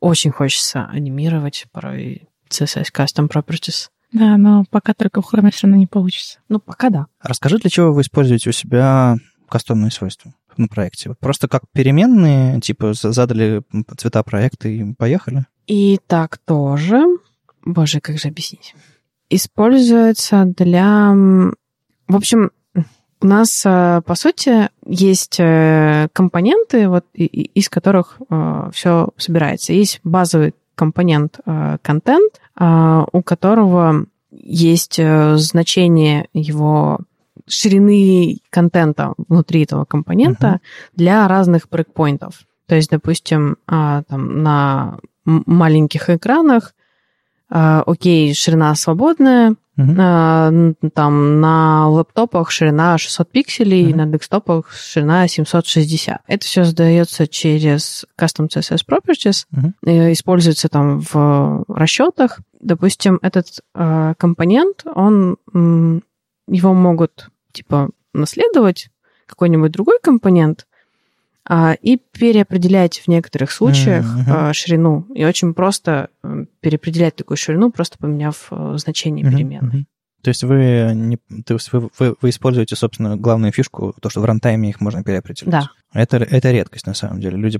очень 0.00 0.30
хочется 0.30 0.86
анимировать 0.86 1.66
порой 1.72 2.28
CSS 2.50 2.86
Custom 2.94 3.28
Properties. 3.30 3.88
Да, 4.12 4.36
но 4.36 4.64
пока 4.70 4.92
только 4.92 5.22
в 5.22 5.32
Chrome 5.32 5.50
все 5.52 5.66
равно 5.66 5.78
не 5.78 5.86
получится. 5.86 6.40
Ну, 6.48 6.58
пока 6.58 6.90
да. 6.90 7.06
Расскажи, 7.22 7.58
для 7.58 7.70
чего 7.70 7.92
вы 7.92 8.02
используете 8.02 8.50
у 8.50 8.52
себя 8.52 9.16
кастомные 9.48 9.92
свойства? 9.92 10.34
На 10.60 10.68
проекте? 10.68 11.08
Вот 11.08 11.18
просто 11.18 11.48
как 11.48 11.62
переменные, 11.72 12.60
типа 12.60 12.92
задали 12.92 13.62
цвета 13.96 14.22
проекта 14.22 14.68
и 14.68 14.92
поехали? 14.94 15.46
И 15.66 15.98
так 16.06 16.38
тоже. 16.38 17.02
Боже, 17.64 18.00
как 18.00 18.18
же 18.18 18.28
объяснить? 18.28 18.74
Используется 19.28 20.44
для... 20.44 21.12
В 22.08 22.16
общем, 22.16 22.50
у 23.22 23.26
нас, 23.26 23.62
э, 23.66 24.00
по 24.06 24.14
сути, 24.14 24.70
есть 24.86 25.38
э, 25.38 26.08
компоненты, 26.12 26.88
вот, 26.88 27.04
из 27.12 27.68
которых 27.68 28.18
э, 28.30 28.70
все 28.72 29.10
собирается. 29.18 29.72
Есть 29.72 30.00
базовый 30.04 30.54
компонент 30.74 31.38
контент, 31.82 32.40
у 32.58 33.22
которого 33.22 34.06
есть 34.30 34.98
значение 34.98 36.28
его 36.32 37.00
ширины 37.50 38.38
контента 38.48 39.14
внутри 39.28 39.64
этого 39.64 39.84
компонента 39.84 40.46
uh-huh. 40.46 40.96
для 40.96 41.28
разных 41.28 41.68
брейкпоинтов. 41.68 42.46
То 42.66 42.76
есть, 42.76 42.90
допустим, 42.90 43.56
а, 43.66 44.04
там, 44.04 44.42
на 44.42 44.98
маленьких 45.24 46.08
экранах, 46.08 46.74
а, 47.50 47.82
окей, 47.84 48.32
ширина 48.32 48.74
свободная, 48.76 49.56
uh-huh. 49.76 50.90
там 50.94 51.40
на 51.40 51.88
лэптопах 51.88 52.52
ширина 52.52 52.96
600 52.96 53.28
пикселей, 53.28 53.90
uh-huh. 53.90 53.96
на 53.96 54.06
десктопах 54.06 54.70
ширина 54.70 55.26
760. 55.26 56.20
Это 56.28 56.46
все 56.46 56.62
сдается 56.62 57.26
через 57.26 58.06
Custom 58.16 58.48
CSS 58.48 58.84
Properties, 58.88 59.46
uh-huh. 59.52 60.12
используется 60.12 60.68
там 60.68 61.00
в 61.00 61.64
расчетах. 61.66 62.38
Допустим, 62.60 63.18
этот 63.22 63.60
компонент, 63.74 64.84
он 64.94 65.38
его 66.46 66.74
могут 66.74 67.30
типа 67.52 67.90
наследовать 68.12 68.90
какой-нибудь 69.26 69.70
другой 69.70 69.98
компонент 70.02 70.66
а, 71.44 71.74
и 71.74 71.96
переопределять 71.96 72.98
в 72.98 73.08
некоторых 73.08 73.50
случаях 73.50 74.04
mm-hmm. 74.04 74.52
ширину. 74.52 75.06
И 75.14 75.24
очень 75.24 75.54
просто 75.54 76.10
э, 76.22 76.44
переопределять 76.60 77.16
такую 77.16 77.36
ширину, 77.36 77.70
просто 77.70 77.98
поменяв 77.98 78.48
э, 78.50 78.74
значение 78.76 79.24
mm-hmm. 79.24 79.30
переменной. 79.30 79.86
То 80.22 80.28
есть 80.28 80.44
вы, 80.44 80.92
не, 80.94 81.16
то 81.44 81.54
есть 81.54 81.72
вы, 81.72 81.88
вы, 81.98 82.14
вы 82.20 82.28
используете, 82.28 82.76
собственно, 82.76 83.16
главную 83.16 83.52
фишку, 83.52 83.94
то, 84.02 84.10
что 84.10 84.20
в 84.20 84.24
рантайме 84.26 84.68
их 84.68 84.80
можно 84.80 85.02
переопределить. 85.02 85.50
Да. 85.50 85.70
Это, 85.94 86.18
это 86.18 86.50
редкость, 86.50 86.86
на 86.86 86.94
самом 86.94 87.20
деле. 87.20 87.38
Люди 87.38 87.58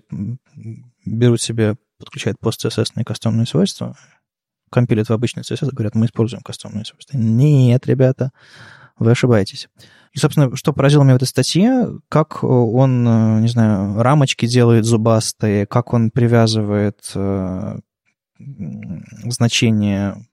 берут 1.06 1.40
себе, 1.40 1.76
подключают 1.98 2.38
пост-CSS 2.38 3.02
кастомные 3.04 3.46
свойства, 3.46 3.96
компилят 4.70 5.08
в 5.08 5.12
обычный 5.12 5.42
CSS 5.42 5.70
и 5.70 5.74
говорят, 5.74 5.94
мы 5.94 6.06
используем 6.06 6.42
кастомные 6.42 6.84
свойства. 6.84 7.16
Нет, 7.16 7.86
ребята, 7.86 8.30
вы 9.00 9.10
ошибаетесь. 9.10 9.68
И, 10.12 10.18
собственно, 10.18 10.54
что 10.56 10.72
поразило 10.72 11.02
меня 11.02 11.14
в 11.14 11.16
этой 11.16 11.28
статье, 11.28 11.98
как 12.08 12.44
он, 12.44 13.40
не 13.42 13.48
знаю, 13.48 14.00
рамочки 14.02 14.46
делает 14.46 14.84
зубастые, 14.84 15.66
как 15.66 15.92
он 15.92 16.10
привязывает 16.10 17.10
э, 17.14 17.78
значение 19.24 20.26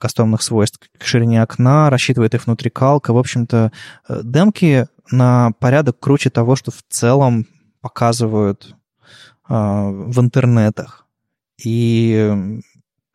кастомных 0.00 0.40
свойств 0.40 0.80
к 0.98 1.04
ширине 1.04 1.42
окна, 1.42 1.90
рассчитывает 1.90 2.34
их 2.34 2.46
внутри 2.46 2.70
калка. 2.70 3.12
В 3.12 3.18
общем-то, 3.18 3.72
демки 4.08 4.86
на 5.10 5.50
порядок 5.58 5.98
круче 5.98 6.30
того, 6.30 6.56
что 6.56 6.70
в 6.70 6.82
целом 6.88 7.46
показывают 7.80 8.74
в 9.46 10.20
интернетах. 10.20 11.06
И 11.62 12.60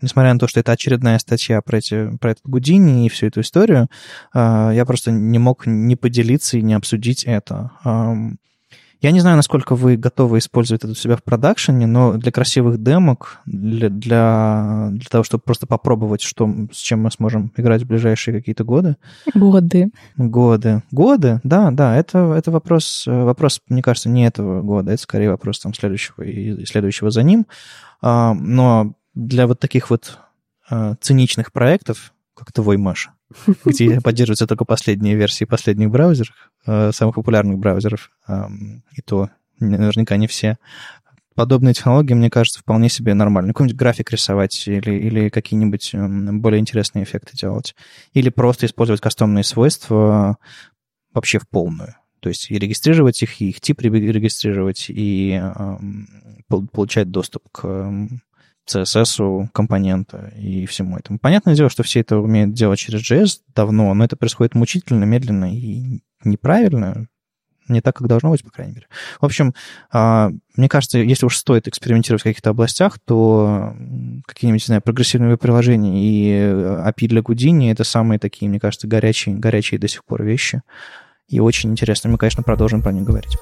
несмотря 0.02 0.34
на 0.34 0.40
то, 0.40 0.48
что 0.48 0.60
это 0.60 0.72
очередная 0.72 1.20
статья 1.20 1.62
про, 1.62 1.78
эти, 1.78 2.16
про 2.18 2.32
этот 2.32 2.46
Гудини 2.46 3.06
и 3.06 3.10
всю 3.10 3.28
эту 3.28 3.42
историю, 3.42 3.88
а, 4.34 4.72
я 4.72 4.86
просто 4.86 5.12
не 5.12 5.40
мог 5.40 5.66
не 5.66 5.96
поделиться 5.96 6.58
и 6.58 6.62
не 6.62 6.74
обсудить 6.74 7.24
это. 7.24 7.72
Я 9.02 9.12
не 9.12 9.22
знаю, 9.22 9.38
насколько 9.38 9.76
вы 9.76 9.96
готовы 9.96 10.40
использовать 10.40 10.84
это 10.84 10.92
у 10.92 10.96
себя 10.96 11.16
в 11.16 11.24
продакшене, 11.24 11.88
но 11.88 12.14
для 12.14 12.34
красивых 12.34 12.84
демок, 12.84 13.40
для, 13.46 13.88
для, 13.88 14.90
для 14.92 15.06
того, 15.10 15.24
чтобы 15.24 15.42
просто 15.46 15.68
попробовать, 15.68 16.22
что, 16.22 16.54
с 16.74 16.78
чем 16.78 17.04
мы 17.04 17.12
сможем 17.12 17.54
играть 17.56 17.84
в 17.84 17.88
ближайшие 17.88 18.38
какие-то 18.38 18.66
годы. 18.66 18.98
Годы. 19.34 19.92
Годы. 20.18 20.84
Годы, 20.92 21.40
да, 21.44 21.72
да. 21.72 21.96
Это, 21.96 22.34
это 22.34 22.52
вопрос, 22.52 23.06
вопрос, 23.08 23.62
мне 23.70 23.82
кажется, 23.82 24.10
не 24.10 24.28
этого 24.28 24.62
года. 24.62 24.92
Это 24.92 25.02
скорее 25.02 25.30
вопрос 25.30 25.60
там, 25.60 25.74
следующего 25.74 26.22
и 26.24 26.66
следующего 26.66 27.10
за 27.10 27.24
ним. 27.24 27.48
Но 28.02 28.96
для 29.28 29.48
вот 29.48 29.60
таких 29.60 29.90
вот 29.90 30.20
э, 30.70 30.96
циничных 31.02 31.52
проектов, 31.52 32.14
как 32.36 32.52
твой, 32.52 32.78
Маша, 32.78 33.14
где 33.66 34.02
поддерживаются 34.02 34.48
только 34.48 34.66
последние 34.66 35.16
версии 35.16 35.46
последних 35.46 35.90
браузеров, 35.90 36.52
э, 36.66 36.92
самых 36.94 37.16
популярных 37.16 37.58
браузеров, 37.58 38.12
э, 38.28 38.44
и 38.94 39.02
то 39.02 39.30
наверняка 39.60 40.16
не 40.16 40.28
все, 40.28 40.58
подобные 41.36 41.74
технологии, 41.74 42.14
мне 42.14 42.30
кажется, 42.30 42.60
вполне 42.60 42.90
себе 42.90 43.14
нормально. 43.14 43.54
Какой-нибудь 43.54 43.78
график 43.78 44.12
рисовать 44.12 44.68
или, 44.68 44.92
или 44.92 45.30
какие-нибудь 45.30 45.92
более 46.42 46.60
интересные 46.60 47.04
эффекты 47.04 47.38
делать. 47.38 47.76
Или 48.14 48.30
просто 48.30 48.66
использовать 48.66 49.00
кастомные 49.00 49.46
свойства 49.46 50.38
вообще 51.14 51.40
в 51.40 51.48
полную. 51.48 51.96
То 52.20 52.28
есть 52.30 52.52
и 52.52 52.60
регистрировать 52.60 53.22
их, 53.24 53.42
и 53.42 53.50
их 53.50 53.62
тип 53.62 53.82
регистрировать, 53.82 54.88
и 54.90 55.42
э, 55.42 55.78
получать 56.74 57.10
доступ 57.10 57.44
к 57.54 58.10
CSS 58.70 59.48
компонента 59.52 60.32
и 60.38 60.66
всему 60.66 60.98
этому. 60.98 61.20
Понятное 61.20 61.56
дело, 61.56 61.70
что 61.70 61.84
все 61.84 62.02
это 62.02 62.18
умеют 62.18 62.54
делать 62.54 62.80
через 62.80 63.02
JS 63.10 63.40
давно, 63.56 63.94
но 63.94 64.04
это 64.04 64.16
происходит 64.16 64.56
мучительно, 64.56 65.04
медленно 65.04 65.54
и 65.54 66.02
неправильно, 66.24 67.08
не 67.70 67.82
так, 67.82 67.96
как 67.96 68.08
должно 68.08 68.32
быть, 68.32 68.44
по 68.44 68.50
крайней 68.50 68.74
мере. 68.74 68.88
В 69.22 69.26
общем, 69.26 69.54
а, 69.92 70.32
мне 70.56 70.68
кажется, 70.68 70.98
если 70.98 71.26
уж 71.26 71.38
стоит 71.38 71.68
экспериментировать 71.68 72.22
в 72.22 72.24
каких-то 72.24 72.50
областях, 72.50 73.00
то 73.06 73.76
какие-нибудь, 74.26 74.64
не 74.64 74.66
знаю, 74.66 74.82
прогрессивные 74.82 75.38
приложения 75.38 76.04
и 76.04 76.32
API 76.32 77.08
для 77.08 77.22
Houdini— 77.22 77.72
это 77.72 77.84
самые 77.84 78.20
такие, 78.20 78.50
мне 78.50 78.60
кажется, 78.60 78.88
горячие, 78.88 79.36
горячие 79.36 79.80
до 79.80 79.88
сих 79.88 80.04
пор 80.04 80.24
вещи. 80.24 80.62
И 81.28 81.40
очень 81.40 81.70
интересно. 81.70 82.10
Мы, 82.10 82.18
конечно, 82.18 82.42
продолжим 82.42 82.82
про 82.82 82.92
них 82.92 83.04
говорить. 83.04 83.38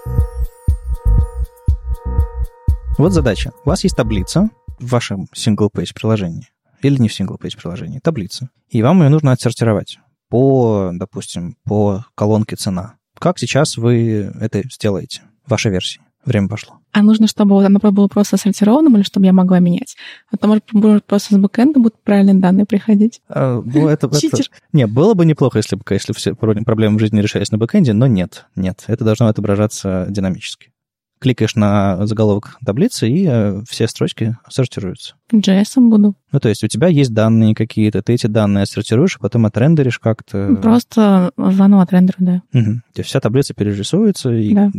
Вот 2.98 3.14
задача. 3.14 3.52
У 3.64 3.70
вас 3.70 3.84
есть 3.84 3.96
таблица, 3.96 4.50
в 4.80 4.90
вашем 4.90 5.28
single-page 5.36 5.94
приложении, 5.94 6.50
или 6.82 7.02
не 7.02 7.10
в 7.10 7.20
single-page 7.20 7.58
приложении, 7.58 8.00
таблицу, 8.00 8.50
и 8.70 8.82
вам 8.82 9.02
ее 9.02 9.10
нужно 9.10 9.32
отсортировать 9.32 10.00
по, 10.30 10.92
допустим, 10.94 11.58
по 11.64 12.06
колонке 12.16 12.56
цена. 12.56 12.96
Как 13.20 13.40
сейчас 13.40 13.78
вы 13.78 14.32
это 14.40 14.62
сделаете 14.70 15.22
в 15.46 15.52
вашей 15.52 15.72
версии? 15.72 16.02
Время 16.26 16.50
пошло. 16.50 16.80
А 16.92 17.04
нужно, 17.04 17.28
чтобы 17.28 17.66
оно 17.66 17.80
было 17.80 18.08
просто 18.10 18.36
сортированным 18.36 18.98
или 18.98 19.04
чтобы 19.04 19.26
я 19.28 19.34
могла 19.34 19.60
менять? 19.60 19.96
А 20.30 20.36
то, 20.36 20.48
может, 20.48 21.06
просто 21.06 21.36
с 21.36 21.38
бэкэнда 21.38 21.80
будут 21.80 22.04
правильные 22.04 22.36
данные 22.36 22.66
приходить? 22.66 23.22
А, 23.30 23.62
ну, 23.64 23.88
это, 23.88 24.08
это... 24.08 24.44
Не, 24.74 24.88
было 24.88 25.14
бы 25.14 25.26
неплохо, 25.26 25.60
если 25.60 25.78
бы, 25.78 25.84
если 25.90 26.12
все 26.12 26.36
проблемы 26.36 26.98
в 26.98 27.00
жизни 27.00 27.22
решались 27.22 27.52
на 27.52 27.58
бэкэнде, 27.58 27.94
но 27.94 28.08
нет, 28.08 28.46
нет. 28.58 28.84
Это 28.88 29.06
должно 29.06 29.28
отображаться 29.28 30.06
динамически 30.10 30.72
кликаешь 31.20 31.56
на 31.56 32.06
заголовок 32.06 32.58
таблицы, 32.66 33.10
и 33.10 33.26
э, 33.28 33.62
все 33.68 33.88
строчки 33.88 34.38
сортируются. 34.50 35.16
JS 35.34 35.80
буду. 35.90 36.16
Ну, 36.32 36.40
то 36.40 36.50
есть 36.50 36.64
у 36.64 36.68
тебя 36.68 36.88
есть 36.88 37.14
данные 37.14 37.56
какие-то, 37.56 38.02
ты 38.02 38.14
эти 38.14 38.28
данные 38.28 38.66
сортируешь, 38.66 39.18
а 39.18 39.20
потом 39.20 39.46
отрендеришь 39.46 40.00
как-то. 40.00 40.56
Просто 40.62 41.32
заново 41.38 41.84
отрендерю, 41.84 42.18
да. 42.20 42.42
Угу. 42.54 42.72
То 42.94 43.00
есть 43.00 43.10
вся 43.10 43.20
таблица 43.20 43.54
перерисуется, 43.54 44.32
и 44.32 44.54
да. 44.54 44.72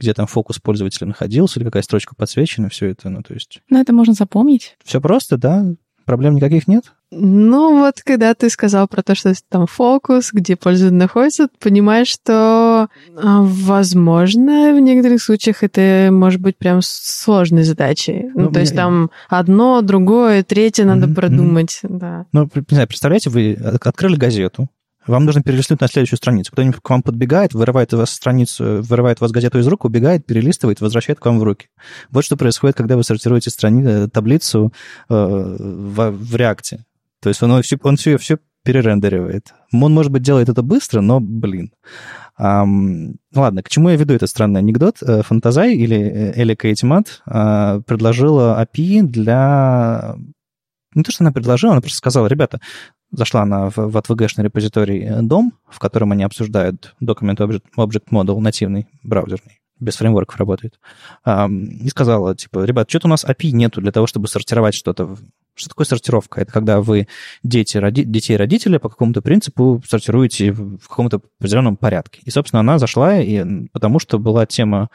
где 0.00 0.14
там 0.14 0.26
фокус 0.26 0.58
пользователя 0.58 1.06
находился, 1.06 1.58
или 1.58 1.66
какая 1.66 1.82
строчка 1.82 2.14
подсвечена, 2.14 2.68
все 2.68 2.86
это, 2.86 3.08
ну, 3.08 3.22
то 3.22 3.34
есть... 3.34 3.60
Ну, 3.70 3.80
это 3.80 3.92
можно 3.92 4.14
запомнить. 4.14 4.76
Все 4.84 5.00
просто, 5.00 5.36
да, 5.36 5.64
Проблем 6.04 6.34
никаких 6.34 6.68
нет? 6.68 6.92
Ну 7.16 7.78
вот, 7.78 8.02
когда 8.04 8.34
ты 8.34 8.50
сказал 8.50 8.88
про 8.88 9.02
то, 9.02 9.14
что 9.14 9.32
там 9.48 9.66
фокус, 9.66 10.30
где 10.32 10.56
пользователь 10.56 10.96
находится, 10.96 11.48
понимаешь, 11.60 12.08
что, 12.08 12.88
а, 13.16 13.42
возможно, 13.42 14.74
в 14.74 14.80
некоторых 14.80 15.22
случаях 15.22 15.62
это 15.62 16.08
может 16.10 16.40
быть 16.40 16.56
прям 16.56 16.80
сложной 16.82 17.62
задачей. 17.62 18.30
Ну, 18.34 18.44
ну 18.44 18.50
то 18.50 18.60
есть 18.60 18.74
там 18.74 19.10
одно, 19.28 19.80
другое, 19.80 20.42
третье 20.42 20.84
надо 20.84 21.06
mm-hmm. 21.06 21.14
продумать, 21.14 21.78
да. 21.82 22.26
Ну, 22.32 22.50
не 22.54 22.64
знаю, 22.68 22.88
представляете, 22.88 23.30
вы 23.30 23.54
открыли 23.80 24.16
газету, 24.16 24.68
вам 25.06 25.26
нужно 25.26 25.42
перелистнуть 25.42 25.80
на 25.80 25.88
следующую 25.88 26.16
страницу. 26.16 26.50
Кто-нибудь 26.52 26.80
к 26.80 26.90
вам 26.90 27.02
подбегает, 27.02 27.52
вырывает 27.52 27.92
у 27.92 27.98
вас 27.98 28.10
страницу, 28.10 28.82
вырывает 28.82 29.20
у 29.20 29.24
вас 29.24 29.32
газету 29.32 29.58
из 29.58 29.66
рук, 29.66 29.84
убегает, 29.84 30.24
перелистывает, 30.24 30.80
возвращает 30.80 31.20
к 31.20 31.26
вам 31.26 31.38
в 31.38 31.42
руки. 31.42 31.68
Вот 32.10 32.24
что 32.24 32.36
происходит, 32.36 32.76
когда 32.76 32.96
вы 32.96 33.04
сортируете 33.04 33.50
страни... 33.50 33.82
Э, 33.84 34.08
таблицу 34.08 34.72
э, 35.08 35.14
в, 35.14 36.10
в 36.10 36.36
реакте. 36.36 36.84
То 37.24 37.28
есть 37.30 37.42
он, 37.42 37.62
все, 37.62 37.78
он 37.82 37.96
все, 37.96 38.18
все 38.18 38.36
перерендеривает. 38.64 39.54
Он, 39.72 39.94
может 39.94 40.12
быть, 40.12 40.20
делает 40.20 40.50
это 40.50 40.60
быстро, 40.60 41.00
но, 41.00 41.20
блин. 41.20 41.72
Um, 42.38 43.14
ладно, 43.34 43.62
к 43.62 43.70
чему 43.70 43.88
я 43.88 43.96
веду 43.96 44.12
этот 44.12 44.28
странный 44.28 44.60
анекдот? 44.60 44.98
Э, 45.00 45.22
Фантазай 45.22 45.74
или 45.74 45.96
э, 45.96 46.42
Элика 46.42 46.70
Этимат 46.70 47.22
uh, 47.26 47.80
предложила 47.84 48.62
API 48.62 49.04
для... 49.04 50.16
Не 50.94 51.02
то, 51.02 51.12
что 51.12 51.24
она 51.24 51.32
предложила, 51.32 51.72
она 51.72 51.80
просто 51.80 51.96
сказала, 51.96 52.26
ребята, 52.26 52.60
зашла 53.10 53.40
она 53.40 53.70
в, 53.70 53.78
в 53.78 53.96
ATVG-шный 53.96 54.44
репозиторий 54.44 55.02
э, 55.02 55.22
дом, 55.22 55.54
в 55.66 55.78
котором 55.78 56.12
они 56.12 56.24
обсуждают 56.24 56.94
Document 57.02 57.38
Object, 57.38 57.62
Object 57.78 58.08
Model 58.10 58.38
нативный, 58.40 58.86
браузерный, 59.02 59.62
без 59.80 59.96
фреймворков 59.96 60.36
работает, 60.36 60.78
и 61.26 61.88
сказала, 61.88 62.36
типа, 62.36 62.64
ребят, 62.64 62.90
что-то 62.90 63.06
у 63.06 63.10
нас 63.10 63.24
API 63.24 63.52
нету 63.52 63.80
для 63.80 63.92
того, 63.92 64.06
чтобы 64.06 64.28
сортировать 64.28 64.74
что-то. 64.74 65.16
Что 65.54 65.68
такое 65.68 65.86
сортировка? 65.86 66.40
Это 66.40 66.52
когда 66.52 66.80
вы 66.80 67.06
дети, 67.42 67.76
роди, 67.76 68.04
детей 68.04 68.36
родителей 68.36 68.78
по 68.78 68.88
какому-то 68.88 69.22
принципу 69.22 69.82
сортируете 69.86 70.52
в 70.52 70.88
каком-то 70.88 71.20
определенном 71.38 71.76
порядке. 71.76 72.20
И, 72.24 72.30
собственно, 72.30 72.60
она 72.60 72.78
зашла, 72.78 73.18
и, 73.18 73.68
потому 73.72 73.98
что 73.98 74.18
была 74.18 74.46
тема, 74.46 74.88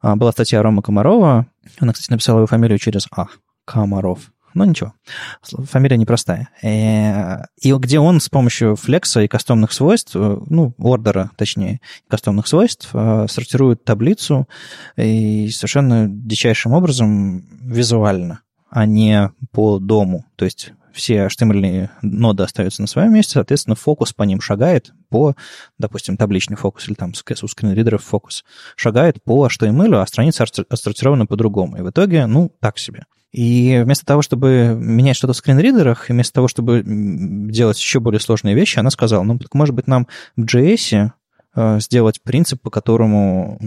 а, 0.00 0.16
была 0.16 0.32
статья 0.32 0.62
Рома 0.62 0.82
Комарова, 0.82 1.46
она, 1.78 1.92
кстати, 1.92 2.10
написала 2.10 2.38
его 2.38 2.46
фамилию 2.46 2.78
через 2.78 3.06
А, 3.14 3.26
Комаров, 3.64 4.30
но 4.54 4.64
ничего, 4.64 4.94
фамилия 5.42 5.96
непростая. 5.96 6.48
Э, 6.62 7.44
и 7.60 7.72
где 7.72 7.98
он 7.98 8.20
с 8.20 8.28
помощью 8.28 8.76
флекса 8.76 9.20
и 9.20 9.28
кастомных 9.28 9.72
свойств, 9.72 10.16
э, 10.16 10.38
ну, 10.46 10.74
ордера, 10.78 11.30
точнее, 11.36 11.80
кастомных 12.08 12.46
свойств, 12.46 12.90
э, 12.92 13.26
сортирует 13.28 13.84
таблицу 13.84 14.48
и 14.96 15.50
совершенно 15.50 16.06
дичайшим 16.08 16.72
образом 16.72 17.44
визуально, 17.62 18.40
а 18.70 18.86
не 18.86 19.30
по 19.52 19.78
дому. 19.78 20.26
То 20.36 20.44
есть 20.44 20.72
все 20.92 21.26
HTML 21.26 21.90
ноды 22.02 22.42
остаются 22.42 22.82
на 22.82 22.88
своем 22.88 23.14
месте, 23.14 23.34
соответственно, 23.34 23.76
фокус 23.76 24.12
по 24.12 24.24
ним 24.24 24.40
шагает 24.40 24.92
по, 25.08 25.36
допустим, 25.78 26.16
табличный 26.16 26.56
фокус 26.56 26.88
или 26.88 26.94
там 26.94 27.12
у 27.12 27.48
скринридеров 27.48 28.02
фокус, 28.02 28.44
шагает 28.76 29.22
по 29.22 29.46
HTML, 29.46 29.96
а 29.96 30.06
страница 30.06 30.44
отсортирована 30.68 31.26
по-другому. 31.26 31.76
И 31.76 31.82
в 31.82 31.90
итоге, 31.90 32.26
ну, 32.26 32.52
так 32.60 32.78
себе. 32.78 33.04
И 33.30 33.82
вместо 33.84 34.06
того, 34.06 34.22
чтобы 34.22 34.74
менять 34.78 35.16
что-то 35.16 35.34
в 35.34 35.36
скринридерах, 35.36 36.08
и 36.08 36.12
вместо 36.12 36.34
того, 36.34 36.48
чтобы 36.48 36.82
делать 36.84 37.78
еще 37.78 38.00
более 38.00 38.20
сложные 38.20 38.54
вещи, 38.54 38.78
она 38.78 38.90
сказала, 38.90 39.22
ну, 39.22 39.38
так, 39.38 39.54
может 39.54 39.74
быть, 39.74 39.86
нам 39.86 40.06
в 40.36 40.44
JS 40.44 41.10
э, 41.54 41.80
сделать 41.80 42.22
принцип, 42.22 42.62
по 42.62 42.70
которому 42.70 43.60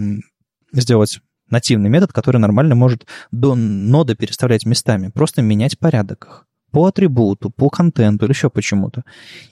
сделать 0.72 1.20
нативный 1.52 1.88
метод, 1.88 2.12
который 2.12 2.38
нормально 2.38 2.74
может 2.74 3.06
до 3.30 3.54
ноды 3.54 4.16
переставлять 4.16 4.66
местами, 4.66 5.08
просто 5.08 5.42
менять 5.42 5.78
порядок 5.78 6.24
их 6.24 6.46
по 6.72 6.86
атрибуту, 6.86 7.50
по 7.50 7.68
контенту 7.68 8.24
или 8.24 8.32
еще 8.32 8.50
почему-то. 8.50 9.04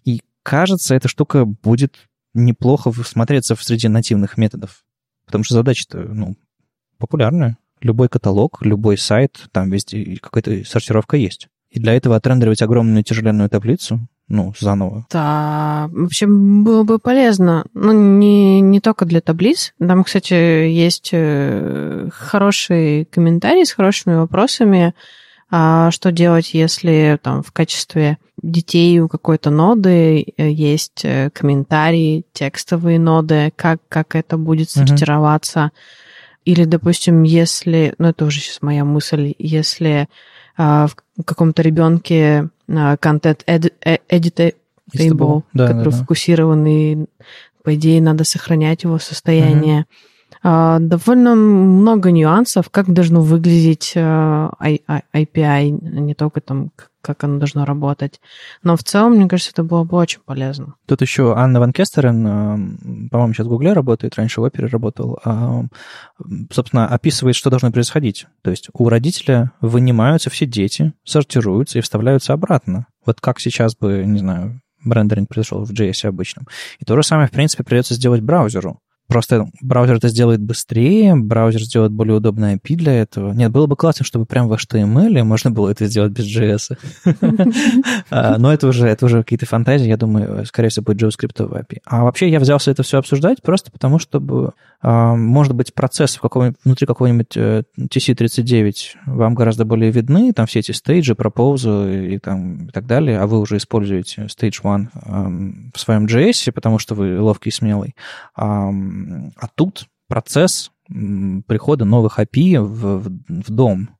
И 0.04 0.22
кажется, 0.42 0.94
эта 0.94 1.06
штука 1.06 1.44
будет 1.44 2.08
неплохо 2.34 2.92
смотреться 3.04 3.54
в 3.54 3.62
среди 3.62 3.88
нативных 3.88 4.38
методов, 4.38 4.84
потому 5.26 5.44
что 5.44 5.54
задача-то, 5.54 5.98
ну, 5.98 6.36
популярная 6.98 7.58
любой 7.80 8.08
каталог, 8.08 8.62
любой 8.62 8.98
сайт, 8.98 9.48
там 9.52 9.70
везде 9.70 10.16
какая-то 10.16 10.64
сортировка 10.64 11.16
есть. 11.16 11.48
И 11.70 11.78
для 11.78 11.94
этого 11.94 12.16
отрендерировать 12.16 12.62
огромную 12.62 13.04
тяжеленную 13.04 13.48
таблицу, 13.48 14.08
ну, 14.30 14.54
заново. 14.58 15.04
Да, 15.10 15.90
вообще 15.92 16.26
было 16.28 16.84
бы 16.84 17.00
полезно. 17.00 17.66
Ну, 17.74 17.92
не, 17.92 18.60
не 18.60 18.80
только 18.80 19.04
для 19.04 19.20
таблиц. 19.20 19.74
Там, 19.80 20.04
кстати, 20.04 20.34
есть 20.34 21.10
э, 21.12 22.08
хороший 22.12 23.06
комментарий 23.06 23.66
с 23.66 23.72
хорошими 23.72 24.14
вопросами 24.14 24.94
А 25.50 25.90
что 25.90 26.12
делать, 26.12 26.54
если 26.54 27.18
там 27.20 27.42
в 27.42 27.50
качестве 27.50 28.18
детей 28.40 29.00
у 29.00 29.08
какой-то 29.08 29.50
ноды 29.50 30.24
э, 30.36 30.48
есть 30.48 31.04
э, 31.04 31.30
комментарии, 31.30 32.24
текстовые 32.32 33.00
ноды, 33.00 33.52
как, 33.56 33.80
как 33.88 34.14
это 34.14 34.38
будет 34.38 34.70
сортироваться? 34.70 35.58
Mm-hmm. 35.58 36.40
Или, 36.44 36.64
допустим, 36.66 37.24
если, 37.24 37.94
ну 37.98 38.08
это 38.08 38.24
уже 38.24 38.38
сейчас 38.38 38.62
моя 38.62 38.84
мысль, 38.84 39.34
если 39.38 40.08
а, 40.56 40.88
в 40.88 41.24
каком-то 41.24 41.62
ребенке 41.62 42.50
контент 43.00 43.44
editable, 43.46 45.42
да, 45.52 45.66
который 45.68 45.84
да, 45.84 45.90
да. 45.90 45.96
фокусированный, 45.96 47.06
по 47.62 47.74
идее, 47.74 48.00
надо 48.00 48.24
сохранять 48.24 48.84
его 48.84 48.98
состояние. 48.98 49.86
А, 49.88 50.09
довольно 50.42 51.34
много 51.34 52.10
нюансов, 52.10 52.70
как 52.70 52.92
должно 52.92 53.20
выглядеть 53.20 53.92
API, 53.94 54.50
а, 54.56 55.62
не 55.64 56.14
только 56.14 56.40
там, 56.40 56.70
как 57.02 57.24
оно 57.24 57.38
должно 57.38 57.64
работать. 57.64 58.20
Но 58.62 58.76
в 58.76 58.84
целом, 58.84 59.16
мне 59.16 59.28
кажется, 59.28 59.52
это 59.52 59.64
было 59.64 59.84
бы 59.84 59.96
очень 59.96 60.20
полезно. 60.24 60.74
Тут 60.86 61.00
еще 61.02 61.34
Анна 61.36 61.60
Ван 61.60 61.72
Кестерен, 61.72 62.26
э, 62.26 63.08
по-моему, 63.10 63.34
сейчас 63.34 63.46
в 63.46 63.50
Гугле 63.50 63.72
работает, 63.72 64.16
раньше 64.16 64.40
в 64.40 64.44
Опере 64.44 64.66
работал, 64.66 65.18
а, 65.24 65.64
собственно, 66.50 66.86
описывает, 66.86 67.36
что 67.36 67.50
должно 67.50 67.70
происходить. 67.70 68.26
То 68.42 68.50
есть 68.50 68.68
у 68.72 68.88
родителя 68.88 69.52
вынимаются 69.60 70.30
все 70.30 70.46
дети, 70.46 70.92
сортируются 71.04 71.78
и 71.78 71.82
вставляются 71.82 72.32
обратно. 72.32 72.86
Вот 73.04 73.20
как 73.20 73.40
сейчас 73.40 73.76
бы, 73.76 74.04
не 74.04 74.18
знаю, 74.18 74.60
рендеринг 74.84 75.28
произошел 75.28 75.64
в 75.64 75.70
JS 75.70 76.06
обычном. 76.06 76.46
И 76.78 76.84
то 76.84 76.96
же 76.96 77.02
самое, 77.02 77.28
в 77.28 77.32
принципе, 77.32 77.64
придется 77.64 77.94
сделать 77.94 78.22
браузеру. 78.22 78.80
Просто 79.10 79.48
браузер 79.60 79.96
это 79.96 80.06
сделает 80.06 80.40
быстрее, 80.40 81.16
браузер 81.16 81.60
сделает 81.62 81.90
более 81.90 82.18
удобное 82.18 82.54
API 82.54 82.76
для 82.76 82.92
этого. 82.92 83.32
Нет, 83.32 83.50
было 83.50 83.66
бы 83.66 83.74
классно, 83.74 84.04
чтобы 84.04 84.24
прям 84.24 84.46
в 84.46 84.52
HTML 84.52 85.24
можно 85.24 85.50
было 85.50 85.68
это 85.68 85.86
сделать 85.86 86.12
без 86.12 86.26
JS. 86.26 86.78
А, 88.10 88.38
но 88.38 88.52
это 88.52 88.66
уже, 88.68 88.86
это 88.86 89.06
уже 89.06 89.18
какие-то 89.18 89.46
фантазии, 89.46 89.86
я 89.86 89.96
думаю, 89.96 90.44
скорее 90.46 90.68
всего, 90.68 90.84
будет 90.84 91.02
JavaScript 91.02 91.36
API. 91.36 91.78
А 91.84 92.04
вообще 92.04 92.28
я 92.28 92.38
взялся 92.38 92.70
это 92.70 92.82
все 92.82 92.98
обсуждать 92.98 93.42
просто 93.42 93.70
потому, 93.70 93.98
чтобы, 93.98 94.52
а, 94.80 95.14
может 95.14 95.54
быть, 95.54 95.72
каком, 95.74 96.54
внутри 96.64 96.86
какого-нибудь 96.86 97.36
э, 97.36 97.62
TC39 97.78 98.74
вам 99.06 99.34
гораздо 99.34 99.64
более 99.64 99.90
видны, 99.90 100.32
там 100.32 100.46
все 100.46 100.60
эти 100.60 100.72
стейджи, 100.72 101.14
пропозы 101.14 102.14
и, 102.14 102.18
там, 102.18 102.66
и 102.66 102.70
так 102.70 102.86
далее, 102.86 103.18
а 103.18 103.26
вы 103.26 103.40
уже 103.40 103.56
используете 103.56 104.22
Stage 104.22 104.60
1 104.62 105.72
в 105.74 105.80
своем 105.80 106.06
JS, 106.06 106.52
потому 106.52 106.78
что 106.78 106.94
вы 106.94 107.20
ловкий 107.20 107.50
и 107.50 107.52
смелый 107.52 107.94
а 109.36 109.48
тут 109.54 109.86
процесс 110.08 110.70
прихода 110.88 111.84
новых 111.84 112.18
API 112.18 112.60
в, 112.60 112.98
в, 112.98 113.10
в 113.28 113.50
дом, 113.50 113.90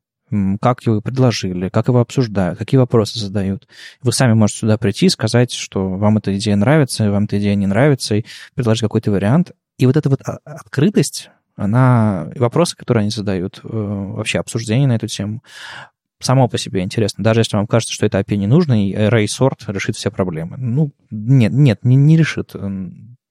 как 0.61 0.85
его 0.85 1.01
предложили, 1.01 1.69
как 1.69 1.87
его 1.87 1.99
обсуждают, 1.99 2.57
какие 2.57 2.77
вопросы 2.77 3.19
задают. 3.19 3.67
Вы 4.01 4.11
сами 4.13 4.33
можете 4.33 4.59
сюда 4.59 4.77
прийти 4.77 5.07
и 5.07 5.09
сказать, 5.09 5.51
что 5.51 5.89
вам 5.89 6.17
эта 6.17 6.35
идея 6.37 6.55
нравится, 6.55 7.11
вам 7.11 7.25
эта 7.25 7.39
идея 7.39 7.55
не 7.55 7.67
нравится, 7.67 8.15
и 8.15 8.25
предложить 8.55 8.81
какой-то 8.81 9.11
вариант. 9.11 9.51
И 9.77 9.85
вот 9.85 9.97
эта 9.97 10.09
вот 10.09 10.21
открытость, 10.21 11.29
она, 11.55 12.29
вопросы, 12.35 12.75
которые 12.75 13.01
они 13.01 13.11
задают, 13.11 13.59
э, 13.63 13.67
вообще 13.67 14.39
обсуждение 14.39 14.87
на 14.87 14.95
эту 14.95 15.07
тему, 15.07 15.43
само 16.19 16.47
по 16.47 16.57
себе 16.57 16.81
интересно. 16.81 17.23
Даже 17.23 17.41
если 17.41 17.57
вам 17.57 17.67
кажется, 17.67 17.93
что 17.93 18.05
это 18.05 18.19
API 18.19 18.35
не 18.35 18.47
нужно, 18.47 18.87
и 18.87 18.93
array 18.93 19.25
sort 19.25 19.59
решит 19.67 19.95
все 19.95 20.11
проблемы. 20.11 20.57
Ну, 20.57 20.91
нет, 21.09 21.51
нет, 21.51 21.83
не, 21.83 21.95
не 21.95 22.17
решит. 22.17 22.55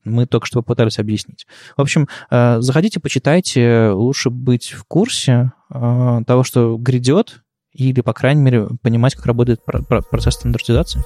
Мы 0.04 0.26
только 0.26 0.46
что 0.46 0.62
попытались 0.62 0.98
объяснить. 0.98 1.46
В 1.76 1.80
общем, 1.80 2.08
э, 2.30 2.60
заходите, 2.60 3.00
почитайте. 3.00 3.90
Лучше 3.90 4.30
быть 4.30 4.70
в 4.70 4.84
курсе 4.84 5.52
э, 5.70 6.20
того, 6.26 6.42
что 6.42 6.76
грядет, 6.78 7.42
или, 7.72 8.00
по 8.00 8.12
крайней 8.12 8.42
мере, 8.42 8.68
понимать, 8.82 9.14
как 9.14 9.26
работает 9.26 9.60
процесс 9.64 10.34
стандартизации. 10.34 11.02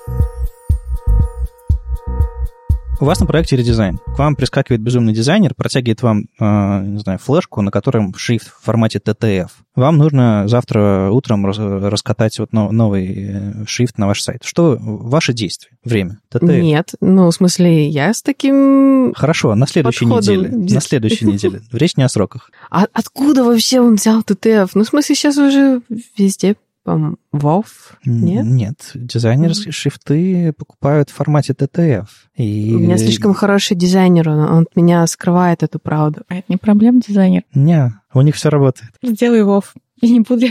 У 3.05 3.07
вас 3.07 3.21
на 3.21 3.27
проекте 3.27 3.55
редизайн. 3.57 3.99
К 3.99 4.19
вам 4.19 4.35
прискакивает 4.35 4.81
безумный 4.81 5.13
дизайнер, 5.13 5.55
протягивает 5.55 6.01
вам, 6.01 6.25
э, 6.41 6.85
не 6.87 6.99
знаю, 7.01 7.19
флешку, 7.19 7.61
на 7.61 7.71
котором 7.71 8.15
шрифт 8.17 8.49
в 8.49 8.65
формате 8.65 8.99
TTF. 8.99 9.49
Вам 9.77 9.99
нужно 9.99 10.45
завтра 10.47 11.11
утром 11.11 11.45
раскатать 11.45 12.39
вот 12.39 12.55
новый 12.55 13.15
э, 13.15 13.65
шрифт 13.67 13.99
на 13.99 14.07
ваш 14.07 14.23
сайт. 14.23 14.43
Что 14.43 14.79
ваше 14.81 15.35
действие? 15.35 15.77
Время? 15.85 16.21
TTF? 16.33 16.61
Нет, 16.63 16.95
ну, 17.03 17.27
в 17.27 17.35
смысле, 17.35 17.91
я 17.91 18.15
с 18.15 18.23
таким 18.23 19.13
Хорошо, 19.15 19.55
на 19.55 19.67
следующей 19.67 20.07
подходом... 20.07 20.37
неделе. 20.39 20.75
На 20.75 20.81
следующей 20.81 21.27
неделе. 21.27 21.61
Речь 21.73 21.99
не 21.99 22.05
о 22.05 22.09
сроках. 22.09 22.51
А 22.71 22.87
откуда 22.95 23.45
вообще 23.45 23.83
он 23.83 23.97
взял 23.97 24.23
TTF? 24.23 24.71
Ну, 24.73 24.83
в 24.83 24.87
смысле, 24.87 25.15
сейчас 25.15 25.37
уже 25.37 25.83
везде 26.17 26.57
WoW? 26.87 27.65
Нет? 28.05 28.45
Нет. 28.45 28.91
Дизайнерские 28.95 29.69
mm-hmm. 29.69 29.73
шрифты 29.73 30.53
покупают 30.53 31.11
в 31.11 31.15
формате 31.15 31.53
TTF. 31.53 32.07
И... 32.37 32.75
У 32.75 32.79
меня 32.79 32.99
слишком 32.99 33.35
хороший 33.35 33.77
дизайнер, 33.77 34.29
он, 34.29 34.41
он 34.41 34.63
от 34.63 34.77
меня 34.77 35.07
скрывает 35.07 35.63
эту 35.63 35.79
правду. 35.79 36.23
А 36.29 36.37
это 36.37 36.47
не 36.49 36.57
проблема, 36.57 37.01
дизайнер? 37.01 37.43
Не, 37.55 37.95
у 38.13 38.21
них 38.21 38.35
все 38.35 38.51
работает. 38.51 38.93
Сделай 39.03 39.41
WoW. 39.43 39.65
Я 40.01 40.11
не 40.11 40.21
буду 40.21 40.47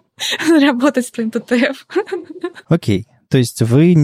работать 0.60 1.06
с 1.06 1.10
твоим 1.10 1.28
TTF. 1.30 1.76
Окей. 2.66 3.06
То 3.28 3.38
есть 3.38 3.62
вы 3.62 3.94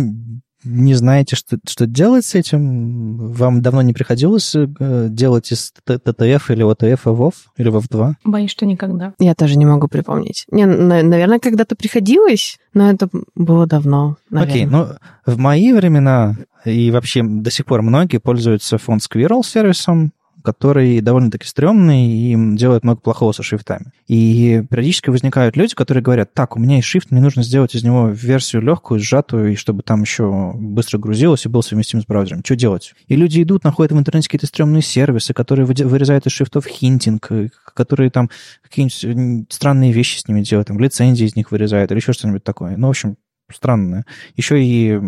не 0.65 0.95
знаете, 0.95 1.37
что, 1.37 1.59
что 1.69 1.87
делать 1.87 2.25
с 2.25 2.35
этим? 2.35 3.33
Вам 3.33 3.63
давно 3.63 3.83
не 3.83 3.93
приходилось 3.93 4.55
э, 4.55 5.07
делать 5.09 5.53
из 5.53 5.73
ТТФ 5.85 6.51
или 6.51 6.63
ОТФ 6.63 7.05
ВОВ 7.05 7.35
или 7.57 7.69
ВОВ-2? 7.69 8.15
Боюсь, 8.25 8.51
что 8.51 8.67
никогда. 8.67 9.13
Я 9.19 9.35
тоже 9.35 9.57
не 9.57 9.67
могу 9.67 9.89
припомнить. 9.89 10.45
Не, 10.51 10.67
наверное, 10.67 11.39
когда-то 11.39 11.77
приходилось, 11.77 12.59
но 12.73 12.91
это 12.91 13.09
было 13.35 13.67
давно. 13.67 14.17
Окей, 14.33 14.65
okay, 14.65 14.69
ну, 14.69 14.87
в 15.27 15.39
мои 15.39 15.73
времена 15.73 16.37
и 16.65 16.91
вообще 16.91 17.23
до 17.23 17.51
сих 17.51 17.67
пор 17.67 17.83
многие 17.83 18.19
пользуются 18.19 18.79
фонд 18.79 19.03
Squirrel 19.03 19.45
сервисом, 19.45 20.13
который 20.45 21.01
довольно-таки 21.01 21.47
стрёмный 21.47 22.07
и 22.07 22.37
делает 22.55 22.85
много 22.85 23.01
плохого 23.01 23.33
со 23.33 23.43
шрифтами. 23.43 23.87
И 24.07 24.63
периодически 24.71 25.09
возникают 25.09 25.57
люди, 25.57 25.75
которые 25.75 26.05
говорят, 26.05 26.35
так, 26.35 26.57
у 26.57 26.61
меня 26.61 26.77
есть 26.77 26.87
шрифт, 26.87 27.11
мне 27.11 27.23
нужно 27.23 27.43
сделать 27.43 27.75
из 27.75 27.83
него 27.83 28.09
версию 28.09 28.63
легкую, 28.63 29.01
сжатую, 29.01 29.53
и 29.53 29.57
чтобы 29.57 29.83
там 29.83 30.03
еще 30.03 30.53
быстро 30.55 30.99
грузилось 30.99 31.47
и 31.47 31.49
был 31.49 31.63
совместим 31.63 32.03
с 32.03 32.07
браузером. 32.07 32.43
Что 32.45 32.57
делать? 32.57 32.95
И 33.09 33.17
люди 33.17 33.43
идут, 33.43 33.65
находят 33.65 33.93
в 33.93 33.99
интернете 33.99 34.29
какие-то 34.29 34.47
стрёмные 34.47 34.83
сервисы, 34.83 35.33
которые 35.33 35.65
вырезают 35.65 36.27
из 36.27 36.33
шрифтов 36.33 36.67
хинтинг, 36.67 37.31
которые 37.75 38.11
там 38.11 38.29
какие-нибудь 38.63 39.51
странные 39.51 39.93
вещи 39.93 40.19
с 40.19 40.29
ними 40.29 40.43
делают, 40.43 40.69
там 40.69 40.79
лицензии 40.79 41.25
из 41.25 41.37
них 41.37 41.51
вырезают 41.51 41.91
или 41.91 41.99
еще 41.99 42.13
что-нибудь 42.13 42.45
такое. 42.45 42.77
Ну, 42.77 42.89
в 42.89 42.91
общем, 42.91 43.17
странное. 43.53 44.05
Еще 44.37 44.63
и 44.63 45.01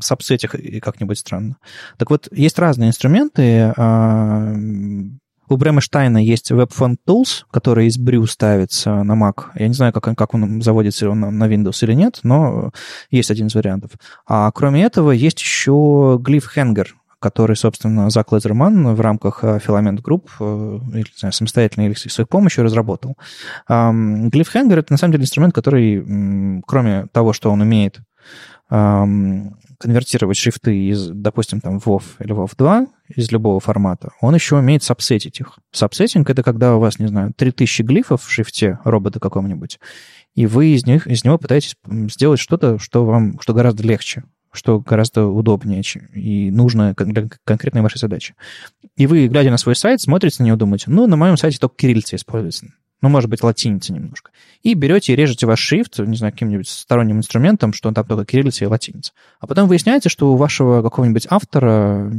сабсетих 0.00 0.54
как-нибудь 0.80 1.18
странно. 1.18 1.56
Так 1.98 2.10
вот, 2.10 2.28
есть 2.32 2.58
разные 2.58 2.88
инструменты. 2.88 3.72
А, 3.76 4.54
у 5.48 5.56
Брэма 5.56 5.82
Штайна 5.82 6.16
есть 6.16 6.50
WebFont 6.50 6.96
Tools, 7.06 7.44
который 7.50 7.86
из 7.86 7.98
Brew 7.98 8.26
ставится 8.26 9.02
на 9.02 9.12
Mac. 9.12 9.50
Я 9.54 9.68
не 9.68 9.74
знаю, 9.74 9.92
как, 9.92 10.16
как 10.16 10.34
он 10.34 10.62
заводится 10.62 11.10
он 11.10 11.20
на 11.20 11.44
Windows 11.46 11.76
или 11.82 11.92
нет, 11.92 12.20
но 12.22 12.70
есть 13.10 13.30
один 13.30 13.48
из 13.48 13.54
вариантов. 13.54 13.90
А 14.26 14.50
кроме 14.52 14.82
этого, 14.82 15.10
есть 15.10 15.40
еще 15.40 16.18
Glyph 16.22 16.46
Hanger, 16.56 16.86
который, 17.22 17.56
собственно, 17.56 18.10
Зак 18.10 18.32
Лезерман 18.32 18.94
в 18.94 19.00
рамках 19.00 19.44
Filament 19.44 19.98
э, 19.98 20.02
Group, 20.02 20.28
э, 20.40 20.98
или, 20.98 20.98
не 20.98 21.18
знаю, 21.18 21.32
самостоятельно 21.32 21.86
или 21.86 21.94
с 21.94 22.18
их 22.18 22.28
помощью 22.28 22.64
разработал. 22.64 23.16
Glyphhanger— 23.68 24.78
это, 24.78 24.92
на 24.92 24.98
самом 24.98 25.12
деле, 25.12 25.22
инструмент, 25.22 25.54
который, 25.54 26.62
кроме 26.66 27.06
того, 27.12 27.32
что 27.32 27.50
он 27.50 27.60
умеет 27.60 28.00
конвертировать 29.82 30.36
шрифты 30.36 30.88
из, 30.88 31.08
допустим, 31.08 31.60
там 31.60 31.78
WoW 31.78 32.02
или 32.20 32.34
WoW 32.34 32.50
2 32.56 32.86
из 33.16 33.30
любого 33.32 33.60
формата, 33.60 34.10
он 34.20 34.34
еще 34.34 34.56
умеет 34.56 34.82
сабсетить 34.82 35.40
их. 35.40 35.58
Сабсетинг— 35.72 36.30
это 36.30 36.42
когда 36.42 36.76
у 36.76 36.80
вас, 36.80 36.98
не 36.98 37.08
знаю, 37.08 37.32
3000 37.36 37.82
глифов 37.82 38.22
в 38.22 38.30
шрифте 38.30 38.78
робота 38.84 39.20
каком-нибудь, 39.20 39.78
и 40.34 40.46
вы 40.46 40.68
из, 40.68 40.86
них, 40.86 41.06
из 41.06 41.24
него 41.24 41.36
пытаетесь 41.36 41.76
сделать 41.86 42.40
что-то, 42.40 42.78
что 42.78 43.04
вам, 43.04 43.38
что 43.40 43.52
гораздо 43.52 43.82
легче 43.82 44.24
что 44.52 44.80
гораздо 44.80 45.26
удобнее 45.26 45.82
и 46.12 46.50
нужно 46.50 46.94
для 46.96 47.28
конкретной 47.44 47.82
вашей 47.82 47.98
задачи. 47.98 48.34
И 48.96 49.06
вы, 49.06 49.26
глядя 49.26 49.50
на 49.50 49.56
свой 49.56 49.74
сайт, 49.74 50.00
смотрите 50.00 50.42
на 50.42 50.46
него, 50.46 50.56
думаете, 50.56 50.90
ну, 50.90 51.06
на 51.06 51.16
моем 51.16 51.36
сайте 51.36 51.58
только 51.58 51.76
кириллица 51.76 52.16
используется 52.16 52.66
ну, 53.02 53.08
может 53.08 53.28
быть, 53.28 53.42
латиница 53.42 53.92
немножко. 53.92 54.30
И 54.62 54.74
берете 54.74 55.12
и 55.12 55.16
режете 55.16 55.46
ваш 55.46 55.58
шрифт, 55.58 55.98
не 55.98 56.16
знаю, 56.16 56.32
каким-нибудь 56.32 56.68
сторонним 56.68 57.18
инструментом, 57.18 57.72
что 57.72 57.88
он 57.88 57.94
там 57.94 58.06
только 58.06 58.24
кириллица 58.24 58.64
и 58.64 58.68
латиница. 58.68 59.12
А 59.40 59.48
потом 59.48 59.68
выясняете, 59.68 60.08
что 60.08 60.32
у 60.32 60.36
вашего 60.36 60.82
какого-нибудь 60.82 61.26
автора, 61.28 62.12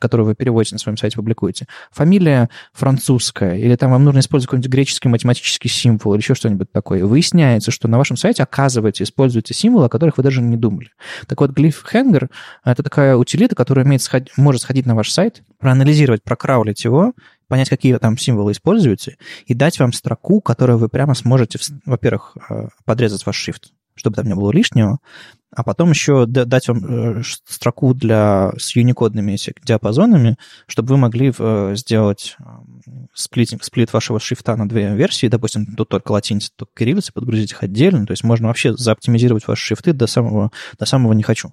которого 0.00 0.28
вы 0.28 0.34
переводите 0.34 0.74
на 0.74 0.78
своем 0.78 0.96
сайте, 0.96 1.16
публикуете, 1.16 1.66
фамилия 1.92 2.48
французская, 2.72 3.56
или 3.58 3.76
там 3.76 3.90
вам 3.90 4.02
нужно 4.02 4.20
использовать 4.20 4.48
какой-нибудь 4.48 4.70
греческий 4.70 5.08
математический 5.08 5.68
символ 5.68 6.14
или 6.14 6.22
еще 6.22 6.34
что-нибудь 6.34 6.72
такое. 6.72 7.04
Выясняется, 7.04 7.70
что 7.70 7.86
на 7.86 7.98
вашем 7.98 8.16
сайте, 8.16 8.42
оказывается, 8.42 9.04
используются 9.04 9.52
символы, 9.52 9.86
о 9.86 9.88
которых 9.90 10.16
вы 10.16 10.22
даже 10.22 10.40
не 10.40 10.56
думали. 10.56 10.88
Так 11.26 11.42
вот, 11.42 11.50
Glyph 11.50 11.84
Hanger— 11.92 12.30
это 12.64 12.82
такая 12.82 13.16
утилита, 13.16 13.54
которая 13.54 13.84
имеет, 13.84 14.02
может 14.38 14.62
сходить 14.62 14.86
на 14.86 14.94
ваш 14.94 15.10
сайт, 15.10 15.42
проанализировать, 15.58 16.22
прокраулить 16.22 16.82
его, 16.84 17.12
понять, 17.54 17.68
какие 17.68 17.96
там 17.98 18.18
символы 18.18 18.50
используете, 18.50 19.16
и 19.46 19.54
дать 19.54 19.78
вам 19.78 19.92
строку, 19.92 20.40
которую 20.40 20.76
вы 20.76 20.88
прямо 20.88 21.14
сможете, 21.14 21.60
во-первых, 21.86 22.36
э, 22.50 22.66
подрезать 22.84 23.24
ваш 23.24 23.36
шрифт, 23.36 23.70
чтобы 23.94 24.16
там 24.16 24.26
не 24.26 24.34
было 24.34 24.50
лишнего, 24.50 24.98
а 25.54 25.62
потом 25.62 25.90
еще 25.90 26.26
дать 26.26 26.66
вам 26.66 26.78
э, 26.84 27.22
строку 27.46 27.94
для, 27.94 28.52
с 28.58 28.74
юникодными 28.74 29.38
диапазонами, 29.64 30.36
чтобы 30.66 30.88
вы 30.88 30.96
могли 30.96 31.32
э, 31.38 31.74
сделать 31.76 32.36
сплит, 33.14 33.50
сплит 33.62 33.92
вашего 33.92 34.18
шрифта 34.18 34.56
на 34.56 34.68
две 34.68 34.92
версии, 34.96 35.28
допустим, 35.28 35.76
тут 35.76 35.90
только 35.90 36.10
латиница, 36.10 36.50
только 36.56 36.72
кириллица, 36.76 37.12
подгрузить 37.12 37.52
их 37.52 37.62
отдельно, 37.62 38.04
то 38.04 38.10
есть 38.10 38.24
можно 38.24 38.48
вообще 38.48 38.74
заоптимизировать 38.74 39.46
ваши 39.46 39.64
шрифты 39.64 39.92
до 39.92 40.08
самого, 40.08 40.50
до 40.76 40.86
самого 40.86 41.12
«не 41.12 41.22
хочу». 41.22 41.52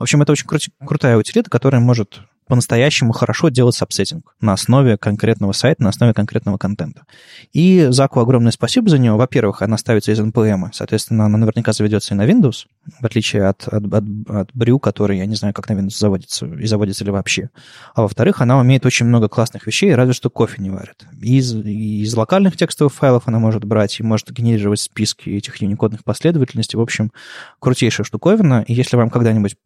В 0.00 0.02
общем, 0.02 0.20
это 0.20 0.32
очень 0.32 0.48
кру- 0.48 0.72
крутая 0.84 1.16
утилита, 1.16 1.48
которая 1.48 1.80
может 1.80 2.22
по-настоящему 2.48 3.12
хорошо 3.12 3.50
делать 3.50 3.76
сабсеттинг 3.76 4.34
на 4.40 4.52
основе 4.54 4.96
конкретного 4.96 5.52
сайта, 5.52 5.82
на 5.82 5.90
основе 5.90 6.14
конкретного 6.14 6.58
контента. 6.58 7.02
И 7.52 7.86
Заку 7.90 8.20
огромное 8.20 8.52
спасибо 8.52 8.88
за 8.88 8.98
него. 8.98 9.16
Во-первых, 9.16 9.62
она 9.62 9.76
ставится 9.78 10.12
из 10.12 10.20
NPM, 10.20 10.70
соответственно, 10.72 11.26
она 11.26 11.38
наверняка 11.38 11.72
заведется 11.72 12.14
и 12.14 12.16
на 12.16 12.26
Windows, 12.26 12.66
в 13.00 13.04
отличие 13.04 13.46
от, 13.46 13.68
от, 13.68 13.84
от, 13.84 14.04
от 14.28 14.50
Brew, 14.52 14.80
который, 14.80 15.18
я 15.18 15.26
не 15.26 15.36
знаю, 15.36 15.54
как 15.54 15.68
на 15.68 15.74
Windows 15.74 15.98
заводится, 15.98 16.46
и 16.46 16.66
заводится 16.66 17.04
ли 17.04 17.10
вообще. 17.10 17.50
А 17.94 18.02
во-вторых, 18.02 18.40
она 18.40 18.58
умеет 18.58 18.86
очень 18.86 19.06
много 19.06 19.28
классных 19.28 19.66
вещей, 19.66 19.94
разве 19.94 20.14
что 20.14 20.30
кофе 20.30 20.62
не 20.62 20.70
варит. 20.70 21.06
Из, 21.20 21.54
из 21.54 22.14
локальных 22.14 22.56
текстовых 22.56 22.92
файлов 22.92 23.24
она 23.26 23.38
может 23.38 23.64
брать 23.64 24.00
и 24.00 24.02
может 24.02 24.30
генерировать 24.30 24.80
списки 24.80 25.30
этих 25.30 25.56
юникодных 25.56 26.04
последовательностей. 26.04 26.78
В 26.78 26.82
общем, 26.82 27.12
крутейшая 27.60 28.04
штуковина. 28.04 28.64
И 28.66 28.74
если 28.74 28.96
вам 28.96 29.10
когда-нибудь 29.10 29.56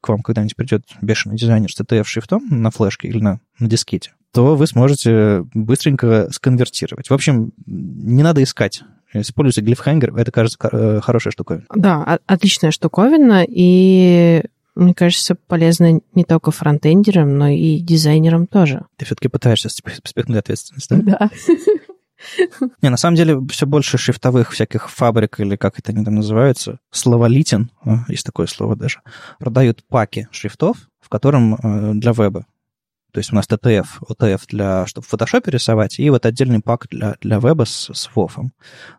к 0.00 0.08
вам 0.08 0.22
когда-нибудь 0.22 0.56
придет 0.56 0.84
бешеный 1.00 1.36
дизайнер 1.36 1.70
с 1.70 1.80
TTF-шрифтом 1.80 2.40
на 2.50 2.70
флешке 2.70 3.08
или 3.08 3.20
на, 3.20 3.40
на 3.58 3.68
дискете, 3.68 4.12
то 4.32 4.56
вы 4.56 4.66
сможете 4.66 5.44
быстренько 5.54 6.28
сконвертировать. 6.30 7.10
В 7.10 7.14
общем, 7.14 7.52
не 7.66 8.22
надо 8.22 8.42
искать. 8.42 8.82
Используйте 9.12 9.66
глифхангер, 9.66 10.14
это, 10.16 10.30
кажется, 10.30 10.56
э, 10.70 11.00
хорошая 11.02 11.32
штуковина. 11.32 11.66
Да, 11.74 12.20
отличная 12.26 12.70
штуковина, 12.70 13.44
и 13.46 14.44
мне 14.76 14.94
кажется, 14.94 15.34
полезно 15.34 16.00
не 16.14 16.24
только 16.24 16.52
фронтендерам, 16.52 17.36
но 17.36 17.48
и 17.48 17.80
дизайнерам 17.80 18.46
тоже. 18.46 18.86
Ты 18.96 19.04
все-таки 19.04 19.28
пытаешься 19.28 19.68
спихнуть 19.68 20.38
ответственность, 20.38 20.88
да? 20.90 20.96
Да. 20.96 21.30
Не, 22.82 22.88
на 22.90 22.96
самом 22.96 23.16
деле 23.16 23.40
все 23.50 23.66
больше 23.66 23.98
шрифтовых 23.98 24.52
всяких 24.52 24.90
фабрик, 24.90 25.40
или 25.40 25.56
как 25.56 25.78
это 25.78 25.92
они 25.92 26.04
там 26.04 26.16
называются, 26.16 26.78
словолитин, 26.90 27.70
есть 28.08 28.24
такое 28.24 28.46
слово 28.46 28.76
даже, 28.76 29.00
продают 29.38 29.84
паки 29.84 30.28
шрифтов, 30.30 30.76
в 31.00 31.08
котором 31.08 31.54
э, 31.54 31.92
для 31.94 32.12
веба. 32.12 32.46
То 33.12 33.18
есть 33.18 33.32
у 33.32 33.34
нас 33.34 33.48
TTF, 33.48 33.86
OTF, 34.08 34.42
для, 34.48 34.86
чтобы 34.86 35.06
в 35.06 35.12
Photoshop 35.12 35.50
рисовать, 35.50 35.98
и 35.98 36.08
вот 36.10 36.26
отдельный 36.26 36.60
пак 36.60 36.86
для, 36.90 37.16
для 37.20 37.38
веба 37.38 37.64
с, 37.64 37.90
с 37.92 38.08
WoF. 38.14 38.48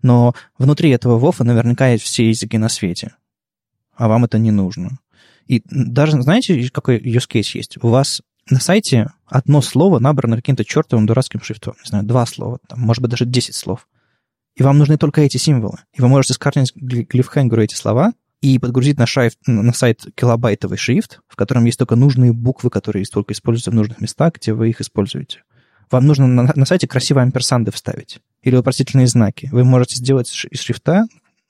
Но 0.02 0.34
внутри 0.58 0.90
этого 0.90 1.20
WoF 1.20 1.44
наверняка 1.44 1.90
есть 1.90 2.04
все 2.04 2.28
языки 2.28 2.58
на 2.58 2.70
свете, 2.70 3.16
а 3.96 4.08
вам 4.08 4.26
это 4.26 4.38
не 4.38 4.52
нужно. 4.52 4.98
И 5.48 5.64
даже, 5.66 6.22
знаете, 6.22 6.70
какой 6.72 7.00
use 7.00 7.28
case 7.30 7.58
есть? 7.58 7.78
У 7.82 7.88
вас 7.88 8.22
на 8.52 8.60
сайте 8.60 9.12
одно 9.26 9.62
слово 9.62 10.00
набрано 10.00 10.36
каким-то 10.36 10.66
чертовым 10.66 11.06
дурацким 11.06 11.42
шрифтом, 11.42 11.76
не 11.84 11.88
знаю, 11.88 12.06
два 12.06 12.26
слова, 12.26 12.60
там, 12.68 12.80
может 12.82 13.02
быть, 13.02 13.12
даже 13.12 13.26
10 13.26 13.56
слов. 13.56 13.88
И 14.56 14.64
вам 14.64 14.78
нужны 14.78 14.98
только 14.98 15.22
эти 15.22 15.38
символы. 15.38 15.80
И 15.94 16.02
вы 16.02 16.10
можете 16.10 16.34
скарнить 16.34 16.74
глифхенгеру 16.76 17.64
эти 17.64 17.76
слова 17.76 18.14
и 18.42 18.60
подгрузить 18.60 18.98
на, 18.98 19.06
шайф, 19.06 19.34
на 19.48 19.72
сайт 19.72 20.06
килобайтовый 20.16 20.78
шрифт, 20.78 21.22
в 21.28 21.36
котором 21.36 21.66
есть 21.66 21.80
только 21.80 21.96
нужные 21.96 22.34
буквы, 22.34 22.70
которые 22.70 23.06
только 23.06 23.34
используются 23.34 23.72
в 23.72 23.76
нужных 23.76 24.02
местах, 24.02 24.34
где 24.36 24.54
вы 24.54 24.70
их 24.70 24.82
используете. 24.82 25.44
Вам 25.90 26.06
нужно 26.06 26.28
на, 26.28 26.52
на 26.54 26.66
сайте 26.66 26.88
красивые 26.88 27.24
амперсанды 27.24 27.72
вставить 27.72 28.20
или 28.44 28.56
вопросительные 28.56 29.08
знаки. 29.08 29.50
Вы 29.52 29.64
можете 29.64 29.96
сделать 29.96 30.30
из 30.30 30.60
шрифта 30.60 31.06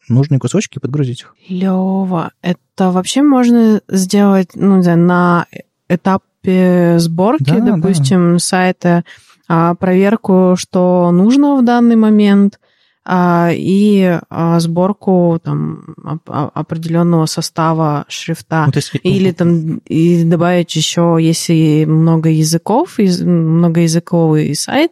нужные 0.09 0.39
кусочки 0.39 0.77
и 0.77 0.81
подгрузить 0.81 1.21
их. 1.21 1.35
Лева, 1.47 2.31
это 2.41 2.91
вообще 2.91 3.21
можно 3.21 3.81
сделать 3.87 4.49
ну, 4.55 4.81
на 4.81 5.47
этап 5.87 6.23
этапе 6.41 6.99
сборки, 6.99 7.43
да, 7.43 7.75
допустим, 7.75 8.33
да. 8.33 8.39
сайта, 8.39 9.03
а, 9.47 9.75
проверку, 9.75 10.55
что 10.57 11.11
нужно 11.11 11.57
в 11.57 11.65
данный 11.65 11.95
момент, 11.95 12.59
а, 13.03 13.49
и 13.51 14.19
а, 14.29 14.59
сборку 14.59 15.39
там 15.43 15.95
определенного 16.27 17.25
состава 17.25 18.05
шрифта. 18.07 18.65
Ну, 18.67 18.71
есть... 18.75 18.91
Или 19.03 19.31
там 19.31 19.77
и 19.87 20.23
добавить 20.23 20.75
еще, 20.75 21.17
если 21.19 21.85
много 21.85 22.29
языков, 22.29 22.97
многоязыковый 22.99 24.53
сайт, 24.55 24.91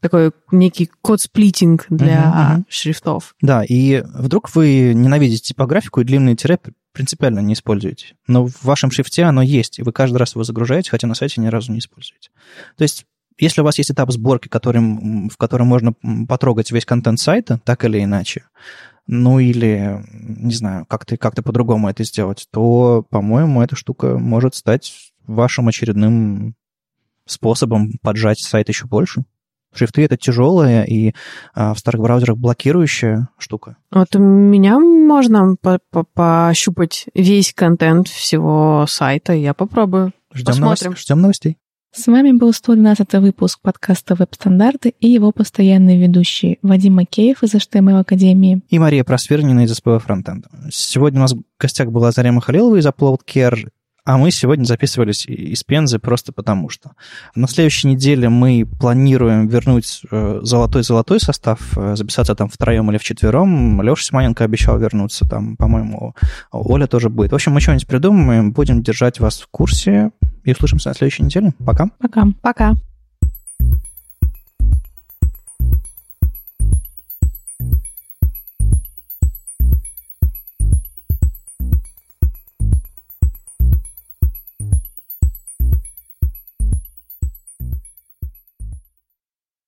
такой 0.00 0.30
некий 0.52 0.88
код-сплитинг 1.02 1.86
для 1.90 2.22
uh-huh, 2.22 2.58
uh-huh. 2.58 2.64
шрифтов. 2.68 3.34
Да, 3.42 3.64
и 3.64 4.04
вдруг 4.14 4.54
вы 4.54 4.92
ненавидите 4.94 5.42
типографику 5.42 6.00
и 6.00 6.04
длинные 6.04 6.36
тире 6.36 6.60
принципиально 6.98 7.38
не 7.38 7.52
используете. 7.52 8.16
Но 8.26 8.48
в 8.48 8.64
вашем 8.64 8.90
шрифте 8.90 9.22
оно 9.22 9.40
есть, 9.40 9.78
и 9.78 9.82
вы 9.84 9.92
каждый 9.92 10.16
раз 10.16 10.34
его 10.34 10.42
загружаете, 10.42 10.90
хотя 10.90 11.06
на 11.06 11.14
сайте 11.14 11.40
ни 11.40 11.46
разу 11.46 11.70
не 11.70 11.78
используете. 11.78 12.30
То 12.76 12.82
есть 12.82 13.06
если 13.38 13.60
у 13.60 13.64
вас 13.64 13.78
есть 13.78 13.92
этап 13.92 14.10
сборки, 14.10 14.48
которым, 14.48 15.30
в 15.30 15.36
котором 15.36 15.68
можно 15.68 15.92
потрогать 16.26 16.72
весь 16.72 16.84
контент 16.84 17.20
сайта, 17.20 17.60
так 17.64 17.84
или 17.84 18.02
иначе, 18.02 18.46
ну 19.06 19.38
или, 19.38 20.04
не 20.12 20.52
знаю, 20.52 20.86
как-то 20.86 21.16
как 21.16 21.36
по-другому 21.36 21.88
это 21.88 22.02
сделать, 22.02 22.48
то, 22.50 23.06
по-моему, 23.10 23.62
эта 23.62 23.76
штука 23.76 24.18
может 24.18 24.56
стать 24.56 25.12
вашим 25.24 25.68
очередным 25.68 26.56
способом 27.26 27.92
поджать 28.02 28.40
сайт 28.40 28.68
еще 28.68 28.86
больше. 28.86 29.22
Шрифты— 29.74 30.02
это 30.04 30.16
тяжелая 30.16 30.84
и 30.84 31.14
а, 31.54 31.74
в 31.74 31.78
старых 31.78 32.02
браузерах 32.02 32.38
блокирующая 32.38 33.28
штука. 33.38 33.76
Вот 33.90 34.14
у 34.16 34.18
меня 34.18 34.78
можно 34.78 35.56
по 35.60 35.78
-по 35.92 36.04
пощупать 36.12 37.06
весь 37.14 37.52
контент 37.54 38.08
всего 38.08 38.86
сайта. 38.88 39.32
Я 39.32 39.54
попробую. 39.54 40.12
Ждем, 40.32 40.46
Посмотрим. 40.46 40.86
Новость, 40.86 41.02
ждем 41.02 41.20
новостей. 41.20 41.56
С 41.90 42.06
вами 42.06 42.32
был 42.32 42.52
112 42.52 43.14
выпуск 43.14 43.60
подкаста 43.62 44.14
«Веб-стандарты» 44.14 44.94
и 45.00 45.08
его 45.08 45.32
постоянные 45.32 45.98
ведущие 45.98 46.58
Вадим 46.62 46.96
Макеев 46.96 47.42
из 47.42 47.54
HTML 47.54 48.00
Академии 48.00 48.60
и 48.68 48.78
Мария 48.78 49.04
Просвернина 49.04 49.64
из 49.64 49.72
SPV 49.72 50.02
Frontend. 50.06 50.44
Сегодня 50.70 51.20
у 51.20 51.22
нас 51.22 51.32
в 51.32 51.42
гостях 51.58 51.90
была 51.90 52.12
Зарема 52.12 52.42
Халилова 52.42 52.76
из 52.76 52.86
Upload 52.86 53.20
Care 53.26 53.68
а 54.08 54.16
мы 54.16 54.30
сегодня 54.30 54.64
записывались 54.64 55.26
из 55.26 55.62
Пензы 55.64 55.98
просто 55.98 56.32
потому 56.32 56.70
что. 56.70 56.92
На 57.34 57.46
следующей 57.46 57.88
неделе 57.88 58.30
мы 58.30 58.64
планируем 58.64 59.48
вернуть 59.48 60.00
золотой-золотой 60.10 61.18
э, 61.18 61.20
состав, 61.20 61.76
э, 61.76 61.94
записаться 61.94 62.34
там 62.34 62.48
втроем 62.48 62.90
или 62.90 62.96
вчетвером. 62.96 63.82
Леша 63.82 64.04
Симоненко 64.04 64.44
обещал 64.44 64.78
вернуться, 64.78 65.28
там, 65.28 65.58
по-моему, 65.58 66.14
Оля 66.50 66.86
тоже 66.86 67.10
будет. 67.10 67.32
В 67.32 67.34
общем, 67.34 67.52
мы 67.52 67.60
что-нибудь 67.60 67.86
придумаем, 67.86 68.52
будем 68.52 68.82
держать 68.82 69.20
вас 69.20 69.40
в 69.40 69.48
курсе 69.48 70.10
и 70.42 70.52
услышимся 70.52 70.88
на 70.88 70.94
следующей 70.94 71.24
неделе. 71.24 71.52
Пока. 71.58 71.90
Пока. 72.00 72.28
Пока. 72.40 72.76